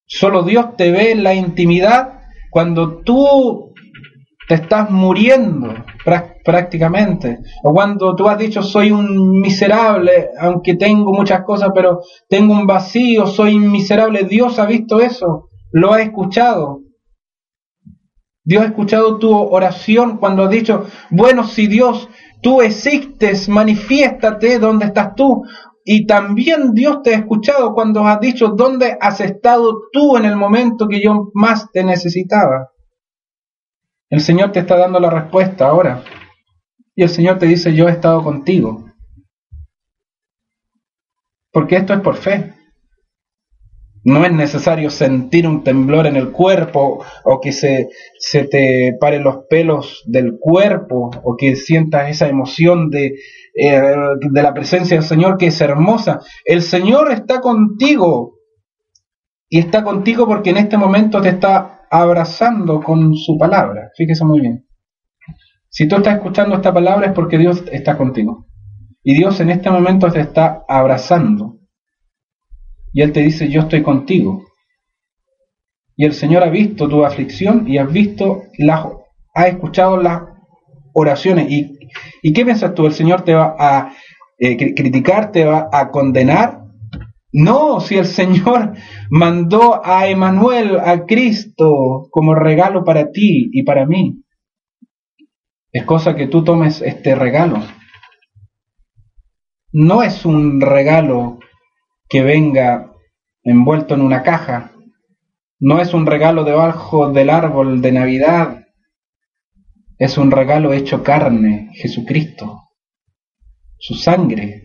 Solo 0.05 0.43
Dios 0.43 0.77
te 0.77 0.91
ve 0.91 1.13
en 1.13 1.23
la 1.23 1.35
intimidad 1.35 2.22
cuando 2.53 2.99
tú 2.99 3.73
te 4.47 4.57
estás 4.57 4.91
muriendo 4.91 5.73
prácticamente. 6.45 7.39
O 7.65 7.73
cuando 7.73 8.15
tú 8.15 8.29
has 8.29 8.37
dicho 8.37 8.63
soy 8.63 8.93
un 8.93 9.41
miserable, 9.41 10.29
aunque 10.39 10.75
tengo 10.75 11.15
muchas 11.15 11.45
cosas, 11.45 11.71
pero 11.75 12.01
tengo 12.29 12.53
un 12.53 12.67
vacío, 12.67 13.27
soy 13.27 13.59
miserable. 13.59 14.25
Dios 14.25 14.59
ha 14.59 14.67
visto 14.67 15.01
eso, 15.01 15.49
lo 15.71 15.95
ha 15.95 16.03
escuchado. 16.03 16.81
Dios 18.45 18.65
ha 18.65 18.67
escuchado 18.67 19.19
tu 19.19 19.35
oración 19.35 20.19
cuando 20.19 20.43
has 20.43 20.51
dicho, 20.51 20.85
bueno, 21.09 21.45
si 21.45 21.69
Dios, 21.69 22.07
tú 22.43 22.61
existes, 22.61 23.49
manifiéstate 23.49 24.59
donde 24.59 24.87
estás 24.87 25.15
tú. 25.15 25.43
Y 25.85 26.07
también 26.07 26.75
Dios 26.75 27.03
te 27.03 27.15
ha 27.15 27.19
escuchado 27.19 27.75
cuando 27.75 28.07
has 28.07 28.21
dicho, 28.21 28.49
¿dónde 28.49 28.97
has 29.01 29.21
estado 29.21 29.89
tú 29.93 30.17
en 30.17 30.25
el 30.25 30.37
momento 30.37 30.87
que 30.89 31.03
yo 31.03 31.31
más 31.35 31.71
te 31.73 31.83
necesitaba? 31.83 32.71
El 34.09 34.21
Señor 34.21 34.53
te 34.53 34.61
está 34.61 34.77
dando 34.77 35.01
la 35.01 35.11
respuesta 35.11 35.67
ahora. 35.67 36.05
Y 36.95 37.03
el 37.03 37.09
Señor 37.09 37.39
te 37.39 37.47
dice, 37.47 37.75
yo 37.75 37.89
he 37.89 37.93
estado 37.93 38.23
contigo. 38.23 38.85
Porque 41.51 41.77
esto 41.77 41.95
es 41.95 42.01
por 42.01 42.17
fe. 42.17 42.55
No 44.05 44.25
es 44.25 44.33
necesario 44.33 44.91
sentir 44.91 45.47
un 45.47 45.65
temblor 45.65 46.07
en 46.07 46.17
el 46.17 46.31
cuerpo 46.31 47.05
o 47.25 47.41
que 47.41 47.53
se, 47.53 47.89
se 48.19 48.45
te 48.45 48.97
paren 49.01 49.23
los 49.23 49.47
pelos 49.49 50.03
del 50.07 50.39
cuerpo 50.39 51.11
o 51.23 51.37
que 51.37 51.55
sientas 51.57 52.11
esa 52.11 52.29
emoción 52.29 52.91
de, 52.91 53.15
eh, 53.55 53.83
de 54.31 54.43
la 54.43 54.55
presencia 54.55 54.97
del 54.97 55.07
Señor 55.07 55.37
que 55.37 55.49
es 55.49 55.61
hermosa. 55.61 56.21
El 56.45 56.63
Señor 56.63 57.13
está 57.13 57.41
contigo 57.41 58.39
y 59.49 59.59
está 59.59 59.85
contigo 59.85 60.27
porque 60.27 60.51
en 60.51 60.57
este 60.57 60.79
momento 60.79 61.21
te 61.21 61.29
está 61.31 61.83
abrazando 61.91 62.81
con 62.81 63.15
su 63.15 63.37
palabra. 63.37 63.91
Fíjese 63.97 64.25
muy 64.25 64.41
bien. 64.41 64.67
Si 65.69 65.87
tú 65.89 65.97
estás 65.97 66.17
escuchando 66.17 66.57
esta 66.57 66.73
palabra 66.73 67.09
es 67.09 67.13
porque 67.13 67.39
Dios 67.39 67.65
está 67.71 67.97
contigo. 67.97 68.47
Y 69.03 69.15
Dios 69.15 69.41
en 69.41 69.51
este 69.51 69.71
momento 69.71 70.11
te 70.11 70.21
está 70.21 70.65
abrazando. 70.69 71.59
Y 72.93 73.03
Él 73.03 73.13
te 73.13 73.21
dice, 73.21 73.49
yo 73.49 73.63
estoy 73.63 73.83
contigo. 73.83 74.45
Y 75.97 76.05
el 76.05 76.15
Señor 76.15 76.43
ha 76.43 76.51
visto 76.51 76.89
tu 76.89 77.05
aflicción 77.05 77.69
y 77.69 77.79
has 77.79 77.93
visto, 77.93 78.45
la, 78.59 78.91
ha 79.35 79.49
escuchado 79.49 79.97
las 79.97 80.23
oraciones. 80.93 81.51
¿Y, 81.51 81.82
¿Y 82.23 82.33
qué 82.33 82.45
piensas 82.45 82.75
tú? 82.75 82.87
¿El 82.87 82.93
Señor 82.93 83.23
te 83.23 83.35
va 83.35 83.55
a 83.59 83.95
eh, 84.39 84.75
criticar, 84.75 85.33
te 85.33 85.45
va 85.45 85.69
a 85.73 85.91
condenar? 85.91 86.63
No, 87.33 87.81
si 87.81 87.97
el 87.97 88.07
Señor 88.07 88.75
mandó 89.11 89.85
a 89.85 90.07
Emanuel, 90.09 90.79
a 90.79 91.07
Cristo, 91.07 92.09
como 92.11 92.35
regalo 92.35 92.85
para 92.85 93.11
ti 93.11 93.49
y 93.53 93.63
para 93.63 93.87
mí. 93.87 94.23
Es 95.73 95.85
cosa 95.85 96.15
que 96.15 96.27
tú 96.27 96.45
tomes 96.45 96.83
este 96.83 97.15
regalo. 97.15 97.63
No 99.73 100.03
es 100.03 100.27
un 100.27 100.61
regalo 100.61 101.39
que 102.11 102.23
venga 102.23 102.93
envuelto 103.43 103.95
en 103.95 104.03
una 104.03 104.23
caja. 104.23 104.73
No 105.59 105.81
es 105.81 105.95
un 105.95 106.05
regalo 106.05 106.45
debajo 106.45 107.11
del 107.11 107.31
árbol 107.31 107.81
de 107.81 107.93
Navidad. 107.93 108.62
Es 110.03 110.19
un 110.19 110.33
regalo 110.33 110.73
hecho 110.73 111.05
carne, 111.05 111.71
Jesucristo. 111.75 112.71
Su 113.79 113.95
sangre 113.95 114.65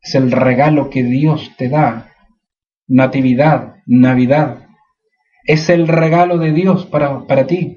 es 0.00 0.14
el 0.14 0.32
regalo 0.32 0.88
que 0.88 1.02
Dios 1.02 1.52
te 1.58 1.68
da. 1.68 2.14
Natividad, 2.88 3.74
Navidad. 3.84 4.66
Es 5.44 5.68
el 5.68 5.86
regalo 5.86 6.38
de 6.38 6.52
Dios 6.52 6.86
para, 6.86 7.26
para 7.26 7.46
ti. 7.46 7.76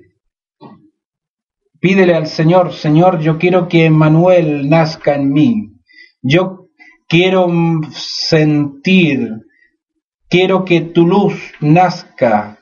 Pídele 1.82 2.16
al 2.16 2.28
Señor, 2.28 2.72
Señor, 2.72 3.20
yo 3.20 3.38
quiero 3.38 3.68
que 3.68 3.90
Manuel 3.90 4.70
nazca 4.70 5.16
en 5.16 5.34
mí. 5.34 5.74
Yo 6.22 6.70
quiero 7.10 7.50
sentir, 7.92 9.30
quiero 10.30 10.64
que 10.64 10.80
tu 10.80 11.06
luz 11.06 11.34
nazca. 11.60 12.57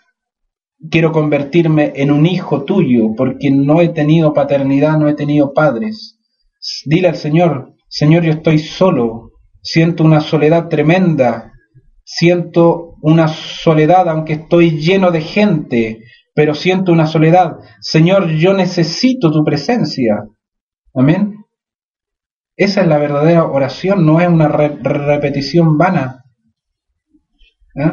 Quiero 0.92 1.12
convertirme 1.12 1.94
en 1.96 2.12
un 2.12 2.26
hijo 2.26 2.64
tuyo, 2.64 3.16
porque 3.16 3.50
no 3.50 3.82
he 3.82 3.90
tenido 3.90 4.34
paternidad, 4.34 4.98
no 4.98 5.08
he 5.08 5.14
tenido 5.14 5.54
padres. 5.54 6.20
Dile 6.86 7.10
al 7.10 7.16
Señor, 7.16 7.74
Señor, 7.88 8.24
yo 8.24 8.32
estoy 8.32 8.60
solo, 8.60 9.32
siento 9.62 10.04
una 10.04 10.20
soledad 10.20 10.68
tremenda, 10.68 11.54
siento 12.04 12.96
una 13.02 13.28
soledad 13.28 14.10
aunque 14.10 14.34
estoy 14.34 14.80
lleno 14.80 15.12
de 15.12 15.22
gente, 15.22 16.04
pero 16.34 16.54
siento 16.54 16.92
una 16.92 17.08
soledad. 17.08 17.58
Señor, 17.80 18.30
yo 18.32 18.54
necesito 18.54 19.32
tu 19.32 19.44
presencia. 19.44 20.26
Amén. 20.94 21.36
Esa 22.58 22.82
es 22.82 22.88
la 22.88 22.98
verdadera 22.98 23.46
oración, 23.46 24.06
no 24.06 24.20
es 24.22 24.28
una 24.28 24.48
repetición 24.48 25.78
vana. 25.78 26.24
¿Eh? 27.76 27.92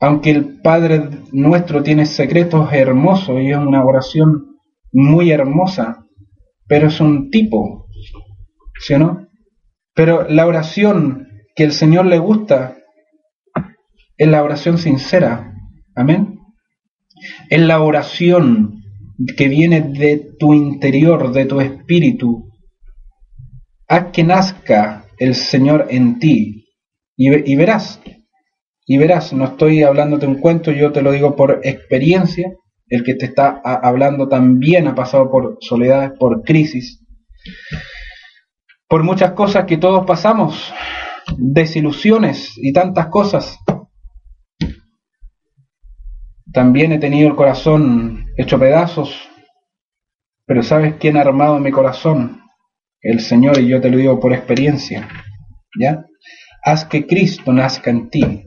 Aunque 0.00 0.30
el 0.30 0.60
Padre 0.60 1.08
nuestro 1.32 1.82
tiene 1.82 2.06
secretos 2.06 2.72
hermosos 2.72 3.40
y 3.40 3.50
es 3.50 3.58
una 3.58 3.84
oración 3.84 4.58
muy 4.92 5.30
hermosa, 5.30 6.06
pero 6.66 6.88
es 6.88 7.00
un 7.00 7.30
tipo, 7.30 7.86
¿sí 8.80 8.94
o 8.94 8.98
no? 8.98 9.28
Pero 9.94 10.28
la 10.28 10.46
oración 10.46 11.26
que 11.54 11.64
el 11.64 11.72
Señor 11.72 12.06
le 12.06 12.18
gusta 12.18 12.76
es 14.16 14.28
la 14.28 14.42
oración 14.42 14.78
sincera. 14.78 15.54
Amén 15.94 16.36
es 17.48 17.60
la 17.60 17.80
oración 17.80 18.82
que 19.36 19.48
viene 19.48 19.80
de 19.80 20.34
tu 20.38 20.54
interior, 20.54 21.32
de 21.32 21.46
tu 21.46 21.60
espíritu. 21.60 22.52
Haz 23.88 24.12
que 24.12 24.24
nazca 24.24 25.06
el 25.18 25.34
Señor 25.34 25.86
en 25.90 26.18
ti 26.18 26.66
y, 27.16 27.56
verás, 27.56 28.00
y 28.86 28.98
verás, 28.98 29.32
no 29.32 29.44
estoy 29.44 29.82
hablándote 29.82 30.26
un 30.26 30.38
cuento, 30.40 30.70
yo 30.70 30.92
te 30.92 31.02
lo 31.02 31.10
digo 31.10 31.34
por 31.34 31.60
experiencia, 31.64 32.52
el 32.88 33.02
que 33.02 33.14
te 33.14 33.26
está 33.26 33.60
hablando 33.64 34.28
también 34.28 34.86
ha 34.86 34.94
pasado 34.94 35.28
por 35.28 35.58
soledades, 35.60 36.12
por 36.16 36.42
crisis, 36.42 37.04
por 38.88 39.02
muchas 39.02 39.32
cosas 39.32 39.64
que 39.64 39.76
todos 39.76 40.06
pasamos, 40.06 40.72
desilusiones 41.36 42.52
y 42.58 42.72
tantas 42.72 43.08
cosas. 43.08 43.58
También 46.52 46.92
he 46.92 46.98
tenido 46.98 47.28
el 47.28 47.34
corazón 47.34 48.26
hecho 48.36 48.56
pedazos, 48.56 49.28
pero 50.46 50.62
¿sabes 50.62 50.94
quién 51.00 51.16
ha 51.16 51.22
armado 51.22 51.58
mi 51.58 51.72
corazón? 51.72 52.40
El 53.00 53.18
Señor, 53.18 53.58
y 53.58 53.66
yo 53.66 53.80
te 53.80 53.90
lo 53.90 53.98
digo 53.98 54.20
por 54.20 54.32
experiencia. 54.32 55.08
¿Ya? 55.78 56.06
Haz 56.62 56.84
que 56.84 57.06
Cristo 57.06 57.52
nazca 57.52 57.90
en 57.90 58.08
ti. 58.08 58.45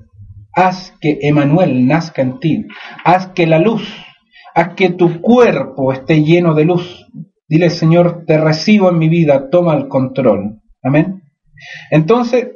Haz 0.54 0.94
que 1.00 1.20
Emanuel 1.22 1.88
nazca 1.88 2.22
en 2.22 2.40
ti, 2.40 2.66
haz 3.04 3.28
que 3.28 3.48
la 3.48 3.60
luz, 3.60 3.84
haz 4.56 4.76
que 4.76 4.90
tu 4.90 5.22
cuerpo 5.22 5.94
esté 5.94 6.24
lleno 6.24 6.54
de 6.54 6.66
luz. 6.66 7.08
Dile, 7.48 7.70
Señor, 7.70 8.26
te 8.28 8.38
recibo 8.38 8.90
en 8.90 8.98
mi 9.00 9.10
vida, 9.10 9.50
toma 9.50 9.76
el 9.76 9.88
control. 9.88 10.62
Amén. 10.84 11.24
Entonces, 11.90 12.50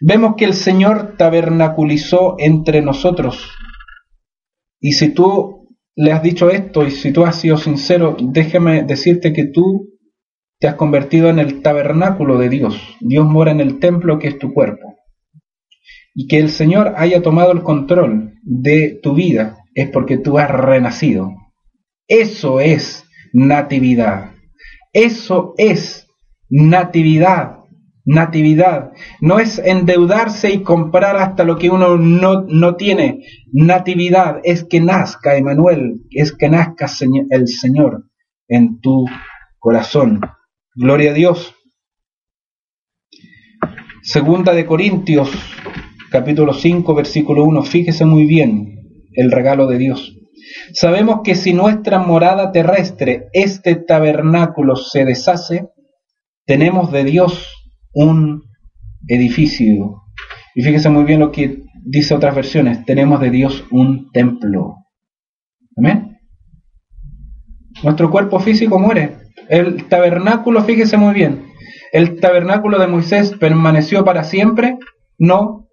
vemos 0.00 0.34
que 0.36 0.46
el 0.46 0.54
Señor 0.54 1.16
tabernaculizó 1.18 2.36
entre 2.38 2.80
nosotros. 2.80 3.50
Y 4.80 4.92
si 4.92 5.10
tú 5.10 5.68
le 5.94 6.12
has 6.12 6.22
dicho 6.22 6.50
esto 6.50 6.86
y 6.86 6.90
si 6.90 7.12
tú 7.12 7.24
has 7.24 7.40
sido 7.40 7.56
sincero, 7.56 8.16
déjame 8.20 8.82
decirte 8.82 9.32
que 9.32 9.46
tú 9.46 9.96
te 10.58 10.68
has 10.68 10.74
convertido 10.74 11.28
en 11.28 11.38
el 11.38 11.62
tabernáculo 11.62 12.38
de 12.38 12.48
Dios. 12.48 12.80
Dios 13.00 13.26
mora 13.26 13.50
en 13.50 13.60
el 13.60 13.78
templo 13.78 14.18
que 14.18 14.28
es 14.28 14.38
tu 14.38 14.52
cuerpo. 14.52 14.95
Y 16.18 16.28
que 16.28 16.38
el 16.38 16.48
Señor 16.48 16.94
haya 16.96 17.20
tomado 17.20 17.52
el 17.52 17.62
control 17.62 18.32
de 18.42 18.98
tu 19.02 19.14
vida 19.14 19.58
es 19.74 19.90
porque 19.90 20.16
tú 20.16 20.38
has 20.38 20.50
renacido. 20.50 21.30
Eso 22.08 22.60
es 22.60 23.04
natividad. 23.34 24.30
Eso 24.94 25.52
es 25.58 26.08
natividad. 26.48 27.58
Natividad. 28.06 28.92
No 29.20 29.40
es 29.40 29.58
endeudarse 29.58 30.50
y 30.50 30.62
comprar 30.62 31.16
hasta 31.16 31.44
lo 31.44 31.58
que 31.58 31.68
uno 31.68 31.98
no, 31.98 32.46
no 32.48 32.76
tiene. 32.76 33.24
Natividad 33.52 34.40
es 34.42 34.64
que 34.64 34.80
nazca 34.80 35.36
Emanuel, 35.36 36.00
es 36.10 36.32
que 36.32 36.48
nazca 36.48 36.86
el 37.30 37.48
Señor 37.48 38.04
en 38.48 38.80
tu 38.80 39.04
corazón. 39.58 40.22
Gloria 40.74 41.10
a 41.10 41.14
Dios. 41.14 41.52
Segunda 44.02 44.52
de 44.54 44.64
Corintios, 44.64 45.30
capítulo 46.16 46.54
5, 46.54 46.94
versículo 46.94 47.44
1. 47.44 47.62
Fíjese 47.64 48.06
muy 48.06 48.24
bien 48.24 49.02
el 49.12 49.30
regalo 49.30 49.66
de 49.66 49.76
Dios. 49.76 50.16
Sabemos 50.72 51.20
que 51.22 51.34
si 51.34 51.52
nuestra 51.52 51.98
morada 51.98 52.52
terrestre, 52.52 53.26
este 53.34 53.74
tabernáculo, 53.74 54.76
se 54.76 55.04
deshace, 55.04 55.68
tenemos 56.46 56.90
de 56.90 57.04
Dios 57.04 57.52
un 57.92 58.44
edificio. 59.06 60.04
Y 60.54 60.62
fíjese 60.62 60.88
muy 60.88 61.04
bien 61.04 61.20
lo 61.20 61.30
que 61.30 61.64
dice 61.84 62.14
otras 62.14 62.34
versiones, 62.34 62.82
tenemos 62.86 63.20
de 63.20 63.30
Dios 63.30 63.64
un 63.70 64.10
templo. 64.10 64.76
Amén. 65.76 66.16
Nuestro 67.82 68.10
cuerpo 68.10 68.40
físico 68.40 68.78
muere, 68.78 69.18
el 69.50 69.86
tabernáculo, 69.86 70.64
fíjese 70.64 70.96
muy 70.96 71.12
bien, 71.12 71.44
el 71.92 72.18
tabernáculo 72.20 72.78
de 72.78 72.86
Moisés 72.86 73.34
permaneció 73.38 74.02
para 74.02 74.24
siempre, 74.24 74.78
no, 75.18 75.65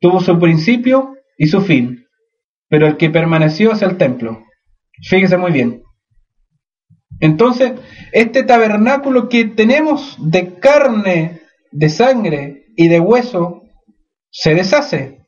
tuvo 0.00 0.20
su 0.20 0.38
principio 0.38 1.14
y 1.36 1.46
su 1.46 1.60
fin, 1.60 2.06
pero 2.68 2.86
el 2.86 2.96
que 2.96 3.10
permaneció 3.10 3.72
es 3.72 3.82
el 3.82 3.96
templo. 3.96 4.44
Fíjese 5.08 5.36
muy 5.36 5.52
bien. 5.52 5.82
Entonces, 7.20 7.72
este 8.12 8.42
tabernáculo 8.44 9.28
que 9.28 9.44
tenemos 9.44 10.16
de 10.20 10.54
carne, 10.58 11.40
de 11.72 11.88
sangre 11.88 12.66
y 12.76 12.88
de 12.88 13.00
hueso, 13.00 13.62
se 14.30 14.54
deshace. 14.54 15.26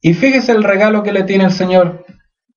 Y 0.00 0.14
fíjese 0.14 0.52
el 0.52 0.64
regalo 0.64 1.02
que 1.02 1.12
le 1.12 1.24
tiene 1.24 1.44
el 1.44 1.52
Señor 1.52 2.04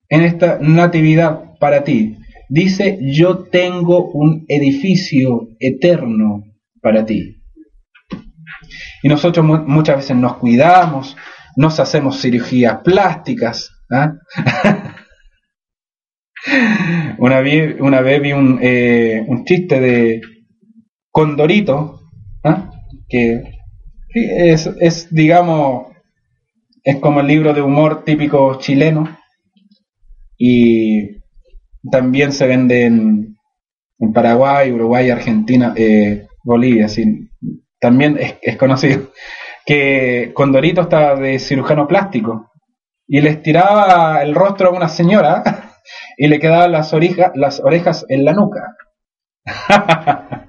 en 0.09 0.21
esta 0.21 0.57
natividad 0.61 1.57
para 1.59 1.83
ti 1.83 2.15
dice, 2.49 2.97
yo 3.01 3.45
tengo 3.45 4.11
un 4.11 4.45
edificio 4.47 5.49
eterno 5.59 6.43
para 6.81 7.05
ti. 7.05 7.38
Y 9.01 9.09
nosotros 9.09 9.45
muchas 9.45 9.97
veces 9.97 10.17
nos 10.17 10.37
cuidamos, 10.37 11.15
nos 11.55 11.79
hacemos 11.79 12.21
cirugías 12.21 12.79
plásticas. 12.83 13.69
¿ah? 13.91 14.13
una, 17.17 17.41
vez, 17.41 17.79
una 17.79 18.01
vez 18.01 18.21
vi 18.21 18.33
un, 18.33 18.59
eh, 18.61 19.23
un 19.27 19.45
chiste 19.45 19.79
de 19.79 20.21
Condorito, 21.11 22.01
¿ah? 22.43 22.71
que 23.07 23.43
es, 24.13 24.67
es, 24.79 25.13
digamos, 25.13 25.87
es 26.83 26.97
como 26.97 27.21
el 27.21 27.27
libro 27.27 27.53
de 27.53 27.61
humor 27.61 28.03
típico 28.03 28.57
chileno. 28.59 29.17
Y 30.37 31.19
también 31.91 32.31
se 32.31 32.47
vende 32.47 32.85
en, 32.85 33.35
Paraguay, 34.13 34.71
Uruguay, 34.71 35.09
Argentina, 35.09 35.73
eh, 35.75 36.25
Bolivia, 36.43 36.87
sí. 36.87 37.28
También 37.79 38.19
es, 38.41 38.57
conocido, 38.57 39.09
que 39.65 40.31
Condorito 40.33 40.81
estaba 40.81 41.15
de 41.15 41.39
cirujano 41.39 41.87
plástico 41.87 42.51
y 43.07 43.21
le 43.21 43.31
estiraba 43.31 44.21
el 44.21 44.35
rostro 44.35 44.69
a 44.69 44.73
una 44.73 44.89
señora 44.89 45.43
y 46.17 46.27
le 46.27 46.39
quedaban 46.39 46.71
las, 46.71 46.93
las 47.35 47.59
orejas 47.59 48.05
en 48.09 48.25
la 48.25 48.33
nuca. 48.33 48.75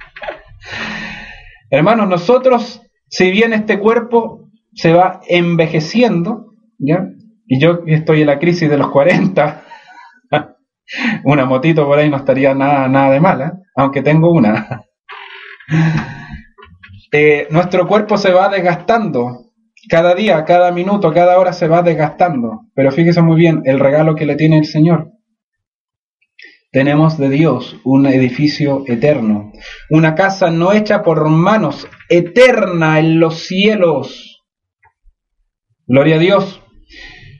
Hermanos, 1.70 2.08
nosotros, 2.08 2.82
si 3.08 3.30
bien 3.30 3.52
este 3.52 3.78
cuerpo 3.78 4.50
se 4.74 4.92
va 4.92 5.20
envejeciendo, 5.28 6.54
¿ya? 6.78 7.06
y 7.46 7.60
yo 7.60 7.80
estoy 7.86 8.20
en 8.20 8.28
la 8.28 8.38
crisis 8.38 8.68
de 8.68 8.76
los 8.76 8.90
40, 8.90 9.64
una 11.24 11.44
motito 11.44 11.86
por 11.86 11.98
ahí 11.98 12.10
no 12.10 12.16
estaría 12.16 12.54
nada, 12.54 12.88
nada 12.88 13.10
de 13.10 13.20
mala, 13.20 13.58
aunque 13.76 14.02
tengo 14.02 14.32
una. 14.32 14.84
Eh, 17.12 17.48
nuestro 17.50 17.86
cuerpo 17.86 18.16
se 18.16 18.32
va 18.32 18.48
desgastando. 18.48 19.52
Cada 19.88 20.14
día, 20.14 20.44
cada 20.44 20.70
minuto, 20.72 21.12
cada 21.12 21.38
hora 21.38 21.52
se 21.52 21.66
va 21.66 21.82
desgastando. 21.82 22.66
Pero 22.74 22.92
fíjese 22.92 23.22
muy 23.22 23.36
bien 23.36 23.62
el 23.64 23.80
regalo 23.80 24.14
que 24.14 24.26
le 24.26 24.36
tiene 24.36 24.58
el 24.58 24.66
Señor. 24.66 25.12
Tenemos 26.72 27.18
de 27.18 27.30
Dios 27.30 27.76
un 27.82 28.06
edificio 28.06 28.84
eterno, 28.86 29.50
una 29.90 30.14
casa 30.14 30.52
no 30.52 30.72
hecha 30.72 31.02
por 31.02 31.28
manos, 31.28 31.88
eterna 32.08 33.00
en 33.00 33.18
los 33.18 33.40
cielos. 33.40 34.44
Gloria 35.88 36.14
a 36.16 36.18
Dios. 36.20 36.62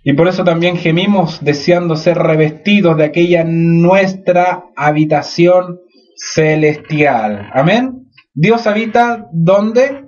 Y 0.03 0.15
por 0.15 0.27
eso 0.27 0.43
también 0.43 0.77
gemimos 0.77 1.45
deseando 1.45 1.95
ser 1.95 2.19
revestidos 2.19 2.97
de 2.97 3.05
aquella 3.05 3.45
nuestra 3.45 4.65
habitación 4.75 5.79
celestial. 6.17 7.51
Amén. 7.53 8.10
Dios 8.35 8.67
habita 8.67 9.27
donde? 9.33 10.05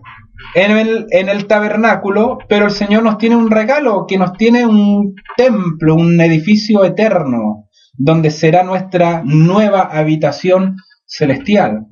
En 0.55 1.29
el, 1.29 1.47
tabernáculo, 1.47 2.39
pero 2.49 2.67
el 2.67 2.73
Señor 2.73 3.03
nos 3.03 3.17
tiene 3.17 3.37
un 3.37 3.51
regalo, 3.51 4.07
que 4.07 4.19
nos 4.19 4.33
tiene 4.35 4.67
un 4.67 5.15
templo, 5.37 5.95
un 5.95 6.21
edificio 6.21 6.85
eterno, 6.85 7.69
donde 7.95 8.31
será 8.31 8.63
nuestra 8.63 9.23
nueva 9.25 9.83
habitación 9.83 10.77
celestial. 11.07 11.87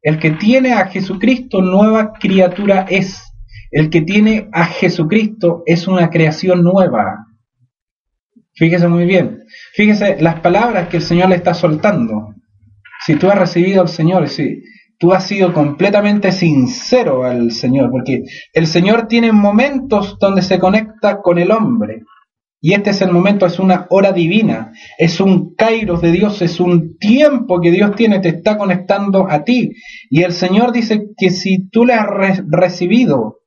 El 0.00 0.18
que 0.18 0.30
tiene 0.30 0.72
a 0.72 0.86
Jesucristo, 0.86 1.60
nueva 1.60 2.12
criatura 2.12 2.86
es. 2.88 3.22
El 3.70 3.90
que 3.90 4.02
tiene 4.02 4.48
a 4.52 4.64
Jesucristo 4.66 5.62
es 5.66 5.88
una 5.88 6.08
creación 6.08 6.62
nueva. 6.62 7.26
Fíjese 8.54 8.88
muy 8.88 9.04
bien. 9.04 9.40
Fíjese 9.74 10.16
las 10.20 10.40
palabras 10.40 10.88
que 10.88 10.98
el 10.98 11.02
Señor 11.02 11.28
le 11.28 11.36
está 11.36 11.52
soltando. 11.52 12.34
Si 13.04 13.16
tú 13.16 13.28
has 13.28 13.38
recibido 13.38 13.82
al 13.82 13.88
Señor, 13.88 14.28
si 14.28 14.62
tú 14.98 15.12
has 15.12 15.26
sido 15.26 15.52
completamente 15.52 16.32
sincero 16.32 17.24
al 17.24 17.52
Señor, 17.52 17.90
porque 17.90 18.24
el 18.52 18.66
Señor 18.66 19.08
tiene 19.08 19.32
momentos 19.32 20.18
donde 20.18 20.42
se 20.42 20.58
conecta 20.58 21.20
con 21.20 21.38
el 21.38 21.50
hombre. 21.50 22.02
Y 22.60 22.72
este 22.72 22.90
es 22.90 23.02
el 23.02 23.12
momento, 23.12 23.46
es 23.46 23.58
una 23.58 23.86
hora 23.90 24.12
divina, 24.12 24.72
es 24.98 25.20
un 25.20 25.54
kairos 25.54 26.00
de 26.00 26.10
Dios, 26.10 26.40
es 26.42 26.58
un 26.58 26.96
tiempo 26.98 27.60
que 27.60 27.70
Dios 27.70 27.94
tiene, 27.94 28.18
te 28.18 28.30
está 28.30 28.56
conectando 28.56 29.30
a 29.30 29.44
ti. 29.44 29.72
Y 30.10 30.22
el 30.22 30.32
Señor 30.32 30.72
dice 30.72 31.10
que 31.16 31.30
si 31.30 31.68
tú 31.68 31.84
le 31.84 31.94
has 31.94 32.06
recibido, 32.48 33.40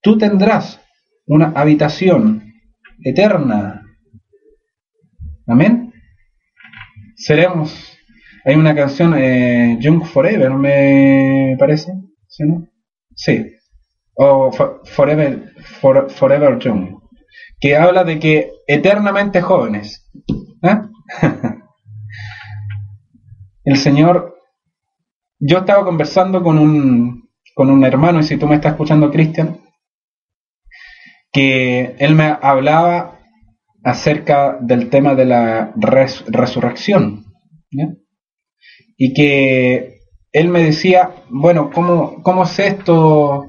tú 0.00 0.16
tendrás 0.16 0.80
una 1.26 1.52
habitación 1.56 2.54
eterna. 3.02 3.82
Amén. 5.46 5.92
Seremos. 7.16 7.95
Hay 8.46 8.54
una 8.54 8.76
canción, 8.76 9.12
eh, 9.18 9.76
Forever, 10.04 10.50
me 10.52 11.56
parece. 11.58 11.92
¿Sí, 12.28 12.44
no? 12.44 12.68
Sí. 13.16 13.44
O 14.14 14.52
Forever, 14.52 15.52
Forever 16.08 16.56
Young. 16.60 16.96
Que 17.58 17.74
habla 17.74 18.04
de 18.04 18.20
que 18.20 18.52
eternamente 18.68 19.40
jóvenes. 19.42 20.08
¿eh? 20.62 20.80
El 23.64 23.76
Señor. 23.78 24.36
Yo 25.40 25.58
estaba 25.58 25.84
conversando 25.84 26.40
con 26.44 26.58
un, 26.58 27.28
con 27.52 27.68
un 27.68 27.84
hermano, 27.84 28.20
y 28.20 28.22
si 28.22 28.36
tú 28.36 28.46
me 28.46 28.54
estás 28.54 28.72
escuchando, 28.72 29.10
Cristian, 29.10 29.58
que 31.32 31.96
él 31.98 32.14
me 32.14 32.36
hablaba 32.40 33.18
acerca 33.82 34.56
del 34.60 34.88
tema 34.88 35.16
de 35.16 35.24
la 35.24 35.72
resurrección. 35.76 37.24
Y 38.96 39.12
que 39.12 40.00
él 40.32 40.48
me 40.48 40.62
decía, 40.62 41.10
bueno, 41.28 41.70
¿cómo, 41.72 42.22
cómo 42.22 42.44
es 42.44 42.58
esto 42.58 43.46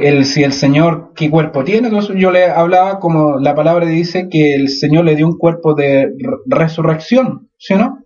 el, 0.00 0.24
si 0.24 0.42
el 0.42 0.52
Señor 0.52 1.12
qué 1.14 1.30
cuerpo 1.30 1.64
tiene. 1.64 1.88
Entonces 1.88 2.16
yo 2.18 2.30
le 2.30 2.46
hablaba 2.46 2.98
como 2.98 3.38
la 3.38 3.54
palabra 3.54 3.86
dice 3.86 4.28
que 4.30 4.54
el 4.54 4.68
Señor 4.68 5.04
le 5.04 5.16
dio 5.16 5.26
un 5.26 5.38
cuerpo 5.38 5.74
de 5.74 6.10
resurrección, 6.46 7.50
¿sí 7.58 7.74
no? 7.74 7.98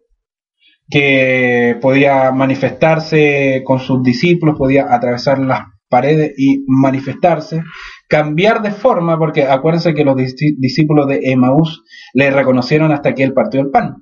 Que 0.91 1.77
podía 1.81 2.33
manifestarse 2.33 3.63
con 3.65 3.79
sus 3.79 4.03
discípulos, 4.03 4.57
podía 4.59 4.93
atravesar 4.93 5.39
las 5.39 5.61
paredes 5.89 6.35
y 6.37 6.65
manifestarse, 6.67 7.63
cambiar 8.09 8.63
de 8.63 8.71
forma, 8.71 9.19
porque 9.19 9.45
acuérdense 9.45 9.95
que 9.95 10.05
los 10.05 10.17
discípulos 10.17 11.07
de 11.09 11.31
Emaús 11.31 11.83
le 12.15 12.31
reconocieron 12.31 12.93
hasta 12.93 13.15
que 13.15 13.23
él 13.23 13.33
partió 13.33 13.61
el 13.61 13.71
pan. 13.71 13.97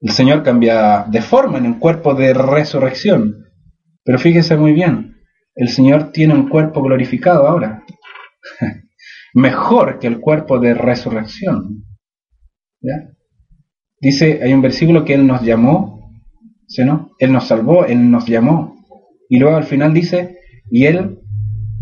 El 0.00 0.12
Señor 0.12 0.42
cambia 0.42 1.04
de 1.08 1.20
forma 1.22 1.58
en 1.58 1.66
un 1.66 1.78
cuerpo 1.78 2.14
de 2.14 2.32
resurrección. 2.32 3.46
Pero 4.04 4.18
fíjese 4.18 4.56
muy 4.56 4.72
bien, 4.72 5.16
el 5.54 5.68
Señor 5.68 6.12
tiene 6.12 6.34
un 6.34 6.48
cuerpo 6.48 6.82
glorificado 6.82 7.46
ahora. 7.46 7.84
Mejor 9.34 9.98
que 9.98 10.06
el 10.06 10.20
cuerpo 10.20 10.58
de 10.58 10.74
resurrección. 10.74 11.84
Dice, 14.00 14.40
hay 14.42 14.52
un 14.52 14.62
versículo 14.62 15.04
que 15.04 15.14
Él 15.14 15.26
nos 15.26 15.42
llamó, 15.42 16.12
¿sí 16.68 16.84
no? 16.84 17.10
Él 17.18 17.32
nos 17.32 17.48
salvó, 17.48 17.84
Él 17.84 18.10
nos 18.10 18.26
llamó. 18.26 18.76
Y 19.28 19.38
luego 19.38 19.56
al 19.56 19.64
final 19.64 19.92
dice, 19.92 20.38
y 20.70 20.86
Él 20.86 21.18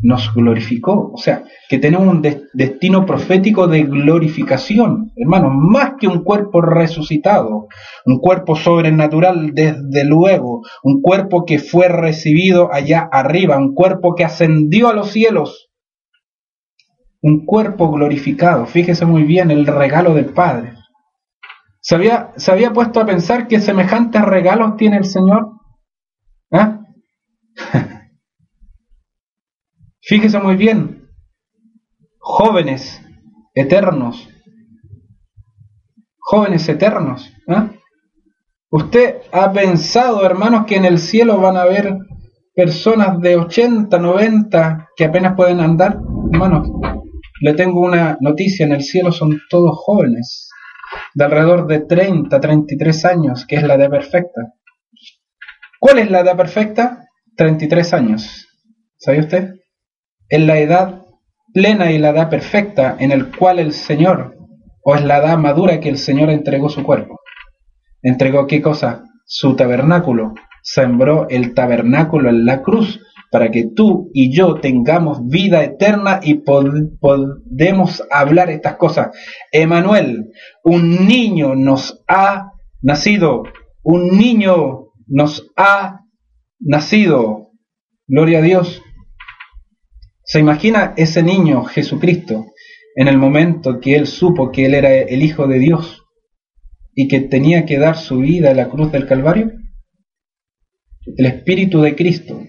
nos 0.02 0.32
glorificó. 0.34 1.10
O 1.12 1.18
sea, 1.18 1.44
que 1.68 1.78
tenemos 1.78 2.08
un 2.08 2.22
destino 2.52 3.06
profético 3.06 3.66
de 3.66 3.82
glorificación, 3.84 5.12
hermanos, 5.16 5.52
más 5.54 5.94
que 5.98 6.06
un 6.06 6.22
cuerpo 6.22 6.60
resucitado, 6.60 7.68
un 8.04 8.18
cuerpo 8.18 8.56
sobrenatural 8.56 9.52
desde 9.54 10.04
luego, 10.04 10.62
un 10.82 11.00
cuerpo 11.00 11.44
que 11.44 11.58
fue 11.58 11.88
recibido 11.88 12.72
allá 12.72 13.08
arriba, 13.10 13.58
un 13.58 13.74
cuerpo 13.74 14.14
que 14.14 14.24
ascendió 14.24 14.88
a 14.88 14.94
los 14.94 15.10
cielos, 15.10 15.70
un 17.22 17.44
cuerpo 17.44 17.90
glorificado. 17.90 18.66
Fíjese 18.66 19.06
muy 19.06 19.24
bien 19.24 19.50
el 19.50 19.66
regalo 19.66 20.14
del 20.14 20.26
Padre. 20.26 20.74
¿Se 21.80 21.94
había, 21.94 22.32
¿Se 22.36 22.50
había 22.50 22.72
puesto 22.72 23.00
a 23.00 23.06
pensar 23.06 23.46
que 23.46 23.60
semejantes 23.60 24.22
regalos 24.22 24.76
tiene 24.76 24.96
el 24.96 25.04
Señor? 25.04 25.52
¿Ah? 26.52 26.80
Fíjese 30.08 30.38
muy 30.38 30.54
bien, 30.54 31.08
jóvenes 32.20 33.02
eternos, 33.56 34.28
jóvenes 36.20 36.68
eternos. 36.68 37.28
¿eh? 37.48 37.80
Usted 38.70 39.16
ha 39.32 39.50
pensado, 39.50 40.24
hermanos, 40.24 40.64
que 40.64 40.76
en 40.76 40.84
el 40.84 41.00
cielo 41.00 41.40
van 41.40 41.56
a 41.56 41.62
haber 41.62 41.98
personas 42.54 43.18
de 43.20 43.34
80, 43.34 43.98
90 43.98 44.90
que 44.94 45.06
apenas 45.06 45.34
pueden 45.34 45.58
andar. 45.58 45.98
Hermanos, 46.32 46.68
le 47.40 47.54
tengo 47.54 47.80
una 47.80 48.16
noticia, 48.20 48.64
en 48.64 48.74
el 48.74 48.84
cielo 48.84 49.10
son 49.10 49.40
todos 49.50 49.76
jóvenes, 49.76 50.48
de 51.14 51.24
alrededor 51.24 51.66
de 51.66 51.80
30, 51.80 52.38
33 52.38 53.04
años, 53.06 53.44
que 53.44 53.56
es 53.56 53.64
la 53.64 53.74
edad 53.74 53.90
perfecta. 53.90 54.54
¿Cuál 55.80 55.98
es 55.98 56.08
la 56.12 56.20
edad 56.20 56.36
perfecta? 56.36 57.08
33 57.36 57.92
años. 57.92 58.46
¿Sabe 58.98 59.18
usted? 59.18 59.55
En 60.28 60.46
la 60.46 60.58
edad 60.58 61.02
plena 61.52 61.90
y 61.90 61.98
la 61.98 62.10
edad 62.10 62.28
perfecta 62.28 62.96
en 62.98 63.12
el 63.12 63.34
cual 63.34 63.58
el 63.58 63.72
Señor, 63.72 64.36
o 64.84 64.94
es 64.94 65.04
la 65.04 65.18
edad 65.18 65.38
madura 65.38 65.80
que 65.80 65.88
el 65.88 65.98
Señor 65.98 66.30
entregó 66.30 66.68
su 66.68 66.82
cuerpo. 66.82 67.20
¿Entregó 68.02 68.46
qué 68.46 68.60
cosa? 68.60 69.04
Su 69.24 69.56
tabernáculo. 69.56 70.34
Sembró 70.62 71.28
el 71.28 71.54
tabernáculo 71.54 72.28
en 72.28 72.44
la 72.44 72.62
cruz 72.62 73.00
para 73.30 73.50
que 73.50 73.64
tú 73.74 74.10
y 74.12 74.34
yo 74.34 74.56
tengamos 74.56 75.26
vida 75.26 75.62
eterna 75.62 76.20
y 76.22 76.34
podemos 76.34 78.02
hablar 78.10 78.50
estas 78.50 78.76
cosas. 78.76 79.08
Emanuel, 79.52 80.30
un 80.62 81.06
niño 81.06 81.54
nos 81.54 82.02
ha 82.08 82.52
nacido, 82.82 83.44
un 83.82 84.16
niño 84.18 84.86
nos 85.06 85.50
ha 85.56 86.00
nacido. 86.60 87.50
Gloria 88.06 88.38
a 88.38 88.42
Dios. 88.42 88.82
¿Se 90.28 90.40
imagina 90.40 90.92
ese 90.96 91.22
niño, 91.22 91.62
Jesucristo, 91.62 92.46
en 92.96 93.06
el 93.06 93.16
momento 93.16 93.78
que 93.80 93.94
él 93.94 94.08
supo 94.08 94.50
que 94.50 94.66
él 94.66 94.74
era 94.74 94.92
el 94.92 95.22
Hijo 95.22 95.46
de 95.46 95.60
Dios 95.60 96.02
y 96.96 97.06
que 97.06 97.20
tenía 97.20 97.64
que 97.64 97.78
dar 97.78 97.96
su 97.96 98.18
vida 98.18 98.50
en 98.50 98.56
la 98.56 98.68
cruz 98.68 98.90
del 98.90 99.06
Calvario? 99.06 99.52
El 101.16 101.26
Espíritu 101.26 101.80
de 101.80 101.94
Cristo, 101.94 102.42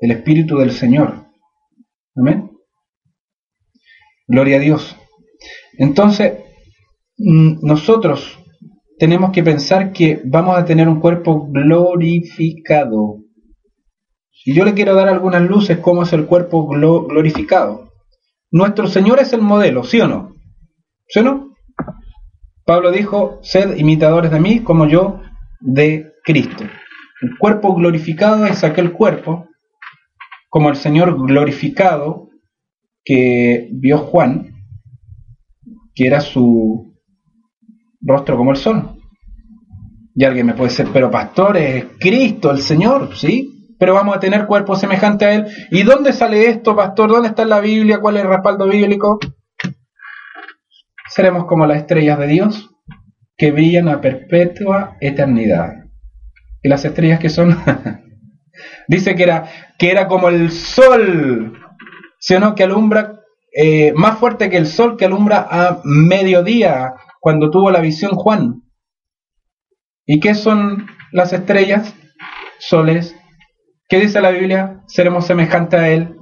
el 0.00 0.12
Espíritu 0.12 0.56
del 0.56 0.70
Señor. 0.70 1.26
Amén. 2.16 2.50
Gloria 4.26 4.56
a 4.56 4.60
Dios. 4.60 4.96
Entonces, 5.76 6.32
mm, 7.18 7.66
nosotros 7.66 8.38
tenemos 8.98 9.30
que 9.30 9.42
pensar 9.42 9.92
que 9.92 10.22
vamos 10.24 10.56
a 10.56 10.64
tener 10.64 10.88
un 10.88 11.00
cuerpo 11.00 11.48
glorificado. 11.50 13.23
Y 14.44 14.54
yo 14.54 14.64
le 14.64 14.74
quiero 14.74 14.94
dar 14.94 15.08
algunas 15.08 15.42
luces 15.42 15.78
cómo 15.78 16.02
es 16.02 16.12
el 16.12 16.26
cuerpo 16.26 16.66
glorificado. 16.66 17.92
Nuestro 18.50 18.86
Señor 18.86 19.20
es 19.20 19.32
el 19.32 19.40
modelo, 19.40 19.84
¿sí 19.84 20.00
o 20.00 20.08
no? 20.08 20.34
¿Sí 21.08 21.20
o 21.20 21.22
no? 21.22 21.54
Pablo 22.64 22.90
dijo, 22.90 23.40
sed 23.42 23.76
imitadores 23.76 24.30
de 24.30 24.40
mí 24.40 24.60
como 24.60 24.86
yo 24.86 25.20
de 25.60 26.12
Cristo. 26.24 26.64
El 27.20 27.38
cuerpo 27.38 27.74
glorificado 27.74 28.46
es 28.46 28.64
aquel 28.64 28.92
cuerpo, 28.92 29.48
como 30.48 30.70
el 30.70 30.76
Señor 30.76 31.26
glorificado 31.26 32.28
que 33.04 33.68
vio 33.72 33.98
Juan, 33.98 34.54
que 35.94 36.06
era 36.06 36.20
su 36.20 36.94
rostro 38.00 38.36
como 38.36 38.50
el 38.50 38.56
sol. 38.56 38.98
Y 40.14 40.24
alguien 40.24 40.46
me 40.46 40.54
puede 40.54 40.70
decir, 40.70 40.88
pero 40.92 41.10
pastor, 41.10 41.56
es 41.56 41.86
Cristo, 41.98 42.50
el 42.50 42.60
Señor, 42.60 43.16
¿sí? 43.16 43.53
Pero 43.78 43.94
vamos 43.94 44.16
a 44.16 44.20
tener 44.20 44.46
cuerpo 44.46 44.76
semejante 44.76 45.24
a 45.24 45.34
Él. 45.34 45.46
¿Y 45.70 45.82
dónde 45.82 46.12
sale 46.12 46.48
esto, 46.48 46.76
pastor? 46.76 47.10
¿Dónde 47.10 47.28
está 47.28 47.44
la 47.44 47.60
Biblia? 47.60 48.00
¿Cuál 48.00 48.16
es 48.16 48.22
el 48.22 48.28
respaldo 48.28 48.68
bíblico? 48.68 49.18
Seremos 51.08 51.46
como 51.46 51.66
las 51.66 51.78
estrellas 51.78 52.18
de 52.18 52.26
Dios 52.26 52.70
que 53.36 53.52
brillan 53.52 53.88
a 53.88 54.00
perpetua 54.00 54.96
eternidad. 55.00 55.84
¿Y 56.62 56.68
las 56.68 56.84
estrellas 56.84 57.18
que 57.18 57.28
son? 57.28 57.58
Dice 58.88 59.14
que 59.14 59.22
era, 59.22 59.48
que 59.78 59.90
era 59.90 60.06
como 60.06 60.28
el 60.28 60.50
sol, 60.50 61.58
¿sí 62.18 62.34
Que 62.56 62.64
alumbra 62.64 63.20
eh, 63.56 63.92
más 63.94 64.18
fuerte 64.18 64.50
que 64.50 64.56
el 64.56 64.66
sol 64.66 64.96
que 64.96 65.04
alumbra 65.04 65.46
a 65.48 65.80
mediodía 65.84 66.94
cuando 67.20 67.50
tuvo 67.50 67.70
la 67.70 67.80
visión 67.80 68.12
Juan. 68.12 68.62
¿Y 70.06 70.20
qué 70.20 70.34
son 70.34 70.86
las 71.12 71.32
estrellas? 71.32 71.94
Soles 72.58 73.16
¿Qué 73.94 74.00
dice 74.00 74.20
la 74.20 74.30
Biblia? 74.30 74.80
Seremos 74.88 75.24
semejantes 75.24 75.78
a 75.78 75.88
Él. 75.88 76.16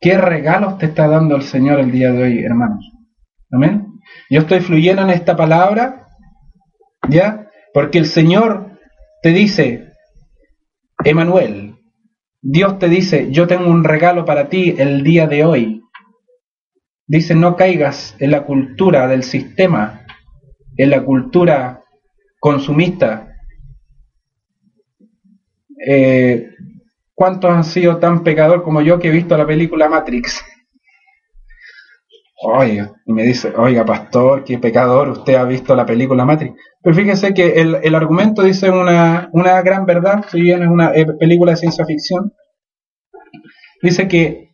¿Qué 0.00 0.16
regalos 0.16 0.78
te 0.78 0.86
está 0.86 1.06
dando 1.08 1.36
el 1.36 1.42
Señor 1.42 1.78
el 1.78 1.92
día 1.92 2.10
de 2.10 2.22
hoy, 2.22 2.42
hermanos? 2.42 2.90
Amén. 3.52 4.00
Yo 4.30 4.40
estoy 4.40 4.60
fluyendo 4.60 5.02
en 5.02 5.10
esta 5.10 5.36
palabra, 5.36 6.06
¿ya? 7.10 7.50
Porque 7.74 7.98
el 7.98 8.06
Señor 8.06 8.78
te 9.20 9.34
dice, 9.34 9.92
Emanuel, 11.04 11.74
Dios 12.40 12.78
te 12.78 12.88
dice, 12.88 13.30
yo 13.30 13.46
tengo 13.46 13.68
un 13.68 13.84
regalo 13.84 14.24
para 14.24 14.48
ti 14.48 14.74
el 14.78 15.02
día 15.02 15.26
de 15.26 15.44
hoy. 15.44 15.82
Dice, 17.06 17.34
no 17.34 17.56
caigas 17.56 18.16
en 18.20 18.30
la 18.30 18.44
cultura 18.44 19.06
del 19.06 19.22
sistema, 19.22 20.00
en 20.78 20.88
la 20.88 21.04
cultura 21.04 21.82
consumista, 22.40 23.23
eh, 25.86 26.48
¿cuántos 27.14 27.50
han 27.50 27.64
sido 27.64 27.98
tan 27.98 28.22
pecador 28.22 28.62
como 28.62 28.80
yo 28.80 28.98
que 28.98 29.08
he 29.08 29.12
visto 29.12 29.36
la 29.36 29.46
película 29.46 29.88
Matrix? 29.88 30.42
Oiga, 32.46 32.92
y 33.06 33.12
me 33.12 33.22
dice, 33.22 33.52
oiga, 33.56 33.86
pastor, 33.86 34.44
qué 34.44 34.58
pecador, 34.58 35.08
usted 35.08 35.34
ha 35.34 35.44
visto 35.44 35.74
la 35.74 35.86
película 35.86 36.24
Matrix. 36.24 36.54
Pero 36.82 36.94
fíjese 36.94 37.32
que 37.32 37.60
el, 37.60 37.94
argumento 37.94 38.42
dice 38.42 38.68
una, 38.70 39.30
una, 39.32 39.62
gran 39.62 39.86
verdad, 39.86 40.26
si 40.30 40.42
bien 40.42 40.62
es 40.62 40.68
una 40.68 40.92
película 41.18 41.52
de 41.52 41.56
ciencia 41.56 41.86
ficción, 41.86 42.32
dice 43.80 44.08
que 44.08 44.50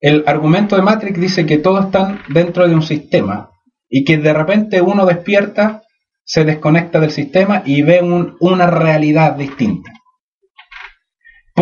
el 0.00 0.24
argumento 0.26 0.76
de 0.76 0.82
Matrix 0.82 1.18
dice 1.18 1.46
que 1.46 1.58
todos 1.58 1.86
están 1.86 2.20
dentro 2.28 2.68
de 2.68 2.74
un 2.74 2.82
sistema 2.82 3.50
y 3.88 4.04
que 4.04 4.18
de 4.18 4.32
repente 4.32 4.82
uno 4.82 5.06
despierta, 5.06 5.82
se 6.24 6.44
desconecta 6.44 7.00
del 7.00 7.10
sistema 7.12 7.62
y 7.64 7.82
ve 7.82 8.02
una 8.40 8.66
realidad 8.66 9.36
distinta. 9.36 9.90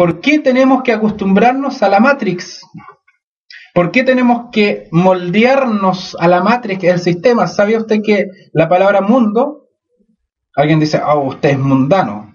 ¿Por 0.00 0.22
qué 0.22 0.38
tenemos 0.38 0.82
que 0.82 0.94
acostumbrarnos 0.94 1.82
a 1.82 1.90
la 1.90 2.00
Matrix? 2.00 2.62
¿Por 3.74 3.90
qué 3.90 4.02
tenemos 4.02 4.48
que 4.50 4.88
moldearnos 4.92 6.16
a 6.18 6.26
la 6.26 6.42
Matrix, 6.42 6.84
el 6.84 7.00
sistema? 7.00 7.46
¿Sabía 7.46 7.76
usted 7.76 8.00
que 8.02 8.28
la 8.54 8.66
palabra 8.66 9.02
mundo, 9.02 9.68
alguien 10.56 10.80
dice, 10.80 11.02
oh, 11.06 11.26
usted 11.26 11.50
es 11.50 11.58
mundano? 11.58 12.32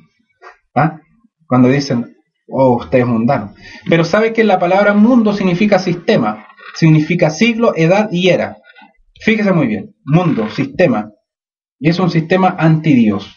¿Ah? 0.76 1.00
Cuando 1.48 1.68
dicen, 1.68 2.16
oh, 2.50 2.76
usted 2.76 3.00
es 3.00 3.08
mundano. 3.08 3.56
Pero 3.90 4.04
sabe 4.04 4.32
que 4.32 4.44
la 4.44 4.60
palabra 4.60 4.94
mundo 4.94 5.34
significa 5.34 5.80
sistema, 5.80 6.46
significa 6.76 7.32
siglo, 7.32 7.74
edad 7.76 8.10
y 8.12 8.30
era. 8.30 8.58
Fíjese 9.22 9.54
muy 9.54 9.66
bien, 9.66 9.96
mundo, 10.04 10.52
sistema. 10.52 11.10
Y 11.80 11.90
es 11.90 11.98
un 11.98 12.12
sistema 12.12 12.58
anti 12.60 12.94
Dios. 12.94 13.36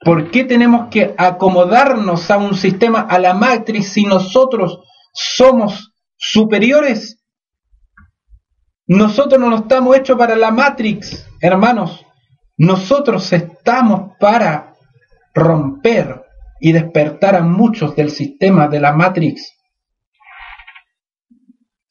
¿Por 0.00 0.30
qué 0.30 0.44
tenemos 0.44 0.88
que 0.90 1.14
acomodarnos 1.18 2.30
a 2.30 2.38
un 2.38 2.54
sistema, 2.54 3.00
a 3.00 3.18
la 3.18 3.34
matriz, 3.34 3.92
si 3.92 4.04
nosotros 4.04 4.80
somos 5.12 5.92
superiores? 6.16 7.24
Nosotros 8.86 9.40
no 9.40 9.54
estamos 9.54 9.96
hechos 9.96 10.16
para 10.16 10.36
la 10.36 10.50
matrix, 10.50 11.28
hermanos. 11.40 12.04
Nosotros 12.56 13.32
estamos 13.32 14.12
para 14.18 14.74
romper 15.34 16.22
y 16.60 16.72
despertar 16.72 17.36
a 17.36 17.42
muchos 17.42 17.94
del 17.94 18.10
sistema 18.10 18.68
de 18.68 18.80
la 18.80 18.92
matrix. 18.92 19.52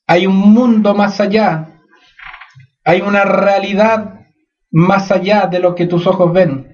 Hay 0.07 0.25
un 0.25 0.37
mundo 0.37 0.95
más 0.95 1.19
allá. 1.19 1.81
Hay 2.85 3.01
una 3.01 3.25
realidad 3.25 4.21
más 4.71 5.11
allá 5.11 5.45
de 5.47 5.59
lo 5.59 5.75
que 5.75 5.87
tus 5.87 6.07
ojos 6.07 6.31
ven 6.31 6.66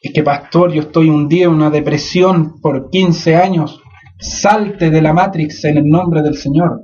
es 0.00 0.12
que 0.12 0.22
pastor, 0.22 0.72
yo 0.72 0.82
estoy 0.82 1.08
hundido 1.08 1.50
en 1.50 1.56
una 1.56 1.70
depresión 1.70 2.60
por 2.60 2.90
15 2.90 3.36
años, 3.36 3.80
salte 4.18 4.90
de 4.90 5.02
la 5.02 5.12
Matrix 5.12 5.64
en 5.64 5.78
el 5.78 5.84
nombre 5.86 6.22
del 6.22 6.36
Señor. 6.36 6.82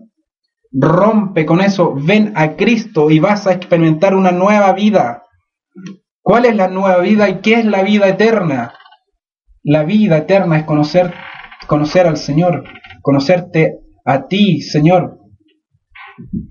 Rompe 0.73 1.47
con 1.47 1.61
eso, 1.61 1.95
ven 1.95 2.33
a 2.35 2.57
Cristo 2.57 3.11
y 3.11 3.21
vas 3.21 3.47
a 3.47 3.53
experimentar 3.53 4.15
una 4.15 4.33
nueva 4.33 4.73
vida. 4.73 5.23
¿Cuál 6.21 6.47
es 6.47 6.57
la 6.57 6.69
nueva 6.69 6.99
vida 6.99 7.29
y 7.29 7.41
qué 7.41 7.55
es 7.55 7.65
la 7.65 7.83
vida 7.83 8.09
eterna? 8.09 8.75
La 9.63 9.85
vida 9.85 10.19
eterna 10.19 10.59
es 10.59 10.65
conocer, 10.65 11.15
conocer 11.69 12.07
al 12.07 12.17
Señor, 12.17 12.65
conocerte 13.03 13.79
a 14.05 14.27
ti, 14.27 14.61
Señor. 14.61 15.19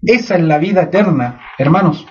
Esa 0.02 0.36
es 0.36 0.44
la 0.44 0.58
vida 0.58 0.84
eterna, 0.84 1.42
hermanos. 1.58 2.06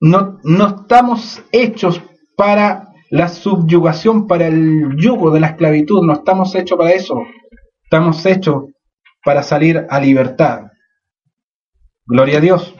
No, 0.00 0.38
no 0.42 0.66
estamos 0.80 1.42
hechos 1.52 2.02
para 2.36 2.87
la 3.10 3.28
subyugación 3.28 4.26
para 4.26 4.46
el 4.46 4.96
yugo 4.96 5.30
de 5.30 5.40
la 5.40 5.48
esclavitud. 5.48 6.04
No 6.04 6.14
estamos 6.14 6.54
hechos 6.54 6.78
para 6.78 6.92
eso. 6.92 7.22
Estamos 7.82 8.24
hechos 8.26 8.64
para 9.24 9.42
salir 9.42 9.86
a 9.88 10.00
libertad. 10.00 10.62
Gloria 12.06 12.38
a 12.38 12.40
Dios. 12.40 12.74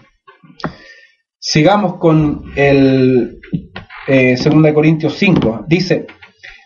Sigamos 1.39 1.97
con 1.97 2.45
el 2.57 3.41
eh, 4.07 4.37
2 4.43 4.73
Corintios 4.73 5.15
5. 5.15 5.65
Dice, 5.69 6.07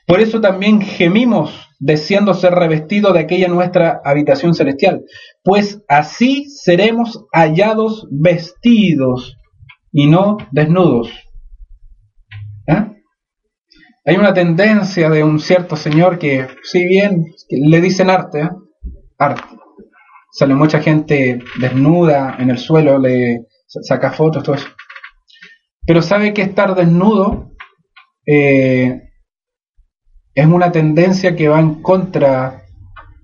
por 0.07 0.21
eso 0.21 0.41
también 0.41 0.81
gemimos 0.81 1.69
deseando 1.79 2.33
ser 2.33 2.53
revestidos 2.55 3.13
de 3.13 3.21
aquella 3.21 3.49
nuestra 3.49 4.01
habitación 4.05 4.55
celestial, 4.55 5.03
pues 5.43 5.83
así 5.89 6.49
seremos 6.49 7.25
hallados 7.33 8.07
vestidos 8.09 9.37
y 9.91 10.07
no 10.07 10.37
desnudos. 10.53 11.11
¿Eh? 12.69 12.92
Hay 14.05 14.17
una 14.17 14.35
tendencia 14.35 15.09
de 15.09 15.23
un 15.23 15.39
cierto 15.39 15.77
señor 15.77 16.19
que, 16.19 16.49
si 16.63 16.85
bien 16.87 17.27
le 17.49 17.81
dicen 17.81 18.11
arte, 18.11 18.51
arte, 19.19 19.43
sale 20.33 20.55
mucha 20.55 20.81
gente 20.81 21.41
desnuda 21.61 22.37
en 22.39 22.51
el 22.51 22.59
suelo, 22.59 22.99
le 22.99 23.47
saca 23.67 24.11
fotos, 24.11 24.43
todo 24.43 24.57
eso. 24.57 24.69
Pero 25.87 26.03
sabe 26.03 26.33
que 26.35 26.43
estar 26.43 26.75
desnudo 26.75 27.53
eh, 28.27 29.11
es 30.35 30.47
una 30.47 30.73
tendencia 30.73 31.37
que 31.37 31.49
va 31.49 31.61
en 31.61 31.83
contra 31.83 32.63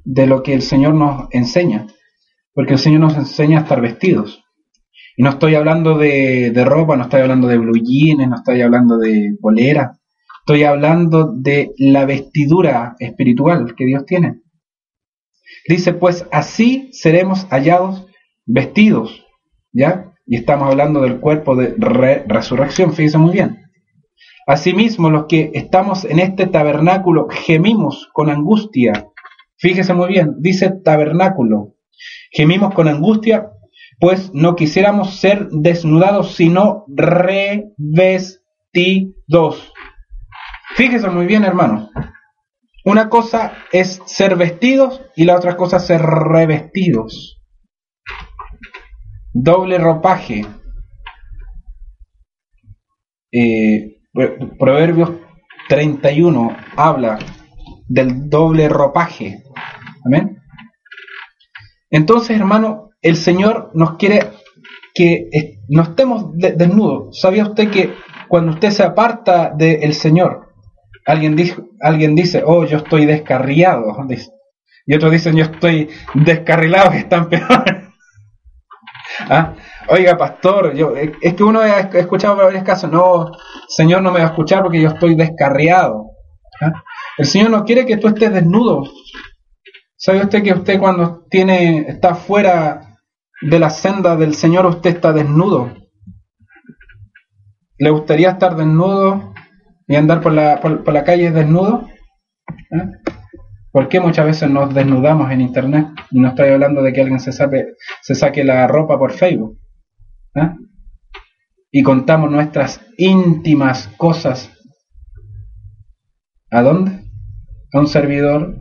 de 0.04 0.26
lo 0.26 0.42
que 0.42 0.54
el 0.54 0.62
Señor 0.62 0.94
nos 0.94 1.28
enseña, 1.32 1.86
porque 2.54 2.74
el 2.74 2.78
Señor 2.78 3.00
nos 3.00 3.16
enseña 3.16 3.58
a 3.58 3.62
estar 3.62 3.80
vestidos. 3.80 4.44
Y 5.16 5.24
no 5.24 5.30
estoy 5.30 5.56
hablando 5.56 5.98
de, 5.98 6.52
de 6.52 6.64
ropa, 6.64 6.96
no 6.96 7.04
estoy 7.04 7.22
hablando 7.22 7.48
de 7.48 7.58
blue 7.58 7.82
jeans, 7.82 8.28
no 8.28 8.36
estoy 8.36 8.62
hablando 8.62 8.96
de 8.98 9.34
bolera, 9.40 9.98
Estoy 10.48 10.64
hablando 10.64 11.30
de 11.30 11.72
la 11.76 12.06
vestidura 12.06 12.96
espiritual 13.00 13.74
que 13.76 13.84
Dios 13.84 14.06
tiene. 14.06 14.40
Dice, 15.68 15.92
pues 15.92 16.26
así 16.32 16.88
seremos 16.92 17.44
hallados 17.50 18.06
vestidos, 18.46 19.26
¿ya? 19.72 20.14
Y 20.24 20.36
estamos 20.36 20.70
hablando 20.70 21.02
del 21.02 21.20
cuerpo 21.20 21.54
de 21.54 21.74
resurrección, 22.26 22.94
fíjese 22.94 23.18
muy 23.18 23.32
bien. 23.32 23.58
Asimismo, 24.46 25.10
los 25.10 25.26
que 25.26 25.50
estamos 25.52 26.06
en 26.06 26.18
este 26.18 26.46
tabernáculo 26.46 27.28
gemimos 27.28 28.08
con 28.14 28.30
angustia. 28.30 29.06
Fíjese 29.58 29.92
muy 29.92 30.08
bien, 30.08 30.36
dice 30.38 30.70
tabernáculo. 30.82 31.74
Gemimos 32.30 32.72
con 32.72 32.88
angustia, 32.88 33.50
pues 34.00 34.30
no 34.32 34.56
quisiéramos 34.56 35.20
ser 35.20 35.48
desnudados, 35.50 36.36
sino 36.36 36.86
revestidos. 36.88 38.32
Fíjese 40.78 41.10
muy 41.10 41.26
bien, 41.26 41.42
hermano. 41.42 41.90
Una 42.84 43.08
cosa 43.08 43.52
es 43.72 44.00
ser 44.06 44.36
vestidos 44.36 45.02
y 45.16 45.24
la 45.24 45.34
otra 45.34 45.56
cosa 45.56 45.78
es 45.78 45.86
ser 45.86 46.00
revestidos. 46.00 47.42
Doble 49.32 49.76
ropaje. 49.78 50.46
Eh, 53.32 54.02
Proverbios 54.56 55.10
31 55.68 56.56
habla 56.76 57.18
del 57.88 58.30
doble 58.30 58.68
ropaje. 58.68 59.42
Amén. 60.06 60.40
Entonces, 61.90 62.36
hermano, 62.38 62.90
el 63.02 63.16
Señor 63.16 63.72
nos 63.74 63.96
quiere 63.96 64.30
que 64.94 65.58
no 65.68 65.82
estemos 65.82 66.36
desnudos. 66.36 67.18
¿Sabía 67.20 67.42
usted 67.42 67.68
que 67.68 67.94
cuando 68.28 68.52
usted 68.52 68.70
se 68.70 68.84
aparta 68.84 69.50
del 69.50 69.92
Señor, 69.92 70.47
Alguien, 71.08 71.36
alguien 71.80 72.14
dice, 72.14 72.42
oh, 72.44 72.66
yo 72.66 72.76
estoy 72.76 73.06
descarriado. 73.06 73.96
Y 74.84 74.94
otros 74.94 75.10
dicen, 75.10 75.36
yo 75.36 75.44
estoy 75.44 75.88
descarrilado, 76.12 76.90
que 76.92 76.98
están 76.98 77.30
peor. 77.30 77.64
¿Ah? 79.20 79.54
Oiga, 79.88 80.18
pastor, 80.18 80.74
yo, 80.74 80.94
es 80.94 81.32
que 81.32 81.42
uno 81.42 81.60
ha 81.60 81.80
escuchado 81.80 82.36
varios 82.36 82.62
casos, 82.62 82.92
no, 82.92 83.32
Señor 83.68 84.02
no 84.02 84.12
me 84.12 84.18
va 84.18 84.26
a 84.26 84.28
escuchar 84.28 84.62
porque 84.62 84.82
yo 84.82 84.90
estoy 84.90 85.14
descarriado. 85.14 86.10
¿Ah? 86.60 86.82
El 87.16 87.24
Señor 87.24 87.48
no 87.50 87.64
quiere 87.64 87.86
que 87.86 87.96
tú 87.96 88.08
estés 88.08 88.30
desnudo. 88.30 88.84
¿Sabe 89.96 90.20
usted 90.20 90.42
que 90.42 90.52
usted 90.52 90.78
cuando 90.78 91.24
tiene, 91.30 91.86
está 91.88 92.14
fuera 92.16 92.98
de 93.40 93.58
la 93.58 93.70
senda 93.70 94.14
del 94.14 94.34
Señor, 94.34 94.66
usted 94.66 94.90
está 94.90 95.14
desnudo? 95.14 95.72
¿Le 97.78 97.88
gustaría 97.88 98.32
estar 98.32 98.54
desnudo 98.56 99.32
y 99.88 99.96
andar 99.96 100.20
por 100.20 100.32
la, 100.32 100.60
por, 100.60 100.92
la 100.92 101.02
calle 101.02 101.30
desnudo? 101.30 101.88
¿Eh? 102.70 102.90
¿Por 103.72 103.88
qué 103.88 104.00
muchas 104.00 104.26
veces 104.26 104.50
nos 104.50 104.72
desnudamos 104.74 105.30
en 105.32 105.40
internet? 105.40 105.86
Y 106.10 106.20
no 106.20 106.28
estoy 106.28 106.50
hablando 106.50 106.82
de 106.82 106.92
que 106.92 107.00
alguien 107.00 107.20
se, 107.20 107.32
sabe, 107.32 107.74
se 108.02 108.14
saque 108.14 108.44
la 108.44 108.66
ropa 108.66 108.98
por 108.98 109.12
Facebook. 109.12 109.58
¿eh? 110.34 110.50
Y 111.72 111.82
contamos 111.82 112.30
nuestras 112.30 112.82
íntimas 112.98 113.88
cosas. 113.96 114.52
¿A 116.50 116.62
dónde? 116.62 117.04
¿A 117.72 117.80
un 117.80 117.88
servidor 117.88 118.56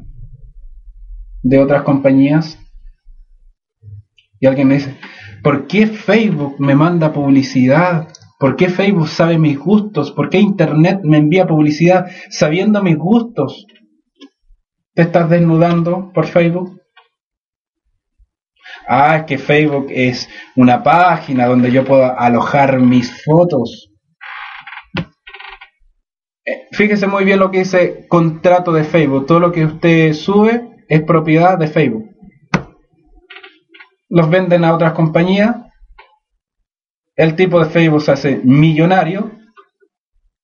de 1.43 1.59
otras 1.59 1.83
compañías? 1.83 2.57
Y 4.39 4.45
alguien 4.45 4.67
me 4.67 4.75
dice, 4.75 4.97
¿por 5.41 5.67
qué 5.67 5.87
Facebook 5.87 6.55
me 6.59 6.75
manda 6.75 7.11
publicidad 7.11 8.09
¿Por 8.39 8.55
qué 8.55 8.69
Facebook 8.69 9.07
sabe 9.07 9.39
mis 9.39 9.57
gustos? 9.57 10.11
¿Por 10.11 10.29
qué 10.29 10.39
Internet 10.39 10.99
me 11.03 11.17
envía 11.17 11.47
publicidad 11.47 12.05
sabiendo 12.29 12.83
mis 12.83 12.97
gustos? 12.97 13.65
¿Te 14.93 15.03
estás 15.03 15.29
desnudando 15.29 16.11
por 16.13 16.27
Facebook? 16.27 16.79
Ah, 18.87 19.25
que 19.25 19.37
Facebook 19.37 19.87
es 19.89 20.29
una 20.55 20.83
página 20.83 21.47
donde 21.47 21.71
yo 21.71 21.83
puedo 21.83 22.17
alojar 22.17 22.79
mis 22.79 23.23
fotos. 23.23 23.91
Eh, 26.45 26.67
fíjese 26.71 27.07
muy 27.07 27.25
bien 27.25 27.39
lo 27.39 27.49
que 27.49 27.59
dice 27.59 28.05
contrato 28.07 28.71
de 28.71 28.83
Facebook. 28.83 29.25
Todo 29.25 29.39
lo 29.39 29.51
que 29.51 29.65
usted 29.65 30.13
sube 30.13 30.85
es 30.87 31.01
propiedad 31.01 31.57
de 31.57 31.67
Facebook. 31.67 32.05
Los 34.09 34.29
venden 34.29 34.63
a 34.63 34.73
otras 34.73 34.93
compañías 34.93 35.66
el 37.17 37.35
tipo 37.35 37.59
de 37.59 37.69
Facebook 37.69 38.01
se 38.01 38.11
hace 38.11 38.41
millonario 38.43 39.31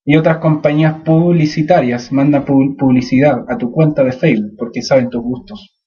y 0.03 0.17
otras 0.17 0.39
compañías 0.39 1.01
publicitarias 1.05 2.11
mandan 2.11 2.43
publicidad 2.43 3.45
a 3.47 3.57
tu 3.57 3.71
cuenta 3.71 4.03
de 4.03 4.11
Facebook 4.11 4.55
porque 4.57 4.81
saben 4.81 5.09
tus 5.09 5.21
gustos. 5.21 5.81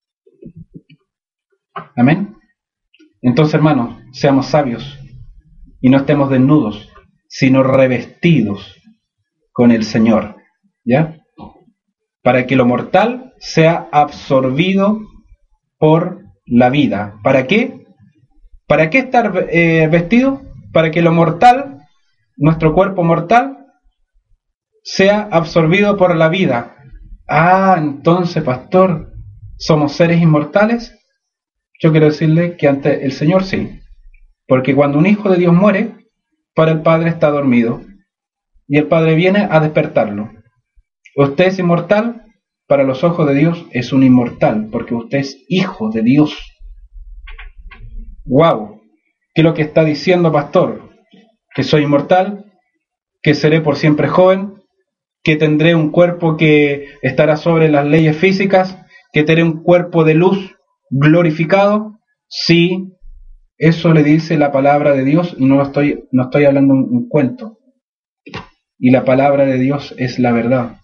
Amén. 1.95 2.34
Entonces, 3.20 3.55
hermanos, 3.55 4.01
seamos 4.12 4.47
sabios 4.47 4.99
y 5.82 5.91
no 5.91 5.99
estemos 5.99 6.30
desnudos, 6.30 6.91
sino 7.28 7.62
revestidos 7.62 8.80
con 9.53 9.70
el 9.72 9.84
Señor. 9.84 10.37
¿Ya? 10.84 11.18
para 12.26 12.45
que 12.49 12.57
lo 12.57 12.66
mortal 12.66 13.34
sea 13.39 13.89
absorbido 13.93 14.99
por 15.78 16.24
la 16.45 16.70
vida. 16.70 17.20
¿Para 17.22 17.47
qué? 17.47 17.87
¿Para 18.66 18.91
qué 18.91 18.99
estar 18.99 19.47
eh, 19.49 19.87
vestido? 19.87 20.43
Para 20.77 20.91
que 20.91 21.01
lo 21.01 21.11
mortal, 21.11 21.87
nuestro 22.37 22.74
cuerpo 22.74 23.03
mortal, 23.03 23.64
sea 24.83 25.27
absorbido 25.33 25.97
por 25.97 26.14
la 26.14 26.29
vida. 26.29 26.77
Ah, 27.27 27.77
entonces, 27.79 28.43
pastor, 28.43 29.14
¿somos 29.57 29.93
seres 29.93 30.20
inmortales? 30.20 30.95
Yo 31.81 31.93
quiero 31.93 32.05
decirle 32.05 32.59
que 32.59 32.68
ante 32.68 33.07
el 33.07 33.12
Señor 33.12 33.45
sí. 33.45 33.81
Porque 34.47 34.74
cuando 34.74 34.99
un 34.99 35.07
hijo 35.07 35.31
de 35.31 35.39
Dios 35.39 35.55
muere, 35.55 35.95
para 36.55 36.72
el 36.72 36.83
Padre 36.83 37.09
está 37.09 37.31
dormido. 37.31 37.81
Y 38.68 38.77
el 38.77 38.87
Padre 38.87 39.14
viene 39.14 39.49
a 39.51 39.61
despertarlo. 39.61 40.31
Usted 41.16 41.47
es 41.47 41.59
inmortal, 41.59 42.27
para 42.66 42.85
los 42.85 43.03
ojos 43.03 43.27
de 43.27 43.35
Dios 43.35 43.64
es 43.70 43.95
un 43.95 44.03
inmortal, 44.03 44.68
porque 44.70 44.95
usted 44.95 45.20
es 45.20 45.43
hijo 45.49 45.89
de 45.89 46.03
Dios. 46.03 46.37
¡Wow! 48.27 48.76
¿Qué 49.37 49.43
es 49.43 49.45
lo 49.45 49.53
que 49.53 49.61
está 49.61 49.84
diciendo, 49.84 50.32
pastor? 50.32 50.89
Que 51.55 51.62
soy 51.62 51.82
inmortal, 51.82 52.47
que 53.22 53.34
seré 53.34 53.61
por 53.61 53.76
siempre 53.76 54.09
joven, 54.09 54.55
que 55.22 55.37
tendré 55.37 55.74
un 55.74 55.91
cuerpo 55.91 56.39
que 56.39 56.95
estará 57.03 57.37
sobre 57.37 57.68
las 57.68 57.84
leyes 57.84 58.16
físicas, 58.16 58.78
que 59.12 59.24
tendré 59.24 59.45
un 59.45 59.62
cuerpo 59.62 60.05
de 60.05 60.14
luz 60.14 60.57
glorificado. 60.89 61.99
Sí, 62.28 62.95
eso 63.59 63.93
le 63.93 64.05
dice 64.05 64.39
la 64.39 64.53
palabra 64.53 64.95
de 64.95 65.05
Dios 65.05 65.37
y 65.39 65.45
no 65.45 65.61
estoy, 65.61 66.09
no 66.12 66.22
estoy 66.22 66.47
hablando 66.47 66.72
un, 66.72 66.89
un 66.91 67.07
cuento. 67.07 67.59
Y 68.78 68.91
la 68.91 69.05
palabra 69.05 69.45
de 69.45 69.59
Dios 69.59 69.95
es 69.99 70.18
la 70.18 70.32
verdad. 70.32 70.78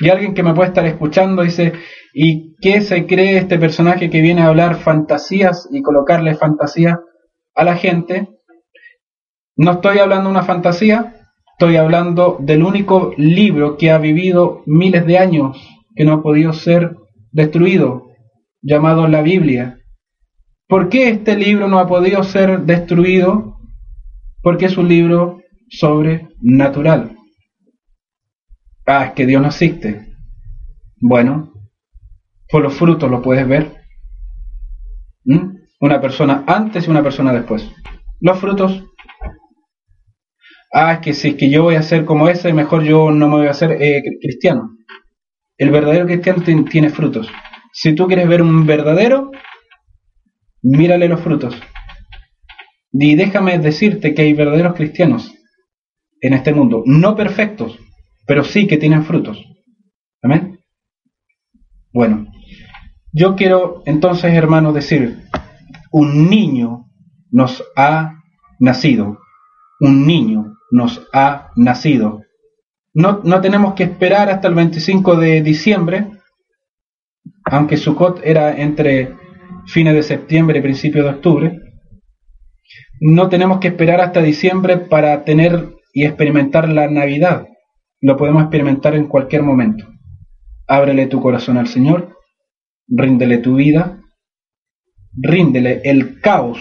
Y 0.00 0.10
alguien 0.10 0.34
que 0.34 0.42
me 0.42 0.52
puede 0.52 0.68
estar 0.68 0.84
escuchando 0.84 1.40
dice, 1.40 1.72
¿y 2.12 2.56
qué 2.60 2.82
se 2.82 3.06
cree 3.06 3.38
este 3.38 3.58
personaje 3.58 4.10
que 4.10 4.20
viene 4.20 4.42
a 4.42 4.48
hablar 4.48 4.76
fantasías 4.76 5.66
y 5.72 5.80
colocarle 5.80 6.34
fantasía 6.34 7.00
a 7.54 7.64
la 7.64 7.76
gente? 7.76 8.28
No 9.56 9.72
estoy 9.72 9.98
hablando 9.98 10.24
de 10.24 10.30
una 10.30 10.44
fantasía, 10.44 11.14
estoy 11.52 11.76
hablando 11.76 12.38
del 12.40 12.62
único 12.62 13.12
libro 13.16 13.76
que 13.76 13.90
ha 13.90 13.98
vivido 13.98 14.62
miles 14.66 15.06
de 15.06 15.18
años, 15.18 15.56
que 15.94 16.04
no 16.04 16.14
ha 16.14 16.22
podido 16.22 16.52
ser 16.52 16.96
destruido, 17.30 18.08
llamado 18.62 19.06
la 19.08 19.22
Biblia. 19.22 19.78
¿Por 20.66 20.88
qué 20.88 21.10
este 21.10 21.36
libro 21.36 21.68
no 21.68 21.78
ha 21.78 21.86
podido 21.86 22.22
ser 22.22 22.60
destruido? 22.62 23.58
Porque 24.42 24.66
es 24.66 24.76
un 24.76 24.88
libro 24.88 25.40
sobrenatural. 25.68 27.16
Ah, 28.86 29.06
es 29.06 29.12
que 29.12 29.26
Dios 29.26 29.40
no 29.40 29.48
existe. 29.48 30.06
Bueno, 31.00 31.52
por 32.48 32.62
los 32.62 32.74
frutos 32.74 33.10
lo 33.10 33.22
puedes 33.22 33.46
ver. 33.46 33.74
¿Mm? 35.24 35.61
Una 35.82 36.00
persona 36.00 36.44
antes 36.46 36.86
y 36.86 36.90
una 36.90 37.02
persona 37.02 37.32
después. 37.32 37.68
Los 38.20 38.38
frutos. 38.38 38.84
Ah, 40.72 40.92
es 40.94 40.98
que 41.00 41.12
si 41.12 41.30
es 41.30 41.34
que 41.34 41.50
yo 41.50 41.64
voy 41.64 41.74
a 41.74 41.82
ser 41.82 42.04
como 42.04 42.28
ese, 42.28 42.52
mejor 42.52 42.84
yo 42.84 43.10
no 43.10 43.28
me 43.28 43.38
voy 43.38 43.46
a 43.48 43.50
hacer 43.50 43.72
eh, 43.82 44.00
cristiano. 44.20 44.76
El 45.58 45.70
verdadero 45.70 46.06
cristiano 46.06 46.40
tiene 46.70 46.88
frutos. 46.88 47.28
Si 47.72 47.96
tú 47.96 48.06
quieres 48.06 48.28
ver 48.28 48.42
un 48.42 48.64
verdadero, 48.64 49.32
mírale 50.62 51.08
los 51.08 51.20
frutos. 51.20 51.60
Y 52.92 53.16
déjame 53.16 53.58
decirte 53.58 54.14
que 54.14 54.22
hay 54.22 54.34
verdaderos 54.34 54.76
cristianos 54.76 55.34
en 56.20 56.34
este 56.34 56.54
mundo, 56.54 56.84
no 56.86 57.16
perfectos, 57.16 57.76
pero 58.24 58.44
sí 58.44 58.68
que 58.68 58.76
tienen 58.76 59.04
frutos. 59.04 59.44
Amén. 60.22 60.60
Bueno, 61.92 62.28
yo 63.12 63.34
quiero 63.34 63.82
entonces, 63.84 64.32
hermanos, 64.32 64.74
decir, 64.74 65.21
un 65.92 66.28
niño 66.28 66.86
nos 67.30 67.64
ha 67.76 68.22
nacido, 68.58 69.18
un 69.80 70.06
niño 70.06 70.56
nos 70.70 71.06
ha 71.12 71.50
nacido. 71.56 72.22
No, 72.94 73.20
no 73.24 73.40
tenemos 73.40 73.74
que 73.74 73.84
esperar 73.84 74.28
hasta 74.28 74.48
el 74.48 74.54
25 74.54 75.16
de 75.16 75.42
diciembre, 75.42 76.10
aunque 77.44 77.76
Sukkot 77.76 78.20
era 78.24 78.60
entre 78.60 79.14
fines 79.66 79.94
de 79.94 80.02
septiembre 80.02 80.58
y 80.58 80.62
principios 80.62 81.04
de 81.04 81.10
octubre. 81.10 81.58
No 83.00 83.28
tenemos 83.28 83.58
que 83.58 83.68
esperar 83.68 84.00
hasta 84.00 84.20
diciembre 84.20 84.78
para 84.78 85.24
tener 85.24 85.68
y 85.92 86.04
experimentar 86.04 86.68
la 86.68 86.88
Navidad 86.88 87.46
lo 88.02 88.16
podemos 88.16 88.42
experimentar 88.42 88.94
en 88.94 89.06
cualquier 89.06 89.42
momento. 89.42 89.86
Ábrele 90.66 91.06
tu 91.06 91.20
corazón 91.20 91.56
al 91.56 91.68
Señor, 91.68 92.18
ríndele 92.88 93.38
tu 93.38 93.54
vida, 93.54 94.01
ríndele 95.14 95.82
el 95.84 96.20
caos 96.20 96.58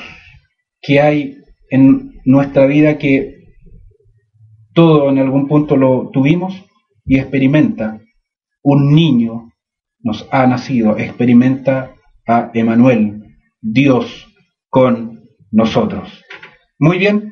que 0.82 1.00
hay 1.00 1.38
en 1.70 2.20
nuestra 2.26 2.66
vida 2.66 2.98
que 2.98 3.42
todo 4.74 5.10
en 5.10 5.20
algún 5.20 5.48
punto 5.48 5.78
lo 5.78 6.10
tuvimos 6.12 6.66
y 7.06 7.20
experimenta. 7.20 8.00
Un 8.64 8.94
niño 8.94 9.52
nos 10.00 10.28
ha 10.32 10.48
nacido, 10.48 10.98
experimenta 10.98 11.96
a 12.28 12.52
Emanuel, 12.54 13.38
Dios 13.62 14.28
con 14.70 15.30
nosotros. 15.52 16.24
Muy 16.80 16.98
bien, 16.98 17.31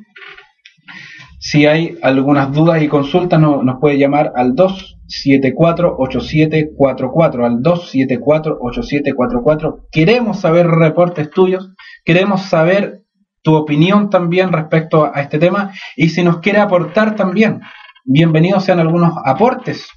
si 1.50 1.66
hay 1.66 1.98
algunas 2.04 2.54
dudas 2.54 2.84
y 2.84 2.88
consultas, 2.88 3.40
nos 3.40 3.80
puede 3.80 3.98
llamar 3.98 4.34
al 4.36 4.54
274-8744, 4.54 7.44
al 7.44 7.64
274-8744. 7.64 9.88
Queremos 9.92 10.42
saber 10.42 10.68
reportes 10.68 11.32
tuyos, 11.32 11.72
queremos 12.06 12.44
saber 12.44 13.02
tu 13.42 13.56
opinión 13.56 14.12
también 14.12 14.54
respecto 14.54 15.10
a 15.12 15.22
este 15.22 15.40
tema 15.40 15.72
y 15.96 16.10
si 16.10 16.24
nos 16.24 16.38
quiere 16.38 16.60
aportar 16.60 17.16
también, 17.16 17.62
bienvenidos 18.06 18.66
sean 18.66 18.80
algunos 18.80 19.14
aportes, 19.26 19.88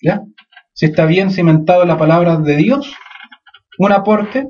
¿ya? 0.00 0.22
Si 0.74 0.86
está 0.86 1.06
bien 1.06 1.32
cimentado 1.32 1.84
la 1.86 1.98
palabra 1.98 2.36
de 2.36 2.54
Dios, 2.54 2.94
un 3.78 3.90
aporte, 3.90 4.46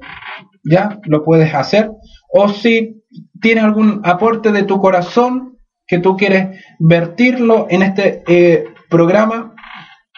ya 0.63 0.99
lo 1.05 1.25
puedes 1.25 1.55
hacer, 1.55 1.91
o 2.35 2.51
si 2.51 3.03
tiene 3.41 3.63
algún 3.63 4.03
aporte 4.05 4.53
de 4.53 4.65
tu 4.65 4.79
corazón, 4.79 5.50
que 5.91 5.99
tú 5.99 6.17
quieres 6.17 6.65
vertirlo 6.79 7.67
en 7.69 7.83
este 7.83 8.23
eh, 8.29 8.65
programa, 8.89 9.57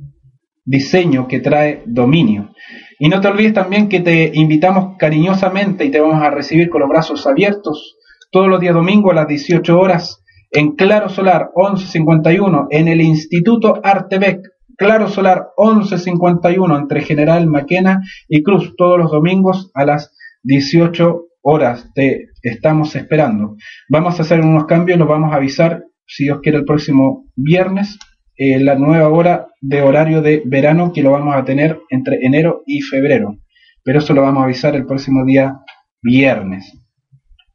diseño 0.65 1.27
que 1.29 1.41
trae 1.41 1.83
dominio. 1.87 2.53
Y 2.99 3.09
no 3.09 3.21
te 3.21 3.29
olvides 3.29 3.55
también 3.55 3.89
que 3.89 4.01
te 4.01 4.31
invitamos 4.35 4.97
cariñosamente 4.99 5.85
y 5.85 5.91
te 5.91 6.01
vamos 6.01 6.23
a 6.23 6.31
recibir 6.31 6.69
con 6.69 6.81
los 6.81 6.91
brazos 6.91 7.27
abiertos 7.27 7.97
todos 8.31 8.49
los 8.49 8.61
días 8.61 8.75
domingos 8.75 9.13
a 9.13 9.17
las 9.17 9.29
18 9.29 9.79
horas 9.79 10.23
en 10.51 10.73
Claro 10.77 11.09
Solar 11.09 11.51
1151 11.55 12.69
en 12.71 12.89
el 12.89 13.01
Instituto 13.01 13.81
Artebec 13.83 14.41
Claro 14.79 15.09
Solar 15.09 15.49
1151 15.59 16.79
entre 16.79 17.01
General 17.01 17.45
Maquena 17.49 18.01
y 18.29 18.45
Cruz 18.45 18.77
todos 18.77 18.97
los 18.97 19.11
domingos 19.11 19.73
a 19.75 19.85
las 19.85 20.15
18 20.45 21.25
horas. 21.43 21.91
Te 21.95 22.29
estamos 22.43 22.95
esperando. 22.95 23.57
Vamos 23.89 24.19
a 24.19 24.23
hacer 24.23 24.41
unos 24.41 24.67
cambios, 24.67 24.97
los 24.97 25.09
vamos 25.09 25.33
a 25.33 25.37
avisar 25.37 25.83
si 26.07 26.25
Dios 26.25 26.39
quiere 26.43 26.59
el 26.59 26.65
próximo 26.65 27.27
viernes, 27.35 27.99
eh, 28.37 28.61
la 28.61 28.77
nueva 28.77 29.09
hora 29.09 29.49
de 29.61 29.83
horario 29.83 30.23
de 30.23 30.45
verano 30.47 30.93
que 30.93 31.03
lo 31.03 31.11
vamos 31.11 31.35
a 31.35 31.45
tener 31.45 31.81
entre 31.91 32.25
enero 32.25 32.63
y 32.65 32.81
febrero. 32.81 33.37
Pero 33.83 33.99
eso 33.99 34.15
lo 34.15 34.23
vamos 34.23 34.43
a 34.43 34.45
avisar 34.45 34.77
el 34.77 34.87
próximo 34.87 35.25
día 35.25 35.59
viernes. 36.01 36.73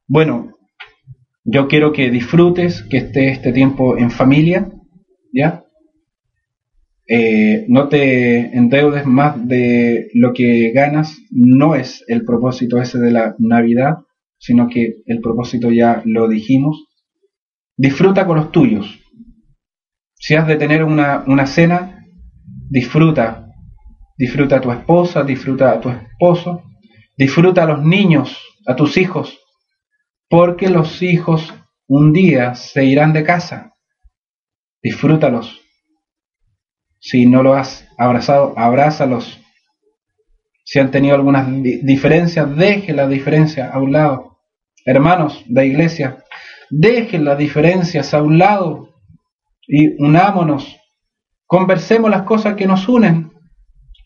Bueno, 0.07 0.57
yo 1.45 1.69
quiero 1.69 1.93
que 1.93 2.11
disfrutes, 2.11 2.83
que 2.83 2.97
esté 2.97 3.29
este 3.29 3.53
tiempo 3.53 3.97
en 3.97 4.11
familia, 4.11 4.67
¿ya? 5.31 5.62
Eh, 7.07 7.65
no 7.67 7.89
te 7.89 8.55
endeudes 8.55 9.05
más 9.05 9.45
de 9.47 10.09
lo 10.13 10.33
que 10.33 10.71
ganas, 10.71 11.17
no 11.31 11.75
es 11.75 12.03
el 12.07 12.23
propósito 12.23 12.81
ese 12.81 12.99
de 12.99 13.11
la 13.11 13.35
Navidad, 13.39 13.97
sino 14.37 14.69
que 14.69 15.01
el 15.05 15.19
propósito 15.19 15.71
ya 15.71 16.01
lo 16.05 16.27
dijimos, 16.27 16.85
disfruta 17.77 18.25
con 18.25 18.37
los 18.37 18.51
tuyos. 18.51 18.99
Si 20.15 20.35
has 20.35 20.47
de 20.47 20.55
tener 20.55 20.83
una, 20.83 21.23
una 21.27 21.45
cena, 21.45 22.05
disfruta. 22.69 23.47
Disfruta 24.17 24.57
a 24.57 24.61
tu 24.61 24.71
esposa, 24.71 25.23
disfruta 25.23 25.71
a 25.71 25.81
tu 25.81 25.89
esposo, 25.89 26.63
disfruta 27.17 27.63
a 27.63 27.67
los 27.67 27.83
niños, 27.83 28.37
a 28.65 28.75
tus 28.75 28.97
hijos, 28.97 29.39
porque 30.29 30.69
los 30.69 31.01
hijos 31.01 31.53
un 31.87 32.13
día 32.13 32.55
se 32.55 32.85
irán 32.85 33.11
de 33.11 33.23
casa. 33.23 33.73
Disfrútalos. 34.81 35.62
Si 37.05 37.25
no 37.25 37.43
lo 37.43 37.53
has 37.53 37.85
abrazado, 37.97 38.53
abrázalos. 38.55 39.37
Si 40.63 40.79
han 40.79 40.89
tenido 40.89 41.15
algunas 41.15 41.45
diferencias, 41.51 42.55
deje 42.55 42.93
las 42.93 43.09
diferencias 43.09 43.75
a 43.75 43.79
un 43.79 43.91
lado. 43.91 44.37
Hermanos 44.85 45.43
de 45.45 45.67
iglesia, 45.67 46.23
dejen 46.69 47.25
las 47.25 47.37
diferencias 47.37 48.13
a 48.13 48.23
un 48.23 48.37
lado 48.37 48.87
y 49.67 50.01
unámonos. 50.01 50.77
Conversemos 51.45 52.09
las 52.09 52.21
cosas 52.21 52.55
que 52.55 52.67
nos 52.67 52.87
unen. 52.87 53.33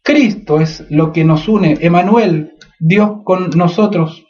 Cristo 0.04 0.60
es 0.60 0.84
lo 0.90 1.12
que 1.14 1.24
nos 1.24 1.48
une. 1.48 1.78
Emanuel, 1.80 2.56
Dios 2.80 3.20
con 3.24 3.52
nosotros. 3.52 4.26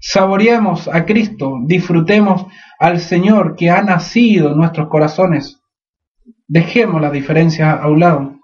Saboreemos 0.00 0.88
a 0.88 1.04
Cristo, 1.06 1.58
disfrutemos 1.64 2.44
al 2.80 2.98
Señor 2.98 3.54
que 3.54 3.70
ha 3.70 3.82
nacido 3.82 4.50
en 4.50 4.58
nuestros 4.58 4.88
corazones. 4.88 5.59
Dejemos 6.52 7.00
las 7.00 7.12
diferencias 7.12 7.80
a 7.80 7.88
un 7.88 8.00
lado, 8.00 8.40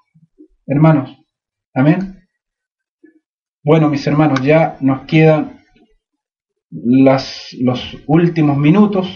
hermanos. 0.65 1.11
Amén. 1.75 2.23
Bueno, 3.65 3.89
mis 3.89 4.07
hermanos, 4.07 4.41
ya 4.43 4.77
nos 4.81 5.07
quedan 5.07 5.61
las, 6.71 7.49
los 7.61 7.97
últimos 8.07 8.59
minutos. 8.59 9.09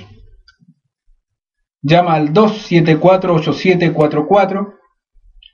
Llama 1.83 2.15
al 2.15 2.33
274-8744. 2.33 4.75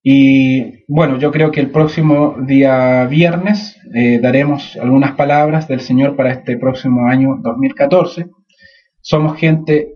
Y 0.03 0.84
bueno, 0.86 1.18
yo 1.18 1.32
creo 1.32 1.51
que 1.51 1.61
el 1.61 1.70
próximo 1.70 2.36
día 2.46 3.05
viernes 3.07 3.76
eh, 3.94 4.20
daremos 4.20 4.76
algunas 4.76 5.12
palabras 5.12 5.66
del 5.66 5.80
Señor 5.80 6.14
para 6.16 6.32
este 6.32 6.57
próximo 6.57 7.09
año 7.09 7.38
2014. 7.42 8.26
Somos 9.01 9.36
gente 9.36 9.94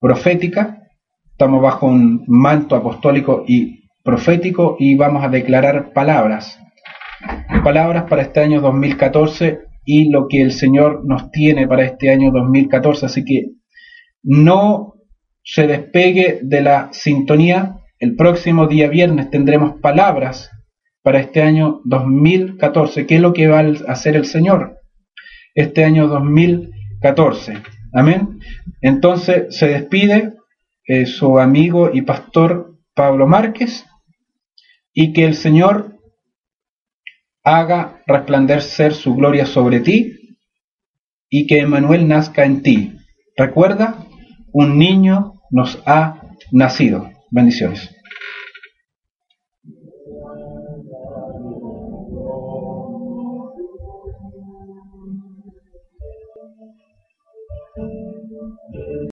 profética, 0.00 0.88
estamos 1.30 1.62
bajo 1.62 1.86
un 1.86 2.24
manto 2.26 2.74
apostólico 2.74 3.44
y 3.46 3.88
profético 4.02 4.76
y 4.78 4.96
vamos 4.96 5.24
a 5.24 5.28
declarar 5.28 5.92
palabras. 5.92 6.58
Palabras 7.62 8.04
para 8.08 8.22
este 8.22 8.40
año 8.40 8.60
2014 8.60 9.60
y 9.84 10.10
lo 10.10 10.26
que 10.28 10.42
el 10.42 10.52
Señor 10.52 11.04
nos 11.04 11.30
tiene 11.30 11.68
para 11.68 11.84
este 11.84 12.10
año 12.10 12.32
2014. 12.32 13.06
Así 13.06 13.24
que 13.24 13.52
no 14.24 14.94
se 15.44 15.66
despegue 15.66 16.40
de 16.42 16.60
la 16.60 16.88
sintonía 16.92 17.76
el 18.02 18.16
próximo 18.16 18.66
día 18.66 18.88
viernes 18.88 19.30
tendremos 19.30 19.80
palabras 19.80 20.50
para 21.02 21.20
este 21.20 21.40
año 21.40 21.82
2014. 21.84 23.06
¿Qué 23.06 23.14
es 23.14 23.20
lo 23.20 23.32
que 23.32 23.46
va 23.46 23.60
a 23.60 23.92
hacer 23.92 24.16
el 24.16 24.26
Señor 24.26 24.80
este 25.54 25.84
año 25.84 26.08
2014? 26.08 27.62
Amén. 27.92 28.40
Entonces 28.80 29.56
se 29.56 29.68
despide 29.68 30.32
eh, 30.88 31.06
su 31.06 31.38
amigo 31.38 31.90
y 31.94 32.02
pastor 32.02 32.76
Pablo 32.92 33.28
Márquez 33.28 33.86
y 34.92 35.12
que 35.12 35.24
el 35.24 35.34
Señor 35.34 35.96
haga 37.44 38.02
resplandecer 38.08 38.94
su 38.94 39.14
gloria 39.14 39.46
sobre 39.46 39.78
ti 39.78 40.38
y 41.30 41.46
que 41.46 41.60
Emanuel 41.60 42.08
nazca 42.08 42.44
en 42.44 42.64
ti. 42.64 42.96
Recuerda, 43.36 44.04
un 44.52 44.76
niño 44.76 45.34
nos 45.52 45.80
ha 45.86 46.20
nacido. 46.50 47.11
Bendiciones. 47.32 47.90